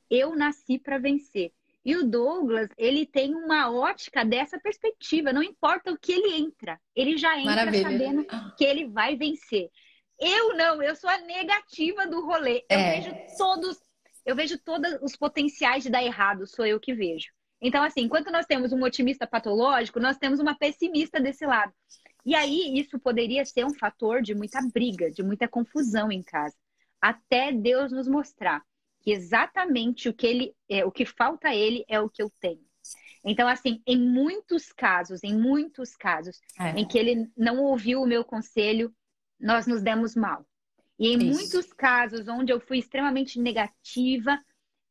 Eu 0.09 0.37
nasci 0.37 0.79
para 0.79 0.99
vencer. 0.99 1.53
E 1.85 1.97
o 1.97 2.05
Douglas, 2.05 2.69
ele 2.77 3.07
tem 3.07 3.33
uma 3.35 3.71
ótica 3.71 4.25
dessa 4.25 4.59
perspectiva, 4.59 5.33
não 5.33 5.43
importa 5.43 5.93
o 5.93 5.99
que 5.99 6.13
ele 6.13 6.37
entra, 6.37 6.81
ele 6.97 7.17
já 7.17 7.39
entra 7.39 7.55
Maravilha. 7.55 7.91
sabendo 7.91 8.27
que 8.57 8.65
ele 8.65 8.89
vai 8.89 9.17
vencer. 9.17 9.71
Eu 10.19 10.57
não, 10.57 10.83
eu 10.83 10.97
sou 10.97 11.09
a 11.09 11.19
negativa 11.19 12.07
do 12.07 12.25
rolê. 12.27 12.65
Eu 12.69 12.79
é. 12.79 13.01
vejo 13.01 13.15
todos, 13.37 13.81
eu 14.25 14.35
vejo 14.35 14.59
todos 14.59 14.99
os 15.01 15.15
potenciais 15.15 15.85
de 15.85 15.91
dar 15.91 16.03
errado, 16.03 16.47
sou 16.47 16.67
eu 16.67 16.81
que 16.81 16.93
vejo. 16.95 17.31
Então, 17.61 17.83
assim, 17.83 18.03
enquanto 18.03 18.31
nós 18.31 18.47
temos 18.47 18.73
um 18.73 18.83
otimista 18.83 19.27
patológico, 19.27 19.99
nós 19.99 20.19
temos 20.19 20.41
uma 20.41 20.55
pessimista 20.55 21.21
desse 21.21 21.47
lado. 21.47 21.73
E 22.25 22.35
aí 22.35 22.79
isso 22.79 22.99
poderia 22.99 23.45
ser 23.45 23.65
um 23.65 23.75
fator 23.75 24.21
de 24.21 24.35
muita 24.35 24.61
briga, 24.73 25.11
de 25.11 25.23
muita 25.23 25.47
confusão 25.47 26.11
em 26.11 26.23
casa, 26.23 26.57
até 27.01 27.53
Deus 27.53 27.93
nos 27.93 28.09
mostrar 28.09 28.63
que 29.01 29.13
exatamente 29.13 30.09
o 30.09 30.13
que 30.13 30.27
ele 30.27 30.55
é, 30.69 30.85
o 30.85 30.91
que 30.91 31.07
falta 31.07 31.49
a 31.49 31.55
ele 31.55 31.85
é 31.89 32.01
o 32.01 32.11
que 32.11 32.21
eu 32.21 32.31
tenho. 32.41 32.67
Então, 33.25 33.49
assim, 33.49 33.81
em 33.87 33.97
muitos 33.97 34.73
casos, 34.73 35.23
em 35.25 35.37
muitos 35.37 35.97
casos, 35.97 36.41
é. 36.59 36.71
em 36.71 36.87
que 36.87 36.99
ele 36.99 37.31
não 37.37 37.59
ouviu 37.59 38.03
o 38.03 38.07
meu 38.07 38.25
conselho, 38.25 38.93
nós 39.39 39.67
nos 39.67 39.83
demos 39.83 40.15
mal. 40.15 40.47
E 40.99 41.09
em 41.09 41.19
Isso. 41.19 41.27
muitos 41.27 41.73
casos 41.73 42.27
onde 42.29 42.53
eu 42.53 42.61
fui 42.61 42.79
extremamente 42.79 43.41
negativa 43.41 44.41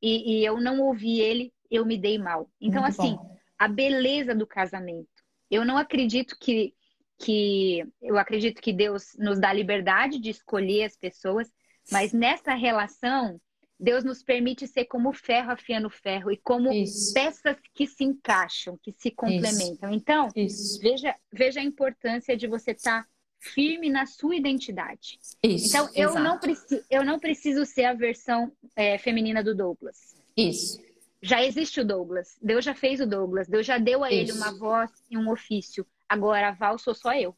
e, 0.01 0.39
e, 0.39 0.45
eu 0.45 0.59
não 0.59 0.81
ouvi 0.81 1.19
ele, 1.19 1.53
eu 1.69 1.85
me 1.85 1.97
dei 1.97 2.17
mal. 2.17 2.49
Então, 2.59 2.81
Muito 2.81 3.01
assim, 3.01 3.15
bom. 3.15 3.37
a 3.57 3.67
beleza 3.67 4.33
do 4.33 4.47
casamento. 4.47 5.09
Eu 5.49 5.65
não 5.65 5.77
acredito 5.77 6.35
que, 6.39 6.73
que. 7.19 7.85
Eu 8.01 8.17
acredito 8.17 8.61
que 8.61 8.73
Deus 8.73 9.15
nos 9.17 9.39
dá 9.39 9.53
liberdade 9.53 10.19
de 10.19 10.29
escolher 10.29 10.85
as 10.85 10.97
pessoas, 10.97 11.51
mas 11.91 12.13
nessa 12.13 12.53
relação 12.53 13.39
Deus 13.79 14.03
nos 14.03 14.23
permite 14.23 14.67
ser 14.67 14.85
como 14.85 15.11
ferro 15.11 15.51
afiando 15.51 15.89
ferro 15.89 16.31
e 16.31 16.37
como 16.37 16.71
Isso. 16.71 17.13
peças 17.13 17.57
que 17.73 17.85
se 17.85 18.03
encaixam, 18.03 18.79
que 18.81 18.93
se 18.97 19.11
complementam. 19.11 19.89
Isso. 19.89 19.99
Então, 19.99 20.29
Isso. 20.35 20.79
Veja, 20.81 21.15
veja 21.31 21.59
a 21.59 21.63
importância 21.63 22.37
de 22.37 22.47
você 22.47 22.71
estar 22.71 23.03
tá 23.03 23.09
firme 23.39 23.89
na 23.89 24.05
sua 24.05 24.35
identidade. 24.35 25.19
então, 25.43 25.89
eu 25.93 26.15
não, 26.15 26.39
preciso, 26.39 26.83
eu 26.89 27.03
não 27.03 27.19
preciso 27.19 27.65
ser 27.65 27.85
a 27.85 27.93
versão 27.93 28.51
é, 28.75 28.97
feminina 28.97 29.43
do 29.43 29.53
Douglas. 29.53 30.15
Isso. 30.35 30.79
Já 31.25 31.43
existe 31.43 31.81
o 31.81 31.85
Douglas. 31.85 32.37
Deus 32.39 32.63
já 32.63 32.75
fez 32.75 32.99
o 33.01 33.07
Douglas. 33.07 33.47
Deus 33.47 33.65
já 33.65 33.79
deu 33.79 34.03
a 34.03 34.11
ele 34.11 34.31
uma 34.31 34.51
voz 34.57 34.91
e 35.09 35.17
um 35.17 35.31
ofício. 35.31 35.85
Agora, 36.07 36.51
Val 36.51 36.77
sou 36.77 36.93
só 36.93 37.13
eu. 37.13 37.35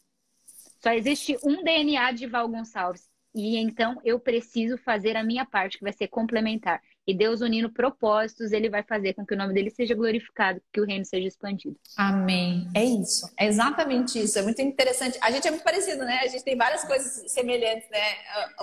Só 0.83 0.91
existe 0.91 1.37
um 1.43 1.63
DNA 1.63 2.11
de 2.11 2.27
Val 2.27 2.49
Gonçalves. 2.49 3.09
E 3.33 3.55
então 3.57 4.01
eu 4.03 4.19
preciso 4.19 4.77
fazer 4.77 5.15
a 5.15 5.23
minha 5.23 5.45
parte, 5.45 5.77
que 5.77 5.83
vai 5.83 5.93
ser 5.93 6.07
complementar. 6.07 6.81
E 7.05 7.13
Deus 7.13 7.39
unindo 7.39 7.71
propósitos, 7.71 8.51
ele 8.51 8.69
vai 8.69 8.83
fazer 8.83 9.13
com 9.13 9.25
que 9.25 9.33
o 9.33 9.37
nome 9.37 9.53
dele 9.53 9.69
seja 9.69 9.95
glorificado, 9.95 10.61
que 10.73 10.81
o 10.81 10.85
reino 10.85 11.05
seja 11.05 11.25
expandido. 11.25 11.79
Amém. 11.95 12.67
É 12.75 12.83
isso. 12.83 13.31
É 13.39 13.45
exatamente 13.45 14.19
isso. 14.19 14.37
É 14.37 14.41
muito 14.41 14.61
interessante. 14.61 15.17
A 15.21 15.31
gente 15.31 15.47
é 15.47 15.51
muito 15.51 15.63
parecido, 15.63 16.03
né? 16.03 16.19
A 16.23 16.27
gente 16.27 16.43
tem 16.43 16.57
várias 16.57 16.83
coisas 16.83 17.31
semelhantes, 17.31 17.89
né? 17.89 18.01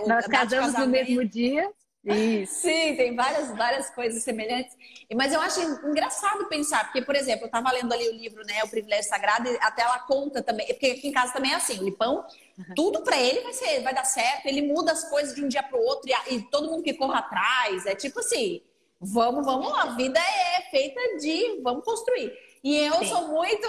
Nós 0.06 0.26
casamos 0.26 0.74
no 0.74 0.86
mesmo 0.86 1.24
dia. 1.24 1.72
Isso. 2.04 2.60
Sim, 2.60 2.96
tem 2.96 3.16
várias, 3.16 3.48
várias 3.56 3.88
coisas 3.90 4.22
semelhantes. 4.22 4.76
Mas 5.14 5.32
eu 5.32 5.40
acho 5.40 5.60
engraçado 5.60 6.46
pensar, 6.48 6.84
porque, 6.84 7.00
por 7.00 7.16
exemplo, 7.16 7.44
eu 7.44 7.46
estava 7.46 7.72
lendo 7.72 7.92
ali 7.92 8.08
o 8.08 8.12
livro, 8.12 8.44
né, 8.44 8.62
O 8.62 8.68
Privilégio 8.68 9.08
Sagrado, 9.08 9.48
e 9.48 9.56
até 9.60 9.82
ela 9.82 9.98
conta 10.00 10.42
também, 10.42 10.66
porque 10.66 10.86
aqui 10.86 11.08
em 11.08 11.12
casa 11.12 11.32
também 11.32 11.52
é 11.52 11.54
assim, 11.54 11.78
o 11.78 11.84
Lipão, 11.84 12.26
uhum. 12.58 12.74
tudo 12.74 13.02
para 13.02 13.18
ele 13.18 13.40
vai 13.40 13.52
ser, 13.54 13.80
vai 13.82 13.94
dar 13.94 14.04
certo, 14.04 14.46
ele 14.46 14.62
muda 14.62 14.92
as 14.92 15.08
coisas 15.08 15.34
de 15.34 15.42
um 15.42 15.48
dia 15.48 15.62
para 15.62 15.78
o 15.78 15.82
outro, 15.82 16.10
e, 16.10 16.34
e, 16.34 16.42
todo 16.42 16.70
mundo 16.70 16.82
que 16.82 16.92
corre 16.92 17.16
atrás, 17.16 17.86
é 17.86 17.94
tipo 17.94 18.20
assim, 18.20 18.60
vamos, 19.00 19.44
vamos 19.44 19.70
lá, 19.70 19.82
a 19.84 19.94
vida 19.94 20.20
é 20.20 20.62
feita 20.70 21.00
de, 21.18 21.60
vamos 21.62 21.84
construir. 21.84 22.32
E 22.62 22.76
eu 22.76 22.98
Sim. 22.98 23.06
sou 23.06 23.28
muito 23.28 23.66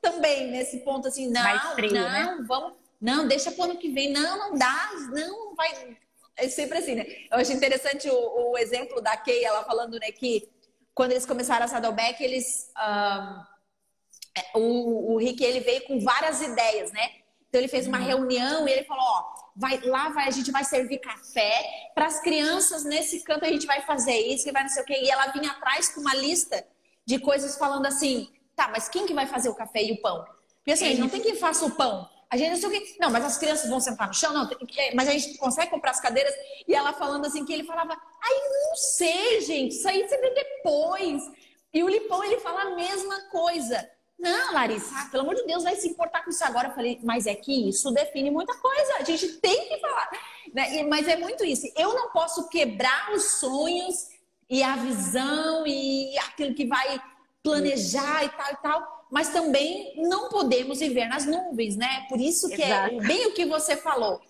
também 0.00 0.50
nesse 0.50 0.78
ponto 0.78 1.08
assim, 1.08 1.30
não, 1.30 1.74
frio, 1.74 1.92
não, 1.92 2.10
né? 2.10 2.44
vamos, 2.46 2.72
não, 3.00 3.28
deixa 3.28 3.50
pro 3.50 3.64
ano 3.64 3.76
que 3.76 3.90
vem, 3.90 4.10
não, 4.10 4.38
não 4.38 4.58
dá, 4.58 4.90
não 5.12 5.54
vai 5.54 5.96
é 6.36 6.48
sempre 6.48 6.78
assim, 6.78 6.94
né? 6.94 7.06
Eu 7.30 7.38
acho 7.38 7.52
interessante 7.52 8.08
o, 8.08 8.50
o 8.52 8.58
exemplo 8.58 9.00
da 9.00 9.16
Kay, 9.16 9.44
ela 9.44 9.64
falando, 9.64 9.98
né, 9.98 10.10
que 10.10 10.48
quando 10.94 11.10
eles 11.12 11.26
começaram 11.26 11.64
a 11.64 11.68
Saddleback, 11.68 12.22
eles. 12.22 12.70
Um, 12.78 13.54
o, 14.58 15.12
o 15.12 15.16
Rick 15.18 15.44
ele 15.44 15.60
veio 15.60 15.84
com 15.84 16.00
várias 16.00 16.40
ideias, 16.40 16.90
né? 16.92 17.10
Então 17.48 17.60
ele 17.60 17.68
fez 17.68 17.86
uma 17.86 17.98
uhum. 17.98 18.04
reunião 18.04 18.68
e 18.68 18.72
ele 18.72 18.84
falou: 18.84 19.04
ó, 19.04 19.24
vai, 19.54 19.80
lá 19.82 20.08
vai, 20.08 20.26
a 20.26 20.30
gente 20.30 20.50
vai 20.50 20.64
servir 20.64 20.98
café 20.98 21.90
para 21.94 22.06
as 22.06 22.20
crianças 22.20 22.84
nesse 22.84 23.22
canto 23.22 23.44
a 23.44 23.48
gente 23.48 23.66
vai 23.66 23.82
fazer 23.82 24.16
isso, 24.16 24.48
e 24.48 24.52
vai 24.52 24.62
não 24.62 24.70
sei 24.70 24.82
o 24.82 24.86
quê. 24.86 25.00
E 25.02 25.10
ela 25.10 25.28
vinha 25.28 25.52
atrás 25.52 25.88
com 25.88 26.00
uma 26.00 26.14
lista 26.14 26.66
de 27.06 27.18
coisas 27.18 27.56
falando 27.56 27.86
assim: 27.86 28.28
tá, 28.56 28.68
mas 28.68 28.88
quem 28.88 29.06
que 29.06 29.14
vai 29.14 29.26
fazer 29.26 29.48
o 29.48 29.54
café 29.54 29.82
e 29.82 29.92
o 29.92 30.00
pão? 30.00 30.24
Porque 30.56 30.72
assim, 30.72 30.94
não 30.94 31.08
tem 31.08 31.20
quem 31.20 31.36
faça 31.36 31.64
o 31.66 31.70
pão. 31.72 32.08
A 32.34 32.36
gente 32.36 32.50
não 32.50 32.56
sei 32.56 32.68
o 32.68 32.72
que. 32.72 32.96
Não, 32.98 33.10
mas 33.10 33.24
as 33.24 33.38
crianças 33.38 33.70
vão 33.70 33.78
sentar 33.78 34.08
no 34.08 34.12
chão, 34.12 34.32
não. 34.32 34.50
Mas 34.92 35.08
a 35.08 35.12
gente 35.12 35.38
consegue 35.38 35.70
comprar 35.70 35.92
as 35.92 36.00
cadeiras. 36.00 36.34
E 36.66 36.74
ela 36.74 36.92
falando 36.92 37.24
assim 37.26 37.44
que 37.44 37.52
ele 37.52 37.62
falava, 37.62 37.92
ai, 37.92 38.34
não 38.50 38.74
sei, 38.74 39.40
gente, 39.42 39.76
isso 39.76 39.86
aí 39.86 40.02
você 40.02 40.18
vê 40.18 40.30
depois. 40.30 41.22
E 41.72 41.84
o 41.84 41.88
Lipão, 41.88 42.24
ele 42.24 42.40
fala 42.40 42.62
a 42.62 42.74
mesma 42.74 43.20
coisa. 43.30 43.88
Não, 44.18 44.52
Larissa, 44.52 45.08
pelo 45.12 45.22
amor 45.22 45.36
de 45.36 45.46
Deus, 45.46 45.62
vai 45.62 45.76
se 45.76 45.86
importar 45.86 46.24
com 46.24 46.30
isso 46.30 46.44
agora. 46.44 46.68
Eu 46.68 46.74
falei, 46.74 46.98
mas 47.04 47.24
é 47.28 47.36
que 47.36 47.68
isso 47.68 47.92
define 47.92 48.32
muita 48.32 48.52
coisa. 48.56 48.94
A 48.98 49.04
gente 49.04 49.34
tem 49.34 49.68
que 49.68 49.78
falar. 49.78 50.10
Né? 50.52 50.82
Mas 50.82 51.06
é 51.06 51.14
muito 51.14 51.44
isso. 51.44 51.70
Eu 51.76 51.94
não 51.94 52.10
posso 52.10 52.48
quebrar 52.48 53.12
os 53.12 53.38
sonhos 53.38 54.08
e 54.50 54.60
a 54.60 54.74
visão 54.74 55.64
e 55.64 56.18
aquilo 56.18 56.52
que 56.52 56.66
vai 56.66 57.00
planejar 57.44 58.24
e 58.24 58.28
tal 58.30 58.52
e 58.52 58.56
tal 58.56 58.94
mas 59.14 59.28
também 59.28 59.94
não 60.08 60.28
podemos 60.28 60.80
viver 60.80 61.06
nas 61.06 61.24
nuvens, 61.24 61.76
né? 61.76 62.04
Por 62.08 62.20
isso 62.20 62.48
que 62.48 62.60
é 62.60 62.66
Exato. 62.66 62.94
é 62.96 63.06
bem 63.06 63.26
o 63.28 63.32
que 63.32 63.46
você 63.46 63.76
falou. 63.76 64.20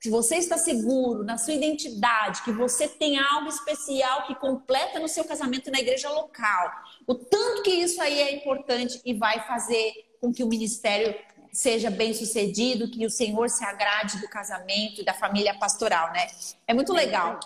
Se 0.00 0.08
você 0.10 0.36
está 0.36 0.56
seguro 0.56 1.24
na 1.24 1.36
sua 1.36 1.54
identidade, 1.54 2.42
que 2.44 2.52
você 2.52 2.86
tem 2.86 3.18
algo 3.18 3.48
especial 3.48 4.28
que 4.28 4.36
completa 4.36 5.00
no 5.00 5.08
seu 5.08 5.24
casamento 5.24 5.72
na 5.72 5.80
igreja 5.80 6.08
local, 6.08 6.70
o 7.04 7.16
tanto 7.16 7.62
que 7.62 7.70
isso 7.70 8.00
aí 8.00 8.20
é 8.20 8.36
importante 8.36 9.00
e 9.04 9.12
vai 9.12 9.44
fazer 9.44 9.92
com 10.20 10.32
que 10.32 10.44
o 10.44 10.48
ministério 10.48 11.12
seja 11.52 11.90
bem 11.90 12.14
sucedido, 12.14 12.92
que 12.92 13.04
o 13.04 13.10
Senhor 13.10 13.50
se 13.50 13.64
agrade 13.64 14.20
do 14.20 14.28
casamento 14.28 15.00
e 15.00 15.04
da 15.04 15.14
família 15.14 15.58
pastoral, 15.58 16.12
né? 16.12 16.28
É 16.64 16.72
muito 16.72 16.92
legal. 16.92 17.40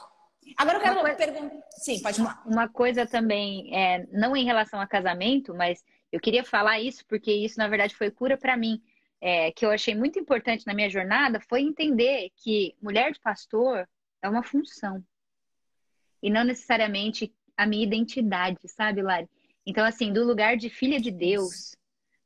Agora 0.57 0.79
eu 0.79 0.83
quero 0.83 1.01
coisa... 1.01 1.17
perguntar. 1.17 1.63
Sim, 1.71 2.01
pode 2.01 2.17
falar. 2.19 2.43
Uma 2.47 2.69
coisa 2.69 3.07
também, 3.07 3.75
é, 3.75 4.07
não 4.13 4.37
em 4.37 4.45
relação 4.45 4.81
a 4.81 4.87
casamento, 4.87 5.55
mas 5.55 5.85
eu 6.11 6.21
queria 6.21 6.45
falar 6.45 6.81
isso 6.81 7.05
porque 7.07 7.33
isso, 7.33 7.59
na 7.59 7.69
verdade, 7.69 7.95
foi 7.95 8.11
cura 8.11 8.37
para 8.37 8.57
mim. 8.57 8.83
É, 9.25 9.53
que 9.53 9.65
eu 9.65 9.71
achei 9.71 9.95
muito 9.95 10.19
importante 10.19 10.67
na 10.67 10.75
minha 10.75 10.91
jornada 10.91 11.39
foi 11.39 11.63
entender 11.63 12.31
que 12.35 12.75
mulher 12.83 13.13
de 13.13 13.21
pastor 13.21 13.89
é 14.21 14.29
uma 14.29 14.43
função 14.43 15.01
e 16.23 16.29
não 16.29 16.45
necessariamente 16.45 17.33
a 17.57 17.67
minha 17.67 17.85
identidade, 17.85 18.59
sabe, 18.67 19.03
Lari? 19.03 19.29
Então, 19.67 19.85
assim, 19.85 20.13
do 20.13 20.25
lugar 20.25 20.57
de 20.57 20.69
filha 20.69 21.01
de 21.01 21.11
Deus, 21.11 21.77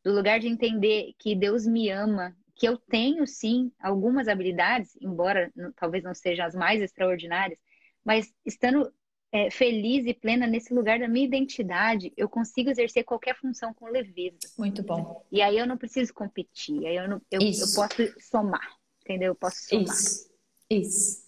do 0.04 0.12
lugar 0.12 0.38
de 0.38 0.48
entender 0.48 1.14
que 1.18 1.34
Deus 1.34 1.66
me 1.66 1.90
ama, 1.90 2.34
que 2.54 2.66
eu 2.66 2.78
tenho 2.78 3.26
sim 3.26 3.70
algumas 3.78 4.28
habilidades, 4.28 4.96
embora 5.00 5.52
talvez 5.76 6.02
não 6.02 6.14
sejam 6.14 6.46
as 6.46 6.54
mais 6.54 6.80
extraordinárias, 6.80 7.58
mas 8.06 8.32
estando 8.46 8.92
é, 9.32 9.50
feliz 9.50 10.06
e 10.06 10.14
plena 10.14 10.46
nesse 10.46 10.72
lugar 10.72 11.00
da 11.00 11.08
minha 11.08 11.26
identidade, 11.26 12.12
eu 12.16 12.28
consigo 12.28 12.70
exercer 12.70 13.04
qualquer 13.04 13.36
função 13.36 13.74
com 13.74 13.86
leveza. 13.86 14.38
Muito 14.56 14.80
bom. 14.84 15.26
E 15.30 15.42
aí 15.42 15.58
eu 15.58 15.66
não 15.66 15.76
preciso 15.76 16.14
competir, 16.14 16.86
aí 16.86 16.94
eu, 16.94 17.08
não, 17.08 17.20
eu, 17.32 17.40
eu 17.40 17.74
posso 17.74 18.20
somar, 18.20 18.76
entendeu? 19.02 19.32
Eu 19.32 19.34
posso 19.34 19.56
somar. 19.64 19.84
Isso. 19.84 20.30
Isso. 20.70 21.26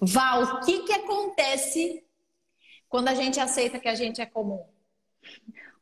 Val, 0.00 0.44
o 0.44 0.60
que, 0.60 0.84
que 0.84 0.92
acontece 0.92 2.04
quando 2.88 3.08
a 3.08 3.14
gente 3.14 3.40
aceita 3.40 3.80
que 3.80 3.88
a 3.88 3.94
gente 3.96 4.20
é 4.20 4.26
comum? 4.26 4.64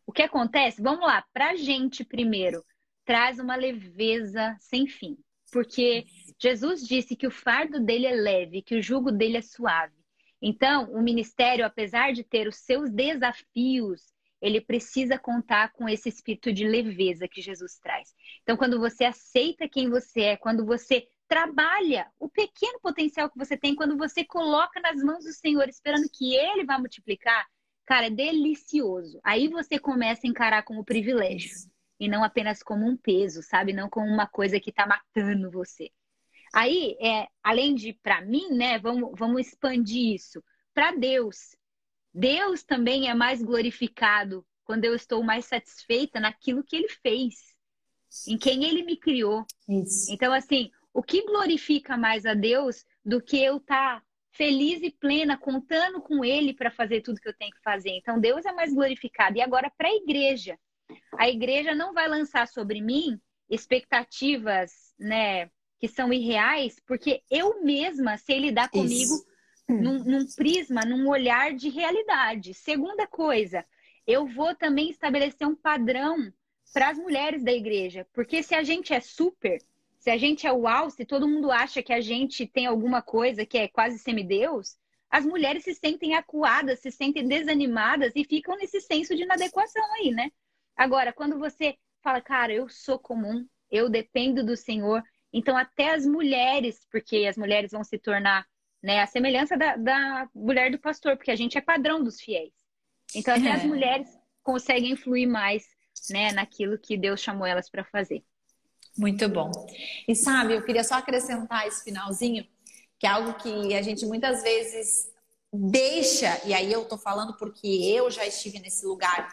O 0.06 0.12
que 0.12 0.22
acontece? 0.22 0.80
Vamos 0.80 1.06
lá, 1.06 1.22
pra 1.34 1.56
gente 1.56 2.02
primeiro, 2.02 2.64
traz 3.04 3.38
uma 3.38 3.54
leveza 3.54 4.56
sem 4.58 4.86
fim. 4.86 5.18
Porque 5.52 6.06
Jesus 6.38 6.86
disse 6.86 7.14
que 7.14 7.26
o 7.26 7.30
fardo 7.30 7.78
dele 7.80 8.06
é 8.06 8.14
leve, 8.14 8.62
que 8.62 8.76
o 8.76 8.82
jugo 8.82 9.12
dele 9.12 9.36
é 9.36 9.42
suave. 9.42 9.94
Então, 10.40 10.92
o 10.92 11.02
ministério, 11.02 11.64
apesar 11.64 12.12
de 12.12 12.22
ter 12.22 12.46
os 12.46 12.56
seus 12.56 12.90
desafios, 12.90 14.02
ele 14.40 14.60
precisa 14.60 15.18
contar 15.18 15.72
com 15.72 15.88
esse 15.88 16.08
espírito 16.08 16.52
de 16.52 16.66
leveza 16.66 17.26
que 17.26 17.40
Jesus 17.40 17.78
traz. 17.78 18.14
Então, 18.42 18.56
quando 18.56 18.78
você 18.78 19.04
aceita 19.04 19.68
quem 19.68 19.88
você 19.88 20.20
é, 20.22 20.36
quando 20.36 20.64
você 20.64 21.06
trabalha 21.26 22.10
o 22.18 22.28
pequeno 22.28 22.78
potencial 22.80 23.30
que 23.30 23.38
você 23.38 23.56
tem, 23.56 23.74
quando 23.74 23.96
você 23.96 24.24
coloca 24.24 24.80
nas 24.80 25.02
mãos 25.02 25.24
do 25.24 25.32
Senhor, 25.32 25.68
esperando 25.68 26.08
que 26.12 26.36
Ele 26.36 26.64
vá 26.64 26.78
multiplicar, 26.78 27.46
cara, 27.84 28.06
é 28.06 28.10
delicioso. 28.10 29.18
Aí 29.24 29.48
você 29.48 29.78
começa 29.78 30.26
a 30.26 30.30
encarar 30.30 30.62
como 30.62 30.84
privilégio 30.84 31.50
e 31.98 32.08
não 32.08 32.22
apenas 32.22 32.62
como 32.62 32.86
um 32.86 32.96
peso, 32.96 33.42
sabe? 33.42 33.72
Não 33.72 33.88
como 33.88 34.06
uma 34.06 34.26
coisa 34.26 34.60
que 34.60 34.70
está 34.70 34.86
matando 34.86 35.50
você. 35.50 35.90
Aí, 36.56 36.96
é, 36.98 37.28
além 37.42 37.74
de 37.74 37.92
para 37.92 38.22
mim, 38.22 38.48
né, 38.48 38.78
vamos, 38.78 39.10
vamos 39.14 39.46
expandir 39.46 40.14
isso 40.14 40.42
para 40.72 40.90
Deus. 40.92 41.54
Deus 42.14 42.62
também 42.62 43.10
é 43.10 43.14
mais 43.14 43.42
glorificado 43.42 44.42
quando 44.64 44.86
eu 44.86 44.94
estou 44.94 45.22
mais 45.22 45.44
satisfeita 45.44 46.18
naquilo 46.18 46.64
que 46.64 46.74
ele 46.74 46.88
fez, 46.88 47.34
em 48.26 48.38
quem 48.38 48.64
ele 48.64 48.84
me 48.84 48.96
criou. 48.96 49.44
Isso. 49.68 50.10
Então, 50.10 50.32
assim, 50.32 50.70
o 50.94 51.02
que 51.02 51.26
glorifica 51.26 51.94
mais 51.94 52.24
a 52.24 52.32
Deus 52.32 52.86
do 53.04 53.20
que 53.20 53.36
eu 53.36 53.58
estar 53.58 54.00
tá 54.00 54.06
feliz 54.32 54.80
e 54.82 54.90
plena, 54.90 55.36
contando 55.36 56.00
com 56.00 56.24
ele 56.24 56.54
para 56.54 56.70
fazer 56.70 57.02
tudo 57.02 57.20
que 57.20 57.28
eu 57.28 57.36
tenho 57.36 57.52
que 57.52 57.60
fazer? 57.62 57.90
Então, 57.90 58.18
Deus 58.18 58.46
é 58.46 58.52
mais 58.52 58.72
glorificado. 58.72 59.36
E 59.36 59.42
agora, 59.42 59.70
para 59.76 59.88
a 59.88 59.94
igreja, 59.94 60.58
a 61.18 61.28
igreja 61.28 61.74
não 61.74 61.92
vai 61.92 62.08
lançar 62.08 62.48
sobre 62.48 62.80
mim 62.80 63.20
expectativas, 63.46 64.94
né? 64.98 65.50
Que 65.78 65.88
são 65.88 66.12
irreais, 66.12 66.80
porque 66.86 67.22
eu 67.30 67.62
mesma 67.62 68.16
sei 68.16 68.38
lidar 68.38 68.70
comigo 68.70 69.14
Isso. 69.14 69.26
num, 69.68 70.04
num 70.04 70.26
prisma, 70.26 70.82
num 70.82 71.08
olhar 71.08 71.52
de 71.54 71.68
realidade. 71.68 72.54
Segunda 72.54 73.06
coisa, 73.06 73.64
eu 74.06 74.26
vou 74.26 74.54
também 74.54 74.90
estabelecer 74.90 75.46
um 75.46 75.54
padrão 75.54 76.32
para 76.72 76.90
as 76.90 76.98
mulheres 76.98 77.42
da 77.42 77.52
igreja, 77.52 78.06
porque 78.12 78.42
se 78.42 78.54
a 78.54 78.62
gente 78.62 78.92
é 78.92 79.00
super, 79.00 79.58
se 79.98 80.10
a 80.10 80.16
gente 80.16 80.46
é 80.46 80.52
uau, 80.52 80.90
se 80.90 81.04
todo 81.04 81.28
mundo 81.28 81.50
acha 81.50 81.82
que 81.82 81.92
a 81.92 82.00
gente 82.00 82.46
tem 82.46 82.66
alguma 82.66 83.02
coisa 83.02 83.44
que 83.44 83.58
é 83.58 83.68
quase 83.68 83.98
semideus, 83.98 84.76
as 85.10 85.24
mulheres 85.24 85.64
se 85.64 85.74
sentem 85.74 86.14
acuadas, 86.14 86.80
se 86.80 86.90
sentem 86.90 87.26
desanimadas 87.26 88.12
e 88.14 88.24
ficam 88.24 88.56
nesse 88.56 88.80
senso 88.80 89.14
de 89.16 89.22
inadequação 89.22 89.84
aí, 89.94 90.10
né? 90.10 90.30
Agora, 90.76 91.12
quando 91.12 91.38
você 91.38 91.76
fala, 92.02 92.20
cara, 92.20 92.52
eu 92.52 92.68
sou 92.68 92.98
comum, 92.98 93.46
eu 93.70 93.88
dependo 93.88 94.44
do 94.44 94.56
Senhor, 94.56 95.02
então 95.32 95.56
até 95.56 95.94
as 95.94 96.06
mulheres, 96.06 96.86
porque 96.90 97.26
as 97.28 97.36
mulheres 97.36 97.72
vão 97.72 97.84
se 97.84 97.98
tornar 97.98 98.46
né, 98.82 99.00
a 99.00 99.06
semelhança 99.06 99.56
da, 99.56 99.76
da 99.76 100.28
mulher 100.34 100.70
do 100.70 100.78
pastor, 100.78 101.16
porque 101.16 101.30
a 101.30 101.36
gente 101.36 101.58
é 101.58 101.60
padrão 101.60 102.02
dos 102.02 102.20
fiéis. 102.20 102.52
Então 103.14 103.34
até 103.34 103.48
é. 103.48 103.52
as 103.52 103.64
mulheres 103.64 104.08
conseguem 104.42 104.92
influir 104.92 105.26
mais 105.26 105.64
né, 106.10 106.32
naquilo 106.32 106.78
que 106.78 106.96
Deus 106.96 107.20
chamou 107.20 107.46
elas 107.46 107.68
para 107.68 107.84
fazer. 107.84 108.22
Muito 108.96 109.28
bom. 109.28 109.50
E 110.08 110.14
sabe, 110.14 110.54
eu 110.54 110.64
queria 110.64 110.84
só 110.84 110.94
acrescentar 110.94 111.66
esse 111.66 111.84
finalzinho, 111.84 112.46
que 112.98 113.06
é 113.06 113.10
algo 113.10 113.34
que 113.34 113.74
a 113.74 113.82
gente 113.82 114.06
muitas 114.06 114.42
vezes 114.42 115.10
deixa, 115.52 116.40
e 116.46 116.54
aí 116.54 116.72
eu 116.72 116.84
tô 116.84 116.96
falando 116.96 117.36
porque 117.36 117.66
eu 117.66 118.10
já 118.10 118.26
estive 118.26 118.58
nesse 118.58 118.84
lugar 118.86 119.28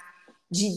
de 0.50 0.70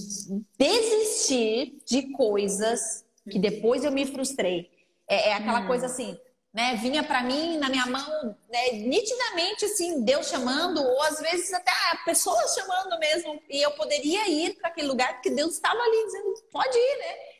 desistir 0.59 1.79
de 1.87 2.11
coisas 2.13 3.05
que 3.29 3.39
depois 3.39 3.85
eu 3.85 3.93
me 3.93 4.07
frustrei. 4.07 4.71
É, 5.09 5.31
é 5.31 5.33
aquela 5.35 5.61
hum. 5.61 5.67
coisa 5.67 5.87
assim, 5.87 6.19
né? 6.53 6.77
Vinha 6.77 7.03
para 7.03 7.23
mim 7.23 7.59
na 7.59 7.69
minha 7.69 7.87
mão, 7.87 8.37
né? 8.49 8.73
nitidamente 8.73 9.65
assim, 9.65 10.03
Deus 10.03 10.29
chamando, 10.29 10.83
ou 10.83 11.03
às 11.03 11.21
vezes 11.21 11.53
até 11.53 11.71
a 11.93 11.97
pessoa 12.05 12.47
chamando 12.49 12.99
mesmo, 12.99 13.41
e 13.49 13.61
eu 13.61 13.71
poderia 13.73 14.29
ir 14.29 14.57
para 14.57 14.69
aquele 14.69 14.89
lugar 14.89 15.15
porque 15.15 15.31
Deus 15.31 15.55
estava 15.55 15.79
ali 15.79 16.05
dizendo, 16.07 16.35
pode 16.51 16.77
ir, 16.77 16.99
né? 16.99 17.37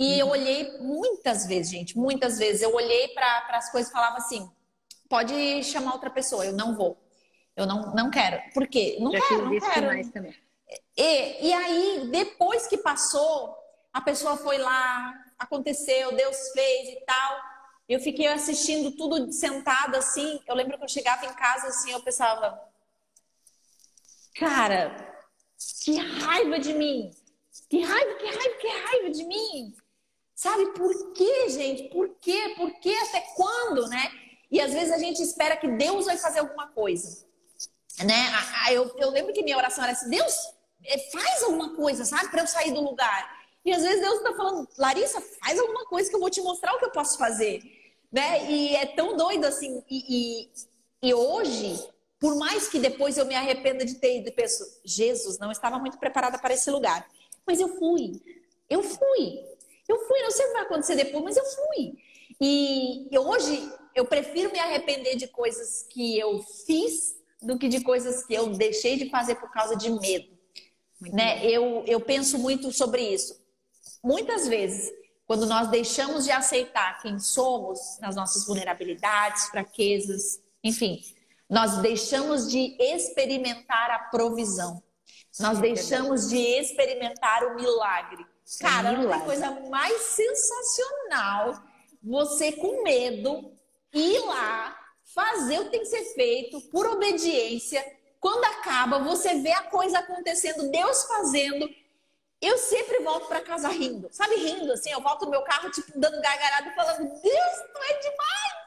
E 0.00 0.18
eu 0.18 0.26
uhum. 0.26 0.32
olhei 0.32 0.78
muitas 0.78 1.46
vezes, 1.46 1.70
gente, 1.70 1.98
muitas 1.98 2.38
vezes. 2.38 2.62
Eu 2.62 2.74
olhei 2.74 3.08
para 3.08 3.46
as 3.50 3.70
coisas 3.70 3.90
e 3.90 3.92
falava 3.92 4.16
assim: 4.16 4.50
pode 5.10 5.62
chamar 5.62 5.92
outra 5.92 6.08
pessoa, 6.08 6.46
eu 6.46 6.54
não 6.54 6.74
vou. 6.74 6.98
Eu 7.54 7.66
não, 7.66 7.94
não 7.94 8.10
quero. 8.10 8.40
Por 8.54 8.66
quê? 8.66 8.96
Não 8.98 9.12
Já 9.12 9.20
quero, 9.20 9.50
não 9.50 9.60
quero. 9.60 9.86
Mais 9.88 10.10
também. 10.10 10.34
E, 10.96 11.48
e 11.48 11.52
aí, 11.52 12.08
depois 12.10 12.66
que 12.66 12.78
passou, 12.78 13.54
a 13.92 14.00
pessoa 14.00 14.38
foi 14.38 14.56
lá, 14.56 15.12
aconteceu, 15.40 16.14
Deus 16.14 16.36
fez 16.52 16.88
e 16.90 17.00
tal. 17.06 17.40
Eu 17.88 17.98
fiquei 17.98 18.28
assistindo 18.28 18.92
tudo 18.92 19.32
sentada 19.32 19.98
assim. 19.98 20.40
Eu 20.46 20.54
lembro 20.54 20.78
que 20.78 20.84
eu 20.84 20.88
chegava 20.88 21.26
em 21.26 21.34
casa 21.34 21.66
assim, 21.66 21.90
eu 21.90 22.00
pensava, 22.00 22.60
cara, 24.38 24.94
que 25.82 25.96
raiva 25.96 26.58
de 26.58 26.74
mim! 26.74 27.10
Que 27.68 27.82
raiva, 27.82 28.14
que 28.14 28.26
raiva, 28.26 28.56
que 28.60 28.68
raiva 28.68 29.10
de 29.10 29.24
mim! 29.24 29.76
Sabe 30.34 30.72
por 30.72 31.12
quê, 31.12 31.48
gente? 31.48 31.88
Por 31.90 32.16
quê? 32.20 32.54
Por 32.56 32.72
quê? 32.80 32.94
Até 33.08 33.20
quando, 33.34 33.88
né? 33.88 34.10
E 34.50 34.60
às 34.60 34.72
vezes 34.72 34.92
a 34.92 34.98
gente 34.98 35.22
espera 35.22 35.56
que 35.56 35.68
Deus 35.68 36.06
vai 36.06 36.16
fazer 36.16 36.40
alguma 36.40 36.68
coisa. 36.68 37.26
Né? 38.04 38.32
Eu, 38.70 38.96
eu 38.98 39.10
lembro 39.10 39.32
que 39.32 39.42
minha 39.42 39.56
oração 39.56 39.84
era 39.84 39.92
assim: 39.92 40.08
Deus, 40.08 40.34
eh, 40.84 40.98
faz 41.10 41.42
alguma 41.42 41.76
coisa, 41.76 42.04
sabe? 42.04 42.30
Para 42.30 42.42
eu 42.42 42.46
sair 42.46 42.72
do 42.72 42.80
lugar. 42.80 43.39
E 43.70 43.72
às 43.72 43.84
vezes 43.84 44.00
Deus 44.00 44.16
está 44.16 44.34
falando, 44.34 44.68
Larissa, 44.76 45.20
faz 45.40 45.56
alguma 45.56 45.86
coisa 45.86 46.10
que 46.10 46.16
eu 46.16 46.18
vou 46.18 46.28
te 46.28 46.42
mostrar 46.42 46.74
o 46.74 46.78
que 46.80 46.86
eu 46.86 46.90
posso 46.90 47.16
fazer. 47.16 47.62
Né? 48.10 48.50
E 48.50 48.74
é 48.74 48.84
tão 48.84 49.16
doido 49.16 49.44
assim. 49.44 49.80
E, 49.88 50.48
e, 51.04 51.08
e 51.08 51.14
hoje, 51.14 51.78
por 52.18 52.34
mais 52.34 52.66
que 52.66 52.80
depois 52.80 53.16
eu 53.16 53.24
me 53.26 53.36
arrependa 53.36 53.84
de 53.84 53.94
ter 53.94 54.18
ido 54.18 54.28
e 54.28 54.32
penso, 54.32 54.64
Jesus, 54.84 55.38
não 55.38 55.52
estava 55.52 55.78
muito 55.78 55.98
preparada 55.98 56.36
para 56.36 56.52
esse 56.52 56.68
lugar. 56.68 57.08
Mas 57.46 57.60
eu 57.60 57.68
fui. 57.76 58.20
Eu 58.68 58.82
fui. 58.82 59.40
Eu 59.88 60.00
fui, 60.00 60.20
não 60.20 60.32
sei 60.32 60.46
o 60.46 60.48
que 60.48 60.54
vai 60.54 60.62
acontecer 60.62 60.96
depois, 60.96 61.22
mas 61.22 61.36
eu 61.36 61.44
fui. 61.44 61.96
E, 62.40 63.06
e 63.08 63.18
hoje 63.20 63.72
eu 63.94 64.04
prefiro 64.04 64.50
me 64.50 64.58
arrepender 64.58 65.14
de 65.14 65.28
coisas 65.28 65.86
que 65.88 66.18
eu 66.18 66.42
fiz 66.66 67.14
do 67.40 67.56
que 67.56 67.68
de 67.68 67.84
coisas 67.84 68.26
que 68.26 68.34
eu 68.34 68.48
deixei 68.48 68.96
de 68.96 69.08
fazer 69.08 69.36
por 69.36 69.52
causa 69.52 69.76
de 69.76 69.88
medo. 69.90 70.28
né? 71.00 71.46
Eu, 71.46 71.84
eu 71.86 72.00
penso 72.00 72.36
muito 72.36 72.72
sobre 72.72 73.02
isso. 73.02 73.39
Muitas 74.02 74.46
vezes, 74.46 74.92
quando 75.26 75.46
nós 75.46 75.68
deixamos 75.68 76.24
de 76.24 76.30
aceitar 76.30 77.00
quem 77.00 77.18
somos, 77.18 77.98
nas 78.00 78.16
nossas 78.16 78.46
vulnerabilidades, 78.46 79.46
fraquezas, 79.46 80.40
enfim, 80.62 81.00
nós 81.48 81.78
deixamos 81.78 82.50
de 82.50 82.76
experimentar 82.80 83.90
a 83.90 83.98
provisão. 83.98 84.82
Nós 85.38 85.58
deixamos 85.58 86.28
de 86.28 86.36
experimentar 86.36 87.44
o 87.44 87.54
milagre. 87.54 88.26
Cara, 88.60 88.92
não 88.92 89.08
tem 89.08 89.20
coisa 89.20 89.50
mais 89.68 90.00
sensacional 90.02 91.62
você 92.02 92.52
com 92.52 92.82
medo 92.82 93.52
ir 93.92 94.18
lá 94.26 94.76
fazer 95.14 95.60
o 95.60 95.64
que 95.64 95.70
tem 95.70 95.80
que 95.80 95.86
ser 95.86 96.04
feito 96.14 96.60
por 96.70 96.86
obediência. 96.86 97.84
Quando 98.18 98.44
acaba, 98.44 98.98
você 98.98 99.36
vê 99.36 99.52
a 99.52 99.62
coisa 99.62 99.98
acontecendo, 99.98 100.70
Deus 100.70 101.04
fazendo. 101.04 101.68
Eu 102.40 102.56
sempre 102.56 103.00
volto 103.00 103.28
para 103.28 103.42
casa 103.42 103.68
rindo, 103.68 104.08
sabe, 104.10 104.36
rindo 104.36 104.72
assim. 104.72 104.90
Eu 104.90 105.00
volto 105.00 105.24
no 105.26 105.30
meu 105.30 105.42
carro, 105.42 105.70
tipo, 105.70 105.92
dando 105.94 106.20
gargalhada 106.20 106.68
e 106.68 106.74
falando: 106.74 107.08
Deus, 107.08 107.20
tu 107.20 107.82
é 107.82 107.98
demais! 107.98 108.60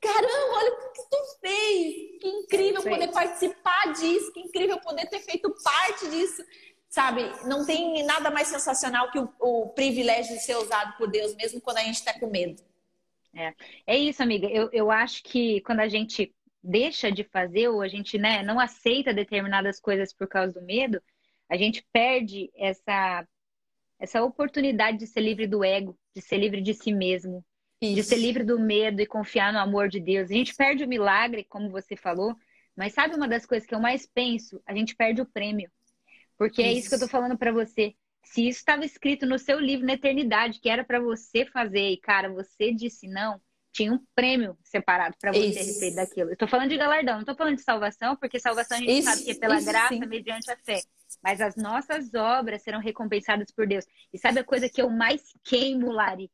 Caramba, 0.00 0.56
olha 0.56 0.72
o 0.72 0.92
que 0.92 1.02
tu 1.10 1.40
fez! 1.40 2.20
Que 2.20 2.28
incrível 2.28 2.82
poder 2.82 3.12
participar 3.12 3.92
disso, 3.92 4.32
que 4.32 4.40
incrível 4.40 4.80
poder 4.80 5.06
ter 5.08 5.20
feito 5.20 5.54
parte 5.62 6.08
disso 6.08 6.42
sabe, 6.92 7.22
não 7.48 7.64
tem 7.64 8.04
nada 8.04 8.30
mais 8.30 8.48
sensacional 8.48 9.10
que 9.10 9.18
o, 9.18 9.32
o, 9.40 9.68
privilégio 9.70 10.36
de 10.36 10.42
ser 10.42 10.56
usado 10.56 10.94
por 10.98 11.10
Deus, 11.10 11.34
mesmo 11.34 11.58
quando 11.58 11.78
a 11.78 11.82
gente 11.82 11.94
está 11.94 12.12
com 12.20 12.26
medo. 12.26 12.62
É. 13.34 13.54
é 13.86 13.96
isso, 13.96 14.22
amiga. 14.22 14.46
Eu, 14.46 14.68
eu 14.72 14.90
acho 14.90 15.22
que 15.22 15.62
quando 15.62 15.80
a 15.80 15.88
gente 15.88 16.34
deixa 16.62 17.10
de 17.10 17.24
fazer 17.24 17.68
ou 17.68 17.80
a 17.80 17.88
gente 17.88 18.18
né, 18.18 18.42
não 18.42 18.60
aceita 18.60 19.14
determinadas 19.14 19.80
coisas 19.80 20.12
por 20.12 20.28
causa 20.28 20.52
do 20.52 20.66
medo, 20.66 21.02
a 21.52 21.56
gente 21.58 21.86
perde 21.92 22.50
essa, 22.56 23.28
essa 24.00 24.22
oportunidade 24.22 24.96
de 24.96 25.06
ser 25.06 25.20
livre 25.20 25.46
do 25.46 25.62
ego, 25.62 25.98
de 26.16 26.22
ser 26.22 26.38
livre 26.38 26.62
de 26.62 26.72
si 26.72 26.90
mesmo, 26.90 27.44
isso. 27.78 27.94
de 27.94 28.02
ser 28.02 28.16
livre 28.16 28.42
do 28.42 28.58
medo 28.58 29.02
e 29.02 29.06
confiar 29.06 29.52
no 29.52 29.58
amor 29.58 29.86
de 29.86 30.00
Deus. 30.00 30.30
A 30.30 30.32
gente 30.32 30.54
perde 30.54 30.82
o 30.82 30.88
milagre, 30.88 31.44
como 31.44 31.68
você 31.68 31.94
falou, 31.94 32.34
mas 32.74 32.94
sabe 32.94 33.14
uma 33.16 33.28
das 33.28 33.44
coisas 33.44 33.68
que 33.68 33.74
eu 33.74 33.80
mais 33.80 34.06
penso? 34.06 34.62
A 34.66 34.74
gente 34.74 34.96
perde 34.96 35.20
o 35.20 35.26
prêmio. 35.26 35.70
Porque 36.38 36.62
isso. 36.62 36.70
é 36.70 36.72
isso 36.72 36.88
que 36.88 36.94
eu 36.94 37.00
tô 37.00 37.08
falando 37.08 37.36
para 37.36 37.52
você. 37.52 37.94
Se 38.24 38.48
isso 38.48 38.60
estava 38.60 38.86
escrito 38.86 39.26
no 39.26 39.38
seu 39.38 39.60
livro 39.60 39.84
na 39.84 39.92
eternidade, 39.92 40.58
que 40.58 40.70
era 40.70 40.82
para 40.82 41.00
você 41.00 41.44
fazer, 41.44 41.90
e 41.90 41.98
cara, 41.98 42.32
você 42.32 42.72
disse 42.72 43.06
não, 43.06 43.38
tinha 43.70 43.92
um 43.92 44.00
prêmio 44.14 44.56
separado 44.64 45.16
para 45.20 45.32
você 45.32 45.48
isso. 45.48 45.58
a 45.58 45.62
respeito 45.64 45.96
daquilo. 45.96 46.30
Eu 46.30 46.36
tô 46.38 46.46
falando 46.46 46.70
de 46.70 46.78
galardão, 46.78 47.18
não 47.18 47.26
tô 47.26 47.34
falando 47.34 47.56
de 47.56 47.62
salvação, 47.62 48.16
porque 48.16 48.40
salvação 48.40 48.78
a 48.78 48.80
gente 48.80 49.00
isso, 49.00 49.10
sabe 49.10 49.24
que 49.24 49.30
é 49.32 49.34
pela 49.34 49.60
graça, 49.60 49.88
sim. 49.88 50.00
mediante 50.00 50.50
a 50.50 50.56
fé. 50.56 50.80
Mas 51.22 51.40
as 51.40 51.56
nossas 51.56 52.12
obras 52.14 52.62
serão 52.62 52.80
recompensadas 52.80 53.50
por 53.50 53.66
Deus. 53.66 53.84
E 54.12 54.18
sabe 54.18 54.40
a 54.40 54.44
coisa 54.44 54.68
que 54.68 54.82
eu 54.82 54.90
mais 54.90 55.22
queimo, 55.44 55.92
Lari? 55.92 56.30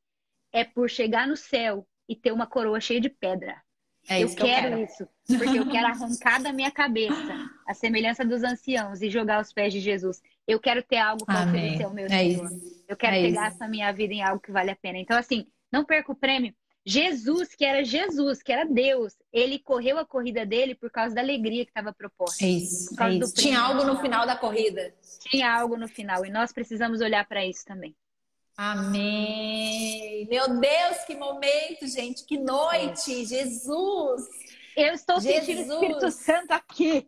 É 0.53 0.65
por 0.65 0.89
chegar 0.89 1.27
no 1.27 1.37
céu 1.37 1.87
e 2.09 2.17
ter 2.17 2.33
uma 2.33 2.47
coroa 2.47 2.81
cheia 2.81 3.01
de 3.01 3.11
pedra. 3.11 3.63
É 4.09 4.23
eu, 4.23 4.35
quero 4.35 4.41
eu, 4.41 4.47
quero 4.47 4.83
isso, 4.83 5.09
porque 5.27 5.59
eu 5.59 5.69
quero 5.69 5.87
arrancar 5.87 6.43
da 6.43 6.51
minha 6.51 6.71
cabeça 6.71 7.51
a 7.67 7.75
semelhança 7.75 8.25
dos 8.25 8.43
anciãos 8.43 9.03
e 9.03 9.11
jogar 9.11 9.37
aos 9.37 9.53
pés 9.53 9.71
de 9.71 9.81
Jesus. 9.81 10.23
Eu 10.47 10.59
quero 10.59 10.83
ter 10.83 10.97
algo 10.97 11.27
para 11.27 11.47
oferecer 11.47 11.85
ao 11.85 11.93
meu 11.93 12.07
é 12.07 12.09
Senhor. 12.09 12.51
Isso. 12.51 12.85
Eu 12.89 12.97
quero 12.97 13.17
é 13.17 13.21
pegar 13.21 13.49
essa 13.49 13.69
minha 13.69 13.93
vida 13.93 14.15
em 14.15 14.23
algo 14.23 14.41
que 14.41 14.51
vale 14.51 14.71
a 14.71 14.77
pena. 14.77 14.97
Então, 14.97 15.19
assim, 15.19 15.47
não 15.71 15.85
perca 15.85 16.11
o 16.11 16.17
prêmio. 16.17 16.55
Jesus, 16.89 17.55
que 17.55 17.67
era 17.67 17.85
Jesus, 17.85 18.43
que 18.43 18.51
era 18.51 18.65
Deus, 18.65 19.15
ele 19.31 19.59
correu 19.59 19.99
a 19.99 20.07
corrida 20.07 20.47
dele 20.47 20.75
por 20.75 20.91
causa 20.91 21.15
da 21.15 21.21
alegria 21.21 21.63
que 21.67 21.71
estava 21.71 21.93
proposta. 21.93 22.43
É 22.43 22.49
isso. 22.49 23.03
É 23.03 23.13
isso. 23.13 23.35
Tinha 23.35 23.61
algo 23.61 23.85
no 23.85 24.01
final 24.01 24.27
da 24.27 24.35
corrida. 24.35 24.95
Tinha 25.29 25.53
algo 25.53 25.77
no 25.77 25.87
final. 25.87 26.25
E 26.25 26.31
nós 26.31 26.51
precisamos 26.51 27.03
olhar 27.03 27.29
para 27.29 27.45
isso 27.45 27.63
também. 27.67 27.95
Amém. 28.57 30.27
Meu 30.31 30.49
Deus, 30.59 31.05
que 31.07 31.15
momento, 31.15 31.87
gente, 31.87 32.25
que 32.25 32.39
noite, 32.39 33.27
Jesus. 33.27 34.23
Eu 34.75 34.95
estou 34.95 35.21
Jesus. 35.21 35.45
sentindo 35.45 35.71
o 35.71 35.75
Espírito 35.75 36.11
Santo 36.11 36.53
aqui. 36.53 37.07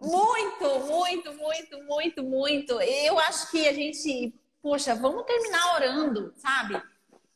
Muito, 0.00 0.80
muito, 0.88 1.32
muito, 1.34 1.84
muito, 1.84 2.22
muito. 2.24 2.80
Eu 2.80 3.16
acho 3.20 3.48
que 3.52 3.68
a 3.68 3.72
gente, 3.72 4.34
poxa, 4.60 4.92
vamos 4.96 5.24
terminar 5.24 5.74
orando, 5.76 6.32
sabe? 6.36 6.82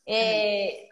É, 0.05 0.89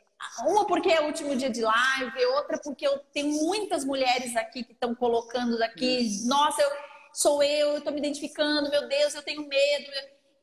uma 0.47 0.67
porque 0.67 0.91
é 0.91 1.01
o 1.01 1.07
último 1.07 1.37
dia 1.37 1.51
de 1.51 1.61
live, 1.61 2.25
outra 2.27 2.59
porque 2.59 2.87
eu 2.87 2.99
tenho 3.13 3.29
muitas 3.45 3.85
mulheres 3.85 4.35
aqui 4.37 4.65
que 4.65 4.73
estão 4.73 4.95
colocando 4.95 5.63
aqui, 5.63 6.25
nossa, 6.27 6.63
eu, 6.63 6.71
sou 7.13 7.43
eu, 7.43 7.71
eu 7.71 7.79
estou 7.79 7.93
me 7.93 7.99
identificando, 7.99 8.71
meu 8.71 8.89
Deus, 8.89 9.15
eu 9.15 9.23
tenho 9.23 9.47
medo. 9.47 9.91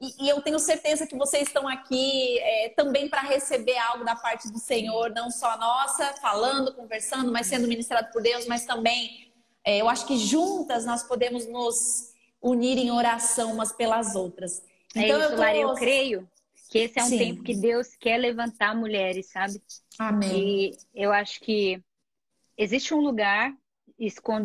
E, 0.01 0.25
e, 0.25 0.29
eu 0.29 0.41
tenho 0.41 0.57
certeza 0.59 1.05
que 1.05 1.15
vocês 1.17 1.47
estão 1.47 1.67
aqui 1.67 2.39
é, 2.39 2.69
também 2.69 3.09
para 3.09 3.21
receber 3.21 3.77
algo 3.77 4.05
da 4.05 4.15
parte 4.15 4.49
do 4.49 4.57
Senhor, 4.57 5.09
não 5.09 5.29
só 5.29 5.57
nossa, 5.57 6.13
falando, 6.21 6.73
conversando, 6.73 7.31
mas 7.31 7.47
sendo 7.47 7.67
ministrado 7.67 8.09
por 8.11 8.21
Deus, 8.21 8.47
mas 8.47 8.65
também 8.65 9.27
É, 9.65 9.81
eu 9.81 9.89
acho 9.89 10.05
que 10.05 10.17
juntas 10.17 10.85
nós 10.85 11.03
podemos 11.03 11.45
nos 11.45 12.13
unir 12.41 12.77
em 12.77 12.91
oração 12.91 13.51
umas 13.51 13.73
pelas 13.73 14.15
outras. 14.15 14.63
É 14.95 15.01
então, 15.01 15.17
é 15.17 15.19
isso, 15.19 15.31
eu, 15.31 15.35
tô... 15.35 15.41
Lara, 15.41 15.57
eu 15.57 15.73
creio 15.73 16.29
que 16.69 16.77
esse 16.77 16.99
é 16.99 17.03
um 17.03 17.07
Sim. 17.07 17.17
tempo 17.17 17.43
que 17.43 17.55
Deus 17.55 17.95
quer 17.95 18.17
levantar 18.17 18.75
mulheres, 18.75 19.31
sabe? 19.31 19.59
Amém. 19.97 20.71
E 20.71 20.77
eu 20.93 21.11
acho 21.11 21.39
que 21.39 21.81
existe 22.55 22.93
um 22.93 23.01
lugar 23.01 23.51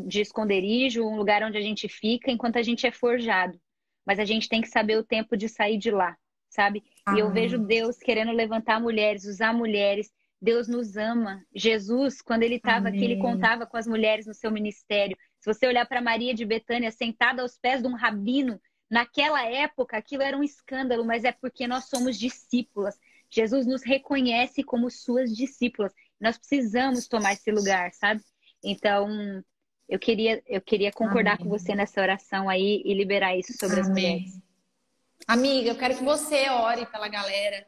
de 0.06 0.20
esconderijo, 0.22 1.04
um 1.04 1.16
lugar 1.16 1.42
onde 1.42 1.58
a 1.58 1.60
gente 1.60 1.86
fica 1.86 2.30
enquanto 2.30 2.56
a 2.56 2.62
gente 2.62 2.86
é 2.86 2.90
forjado. 2.90 3.60
Mas 4.06 4.18
a 4.18 4.24
gente 4.24 4.48
tem 4.48 4.62
que 4.62 4.68
saber 4.68 4.96
o 4.96 5.04
tempo 5.04 5.36
de 5.36 5.48
sair 5.48 5.76
de 5.76 5.90
lá, 5.90 6.16
sabe? 6.48 6.82
Amém. 7.04 7.20
E 7.20 7.22
eu 7.22 7.30
vejo 7.30 7.58
Deus 7.58 7.98
querendo 7.98 8.32
levantar 8.32 8.80
mulheres, 8.80 9.24
usar 9.26 9.52
mulheres. 9.52 10.10
Deus 10.40 10.66
nos 10.66 10.96
ama. 10.96 11.42
Jesus, 11.54 12.20
quando 12.20 12.42
ele 12.42 12.56
estava 12.56 12.88
aqui, 12.88 13.04
ele 13.04 13.18
contava 13.18 13.66
com 13.66 13.76
as 13.76 13.86
mulheres 13.86 14.26
no 14.26 14.34
seu 14.34 14.50
ministério. 14.50 15.16
Se 15.40 15.52
você 15.52 15.66
olhar 15.66 15.86
para 15.86 16.00
Maria 16.00 16.34
de 16.34 16.44
Betânia 16.44 16.90
sentada 16.90 17.42
aos 17.42 17.58
pés 17.58 17.82
de 17.82 17.88
um 17.88 17.94
rabino, 17.94 18.58
naquela 18.90 19.44
época 19.44 19.96
aquilo 19.96 20.22
era 20.22 20.36
um 20.36 20.42
escândalo, 20.42 21.04
mas 21.04 21.24
é 21.24 21.32
porque 21.32 21.66
nós 21.66 21.84
somos 21.84 22.18
discípulas. 22.18 22.98
Jesus 23.30 23.66
nos 23.66 23.82
reconhece 23.82 24.62
como 24.62 24.90
suas 24.90 25.34
discípulas. 25.34 25.92
Nós 26.20 26.38
precisamos 26.38 27.08
tomar 27.08 27.32
esse 27.32 27.50
lugar, 27.50 27.92
sabe? 27.92 28.22
Então, 28.62 29.42
eu 29.88 29.98
queria, 29.98 30.42
eu 30.46 30.60
queria 30.60 30.92
concordar 30.92 31.34
Amém. 31.34 31.44
com 31.44 31.50
você 31.50 31.74
nessa 31.74 32.00
oração 32.00 32.48
aí 32.48 32.82
e 32.84 32.94
liberar 32.94 33.36
isso 33.36 33.52
sobre 33.52 33.80
Amém. 33.80 33.82
as 33.82 33.88
mulheres. 33.88 34.44
Amiga, 35.26 35.70
eu 35.70 35.76
quero 35.76 35.96
que 35.96 36.04
você 36.04 36.48
ore 36.48 36.86
pela 36.86 37.08
galera. 37.08 37.66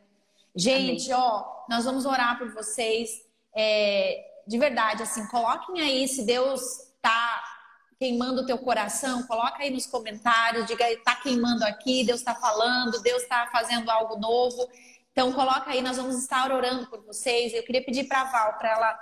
Gente, 0.55 1.13
Amém. 1.13 1.25
ó, 1.25 1.45
nós 1.69 1.85
vamos 1.85 2.07
orar 2.07 2.39
por 2.39 2.53
vocês. 2.53 3.11
É, 3.55 4.25
de 4.47 4.59
verdade, 4.59 5.03
assim, 5.03 5.27
coloquem 5.29 5.81
aí 5.81 6.07
se 6.07 6.25
Deus 6.25 6.63
tá 7.03 7.56
queimando 7.99 8.43
o 8.43 8.47
teu 8.47 8.59
coração, 8.59 9.23
coloca 9.27 9.63
aí 9.63 9.71
nos 9.71 9.87
comentários, 9.87 10.67
diga 10.67 10.85
aí, 10.85 10.97
tá 10.99 11.17
queimando 11.17 11.65
aqui, 11.65 12.05
Deus 12.05 12.21
está 12.21 12.35
falando, 12.35 13.01
Deus 13.01 13.23
está 13.23 13.49
fazendo 13.51 13.91
algo 13.91 14.17
novo. 14.19 14.69
Então 15.13 15.33
coloca 15.33 15.71
aí, 15.71 15.81
nós 15.81 15.97
vamos 15.97 16.17
estar 16.17 16.53
orando 16.53 16.87
por 16.89 17.03
vocês. 17.03 17.55
Eu 17.55 17.63
queria 17.63 17.83
pedir 17.83 18.05
para 18.05 18.21
a 18.21 18.25
Val, 18.25 18.59
para 18.59 18.71
ela 18.73 18.99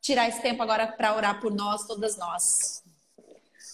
tirar 0.00 0.28
esse 0.28 0.40
tempo 0.40 0.62
agora 0.62 0.86
para 0.86 1.16
orar 1.16 1.40
por 1.40 1.52
nós, 1.52 1.86
todas 1.86 2.16
nós. 2.16 2.84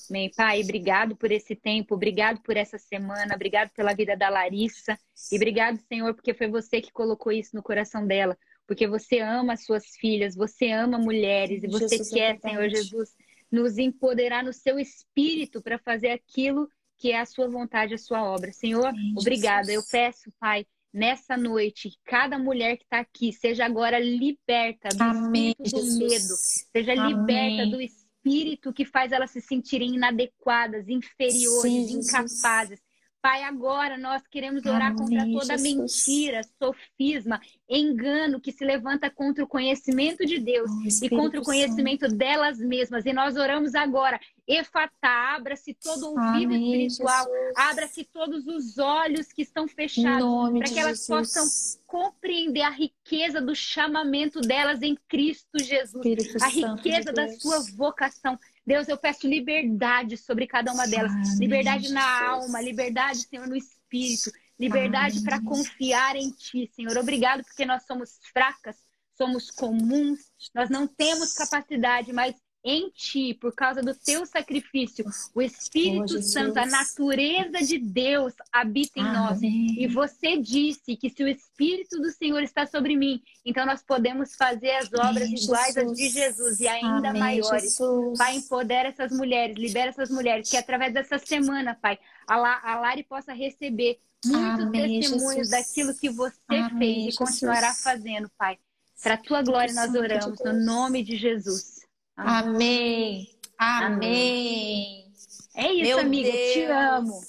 Amém. 0.08 0.30
Pai, 0.34 0.62
obrigado 0.62 1.16
por 1.16 1.30
esse 1.30 1.54
tempo, 1.54 1.94
obrigado 1.94 2.40
por 2.42 2.56
essa 2.56 2.78
semana, 2.78 3.34
obrigado 3.34 3.70
pela 3.70 3.94
vida 3.94 4.16
da 4.16 4.28
Larissa 4.28 4.98
e 5.30 5.36
obrigado, 5.36 5.78
Senhor, 5.88 6.14
porque 6.14 6.34
foi 6.34 6.48
você 6.48 6.80
que 6.80 6.92
colocou 6.92 7.32
isso 7.32 7.54
no 7.54 7.62
coração 7.62 8.06
dela, 8.06 8.36
porque 8.66 8.86
você 8.86 9.20
ama 9.20 9.54
as 9.54 9.64
suas 9.64 9.96
filhas, 9.96 10.34
você 10.34 10.70
ama 10.70 10.98
mulheres 10.98 11.62
e 11.62 11.66
você 11.66 11.88
Jesus 11.88 12.10
quer, 12.10 12.36
é 12.36 12.38
Senhor 12.38 12.68
Jesus, 12.68 13.14
nos 13.52 13.76
empoderar 13.76 14.42
no 14.42 14.52
seu 14.52 14.78
espírito 14.78 15.60
para 15.60 15.78
fazer 15.78 16.08
aquilo 16.08 16.66
que 16.98 17.12
é 17.12 17.20
a 17.20 17.26
sua 17.26 17.48
vontade, 17.48 17.94
a 17.94 17.98
sua 17.98 18.24
obra. 18.24 18.52
Senhor, 18.52 18.92
obrigada. 19.16 19.70
Eu 19.70 19.82
peço, 19.90 20.32
Pai, 20.40 20.64
nessa 20.92 21.36
noite, 21.36 21.98
cada 22.04 22.38
mulher 22.38 22.78
que 22.78 22.84
está 22.84 23.00
aqui 23.00 23.32
seja 23.32 23.66
agora 23.66 23.98
liberta 23.98 24.88
do 24.88 25.02
Amém, 25.02 25.54
espírito 25.60 25.84
do 25.84 25.98
medo, 25.98 26.34
seja 26.72 26.92
Amém. 26.92 27.16
liberta 27.16 27.66
do 27.66 27.80
espírito 27.80 28.72
que 28.72 28.84
faz 28.84 29.12
elas 29.12 29.30
se 29.30 29.40
sentirem 29.40 29.96
inadequadas, 29.96 30.88
inferiores, 30.88 31.90
Sim, 31.90 31.98
incapazes. 31.98 32.80
Pai, 33.22 33.44
agora 33.44 33.96
nós 33.96 34.26
queremos 34.26 34.66
orar 34.66 34.90
Amém, 34.90 34.96
contra 34.96 35.24
toda 35.26 35.56
Jesus. 35.56 35.62
mentira, 35.62 36.40
sofisma, 36.60 37.40
engano 37.68 38.40
que 38.40 38.50
se 38.50 38.64
levanta 38.64 39.08
contra 39.08 39.44
o 39.44 39.46
conhecimento 39.46 40.26
de 40.26 40.40
Deus 40.40 40.68
oh, 40.68 41.04
e 41.04 41.08
contra 41.08 41.40
o 41.40 41.44
conhecimento 41.44 42.06
Santo. 42.06 42.16
delas 42.16 42.58
mesmas. 42.58 43.06
E 43.06 43.12
nós 43.12 43.36
oramos 43.36 43.76
agora, 43.76 44.20
Efatá, 44.44 45.36
abra-se 45.36 45.72
todo 45.72 46.06
o 46.06 46.18
ouvido 46.18 46.52
Amém, 46.52 46.86
espiritual, 46.86 47.26
abra-se 47.56 48.02
todos 48.02 48.44
os 48.48 48.76
olhos 48.78 49.32
que 49.32 49.42
estão 49.42 49.68
fechados, 49.68 50.58
para 50.58 50.68
que 50.68 50.80
elas 50.80 50.98
Jesus. 50.98 51.06
possam 51.06 51.46
compreender 51.86 52.62
a 52.62 52.70
riqueza 52.70 53.40
do 53.40 53.54
chamamento 53.54 54.40
delas 54.40 54.82
em 54.82 54.98
Cristo 55.08 55.62
Jesus, 55.62 56.04
Espírito 56.04 56.42
a 56.42 56.48
riqueza 56.48 57.12
da 57.12 57.28
sua 57.28 57.60
vocação. 57.76 58.36
Deus, 58.64 58.88
eu 58.88 58.96
peço 58.96 59.26
liberdade 59.26 60.16
sobre 60.16 60.46
cada 60.46 60.72
uma 60.72 60.86
delas. 60.86 61.12
Amém, 61.12 61.38
liberdade 61.38 61.82
Jesus. 61.82 61.94
na 61.94 62.28
alma, 62.28 62.60
liberdade, 62.60 63.26
Senhor, 63.28 63.46
no 63.46 63.56
espírito. 63.56 64.30
Liberdade 64.58 65.22
para 65.22 65.42
confiar 65.42 66.14
em 66.14 66.30
Ti, 66.30 66.70
Senhor. 66.74 66.96
Obrigado 66.96 67.42
porque 67.42 67.64
nós 67.66 67.84
somos 67.84 68.20
fracas, 68.32 68.76
somos 69.16 69.50
comuns, 69.50 70.20
nós 70.54 70.70
não 70.70 70.86
temos 70.86 71.32
capacidade, 71.32 72.12
mas 72.12 72.36
em 72.64 72.90
ti, 72.90 73.34
por 73.34 73.52
causa 73.52 73.82
do 73.82 73.94
teu 73.94 74.24
sacrifício, 74.24 75.04
o 75.34 75.42
Espírito 75.42 76.16
oh, 76.16 76.22
Santo, 76.22 76.58
a 76.58 76.66
natureza 76.66 77.58
de 77.58 77.78
Deus 77.78 78.32
habita 78.52 79.00
em 79.00 79.02
Amém. 79.02 79.14
nós. 79.14 79.42
E 79.42 79.86
você 79.88 80.36
disse 80.36 80.96
que 80.96 81.10
se 81.10 81.24
o 81.24 81.28
Espírito 81.28 82.00
do 82.00 82.10
Senhor 82.10 82.42
está 82.42 82.64
sobre 82.66 82.96
mim, 82.96 83.20
então 83.44 83.66
nós 83.66 83.82
podemos 83.82 84.36
fazer 84.36 84.70
as 84.72 84.86
obras 84.92 85.24
Amém, 85.24 85.34
iguais 85.34 85.76
às 85.76 85.92
de 85.92 86.08
Jesus 86.08 86.60
e 86.60 86.68
ainda 86.68 87.08
Amém, 87.08 87.20
maiores. 87.20 87.62
Jesus. 87.62 88.18
Pai, 88.18 88.36
empodera 88.36 88.88
essas 88.88 89.10
mulheres, 89.10 89.56
libera 89.56 89.90
essas 89.90 90.10
mulheres, 90.10 90.48
que 90.48 90.56
através 90.56 90.94
dessa 90.94 91.18
semana, 91.18 91.74
Pai, 91.74 91.98
a, 92.28 92.36
La, 92.36 92.60
a 92.62 92.78
Lari 92.78 93.02
possa 93.02 93.32
receber 93.32 93.98
muitos 94.24 94.70
testemunhos 94.70 95.48
Jesus. 95.48 95.50
daquilo 95.50 95.94
que 95.94 96.08
você 96.08 96.68
fez 96.78 97.14
e 97.14 97.18
continuará 97.18 97.74
fazendo, 97.74 98.30
Pai. 98.38 98.56
Para 99.02 99.14
a 99.14 99.18
tua 99.18 99.42
glória 99.42 99.74
nós 99.74 99.92
oramos, 99.92 100.38
no 100.44 100.52
nome 100.52 101.02
de 101.02 101.16
Jesus. 101.16 101.81
Amém. 102.16 103.28
Amém. 103.58 105.12
É 105.54 105.72
isso, 105.72 105.82
Meu 105.82 105.98
amiga. 106.00 106.30
Deus. 106.30 106.52
Te 106.52 106.64
amo. 106.64 107.20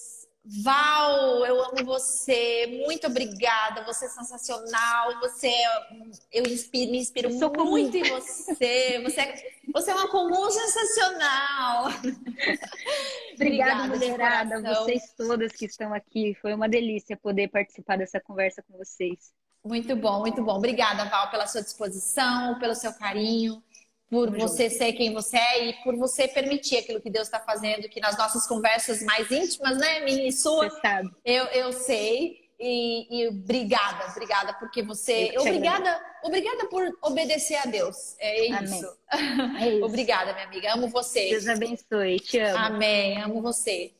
Val, 0.61 1.45
eu 1.45 1.63
amo 1.63 1.85
você. 1.85 2.83
Muito 2.85 3.07
obrigada. 3.07 3.83
Você 3.85 4.05
é 4.05 4.09
sensacional. 4.09 5.19
Você 5.21 5.47
é... 5.47 5.87
eu 6.31 6.43
inspiro, 6.45 6.91
me 6.91 6.97
inspiro 6.97 7.29
muito 7.29 7.51
comum. 7.51 7.77
em 7.77 8.03
você. 8.09 8.99
Você 9.03 9.21
é, 9.21 9.51
você 9.73 9.91
é 9.91 9.95
uma 9.95 10.09
comum 10.09 10.49
sensacional. 10.51 11.85
obrigada, 13.35 13.87
mulherada. 13.87 14.61
Vocês 14.61 15.13
todas 15.17 15.53
que 15.53 15.65
estão 15.65 15.93
aqui. 15.93 16.35
Foi 16.41 16.53
uma 16.53 16.67
delícia 16.67 17.15
poder 17.15 17.47
participar 17.47 17.97
dessa 17.97 18.19
conversa 18.19 18.61
com 18.63 18.77
vocês. 18.77 19.31
Muito 19.63 19.95
bom, 19.95 20.19
muito 20.19 20.43
bom. 20.43 20.57
Obrigada, 20.57 21.05
Val, 21.05 21.29
pela 21.31 21.47
sua 21.47 21.61
disposição, 21.61 22.59
pelo 22.59 22.75
seu 22.75 22.91
carinho 22.93 23.63
por 24.13 24.29
Vamos 24.29 24.51
você 24.51 24.69
junto. 24.69 24.77
ser 24.77 24.93
quem 24.93 25.11
você 25.11 25.37
é 25.37 25.65
e 25.65 25.73
por 25.83 25.97
você 25.97 26.27
permitir 26.27 26.77
aquilo 26.77 27.01
que 27.01 27.09
Deus 27.09 27.27
está 27.27 27.39
fazendo, 27.39 27.89
que 27.89 27.99
nas 27.99 28.15
nossas 28.15 28.45
conversas 28.45 29.01
mais 29.01 29.31
íntimas, 29.31 29.75
né, 29.79 30.01
minha 30.01 30.27
e 30.27 30.31
sua, 30.31 30.69
eu, 31.25 31.45
eu 31.45 31.73
sei. 31.73 32.43
E, 32.59 33.23
e, 33.23 33.27
obrigada, 33.27 34.09
obrigada, 34.11 34.53
porque 34.53 34.83
você. 34.83 35.33
Obrigada, 35.37 35.99
obrigada 36.23 36.67
por 36.67 36.83
obedecer 37.01 37.55
a 37.55 37.65
Deus. 37.65 38.15
É 38.19 38.45
isso. 38.63 38.97
É 39.59 39.69
isso. 39.69 39.85
obrigada, 39.85 40.33
minha 40.33 40.45
amiga. 40.45 40.73
Amo 40.73 40.87
você. 40.87 41.29
Deus 41.29 41.47
abençoe. 41.47 42.19
Te 42.19 42.39
amo. 42.39 42.57
Amém. 42.57 43.21
Amo 43.21 43.41
você. 43.41 43.91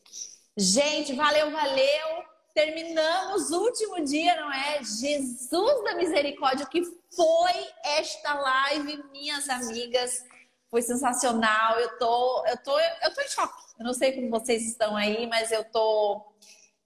Gente, 0.56 1.14
valeu, 1.14 1.52
valeu. 1.52 2.33
Terminamos 2.54 3.50
o 3.50 3.62
último 3.62 4.04
dia, 4.04 4.36
não 4.36 4.52
é? 4.52 4.84
Jesus 4.84 5.84
da 5.84 5.96
misericórdia, 5.96 6.68
que 6.68 6.84
foi 7.16 7.68
esta 7.84 8.34
live, 8.34 9.04
minhas 9.12 9.50
amigas. 9.50 10.24
Foi 10.70 10.82
sensacional. 10.82 11.80
Eu 11.80 11.98
tô, 11.98 12.46
eu 12.46 12.58
tô, 12.58 12.80
eu 12.80 13.14
tô 13.14 13.22
em 13.22 13.28
choque. 13.28 13.64
Eu 13.80 13.86
não 13.86 13.94
sei 13.94 14.12
como 14.12 14.30
vocês 14.30 14.68
estão 14.68 14.96
aí, 14.96 15.26
mas 15.28 15.52
eu 15.52 15.64
tô 15.66 16.34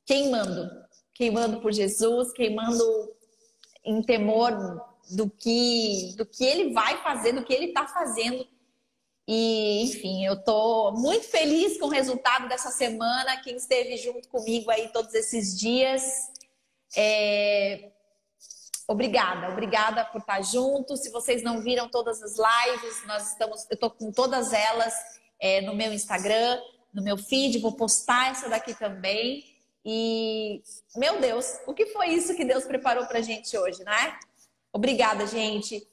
queimando, 0.05 0.69
queimando 1.13 1.59
por 1.59 1.73
Jesus, 1.73 2.31
queimando 2.31 2.83
em 3.83 4.01
temor 4.01 4.51
do 5.11 5.29
que, 5.29 6.13
do 6.17 6.25
que 6.25 6.45
ele 6.45 6.73
vai 6.73 6.97
fazer, 7.03 7.33
do 7.33 7.43
que 7.43 7.53
ele 7.53 7.67
está 7.67 7.87
fazendo. 7.87 8.47
E, 9.27 9.83
enfim, 9.83 10.25
eu 10.25 10.41
tô 10.41 10.91
muito 10.93 11.27
feliz 11.27 11.77
com 11.77 11.87
o 11.87 11.89
resultado 11.89 12.47
dessa 12.47 12.71
semana. 12.71 13.41
Quem 13.41 13.57
esteve 13.57 13.97
junto 13.97 14.29
comigo 14.29 14.71
aí 14.71 14.87
todos 14.89 15.13
esses 15.13 15.57
dias. 15.59 16.31
É... 16.95 17.91
Obrigada, 18.87 19.49
obrigada 19.49 20.05
por 20.05 20.21
estar 20.21 20.41
junto. 20.41 20.95
Se 20.95 21.11
vocês 21.11 21.43
não 21.43 21.61
viram 21.61 21.89
todas 21.89 22.23
as 22.23 22.37
lives, 22.37 23.05
nós 23.05 23.31
estamos, 23.31 23.67
eu 23.69 23.73
estou 23.73 23.91
com 23.91 24.13
todas 24.13 24.53
elas 24.53 24.93
é, 25.41 25.59
no 25.59 25.75
meu 25.75 25.91
Instagram, 25.91 26.57
no 26.93 27.03
meu 27.03 27.17
feed, 27.17 27.59
vou 27.59 27.73
postar 27.73 28.31
essa 28.31 28.47
daqui 28.47 28.73
também. 28.73 29.43
E, 29.83 30.61
meu 30.95 31.19
Deus, 31.19 31.59
o 31.67 31.73
que 31.73 31.87
foi 31.87 32.07
isso 32.07 32.33
que 32.33 32.45
Deus 32.45 32.63
preparou 32.63 33.05
para 33.07 33.21
gente 33.21 33.57
hoje, 33.57 33.83
né? 33.83 34.17
Obrigada, 34.71 35.27
gente. 35.27 35.85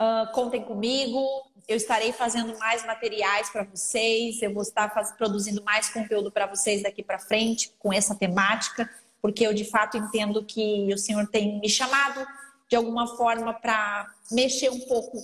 Uh, 0.00 0.32
contem 0.32 0.62
comigo. 0.62 1.49
Eu 1.70 1.76
estarei 1.76 2.12
fazendo 2.12 2.58
mais 2.58 2.84
materiais 2.84 3.48
para 3.48 3.62
vocês. 3.62 4.42
Eu 4.42 4.52
vou 4.52 4.62
estar 4.62 4.92
faz... 4.92 5.12
produzindo 5.12 5.62
mais 5.62 5.88
conteúdo 5.88 6.30
para 6.30 6.46
vocês 6.46 6.82
daqui 6.82 7.02
para 7.02 7.18
frente 7.18 7.72
com 7.78 7.92
essa 7.92 8.14
temática 8.14 8.90
porque 9.20 9.46
eu 9.46 9.52
de 9.52 9.64
fato 9.64 9.96
entendo 9.96 10.44
que 10.44 10.92
o 10.92 10.98
Senhor 10.98 11.26
tem 11.26 11.60
me 11.60 11.68
chamado 11.68 12.26
de 12.68 12.76
alguma 12.76 13.16
forma 13.16 13.52
para 13.52 14.08
mexer 14.30 14.70
um 14.70 14.80
pouco 14.80 15.18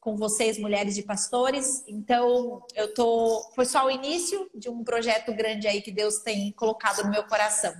com 0.00 0.16
vocês, 0.16 0.58
mulheres 0.58 0.94
de 0.94 1.02
pastores. 1.02 1.84
Então, 1.86 2.64
eu 2.74 2.92
tô. 2.92 3.50
Foi 3.54 3.64
só 3.64 3.86
o 3.86 3.90
início 3.90 4.50
de 4.54 4.68
um 4.68 4.82
projeto 4.82 5.32
grande 5.32 5.68
aí 5.68 5.80
que 5.80 5.92
Deus 5.92 6.18
tem 6.18 6.50
colocado 6.52 7.04
no 7.04 7.10
meu 7.10 7.24
coração. 7.24 7.72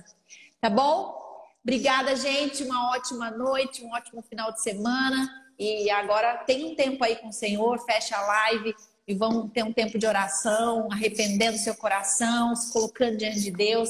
Tá 0.61 0.69
bom? 0.69 1.21
Obrigada, 1.61 2.15
gente. 2.15 2.63
Uma 2.63 2.91
ótima 2.91 3.31
noite, 3.31 3.83
um 3.83 3.91
ótimo 3.91 4.21
final 4.21 4.51
de 4.53 4.61
semana. 4.61 5.42
E 5.63 5.89
agora 5.89 6.37
tem 6.39 6.65
um 6.65 6.75
tempo 6.75 7.03
aí 7.03 7.15
com 7.15 7.29
o 7.29 7.33
Senhor, 7.33 7.79
fecha 7.85 8.17
a 8.17 8.25
live 8.25 8.75
e 9.07 9.13
vão 9.13 9.47
ter 9.47 9.63
um 9.63 9.71
tempo 9.71 9.97
de 9.97 10.05
oração, 10.05 10.89
arrependendo 10.91 11.57
seu 11.57 11.75
coração, 11.75 12.55
se 12.55 12.71
colocando 12.71 13.17
diante 13.17 13.39
de 13.39 13.51
Deus, 13.51 13.89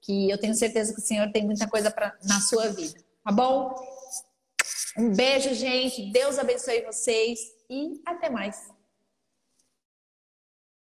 que 0.00 0.28
eu 0.28 0.38
tenho 0.38 0.54
certeza 0.54 0.92
que 0.92 1.00
o 1.00 1.04
Senhor 1.04 1.30
tem 1.30 1.44
muita 1.44 1.68
coisa 1.68 1.90
pra, 1.90 2.16
na 2.24 2.40
sua 2.40 2.68
vida. 2.68 3.00
Tá 3.24 3.32
bom? 3.32 3.74
Um 4.98 5.14
beijo, 5.14 5.54
gente. 5.54 6.10
Deus 6.10 6.38
abençoe 6.38 6.82
vocês 6.82 7.38
e 7.70 8.00
até 8.04 8.28
mais. 8.28 8.73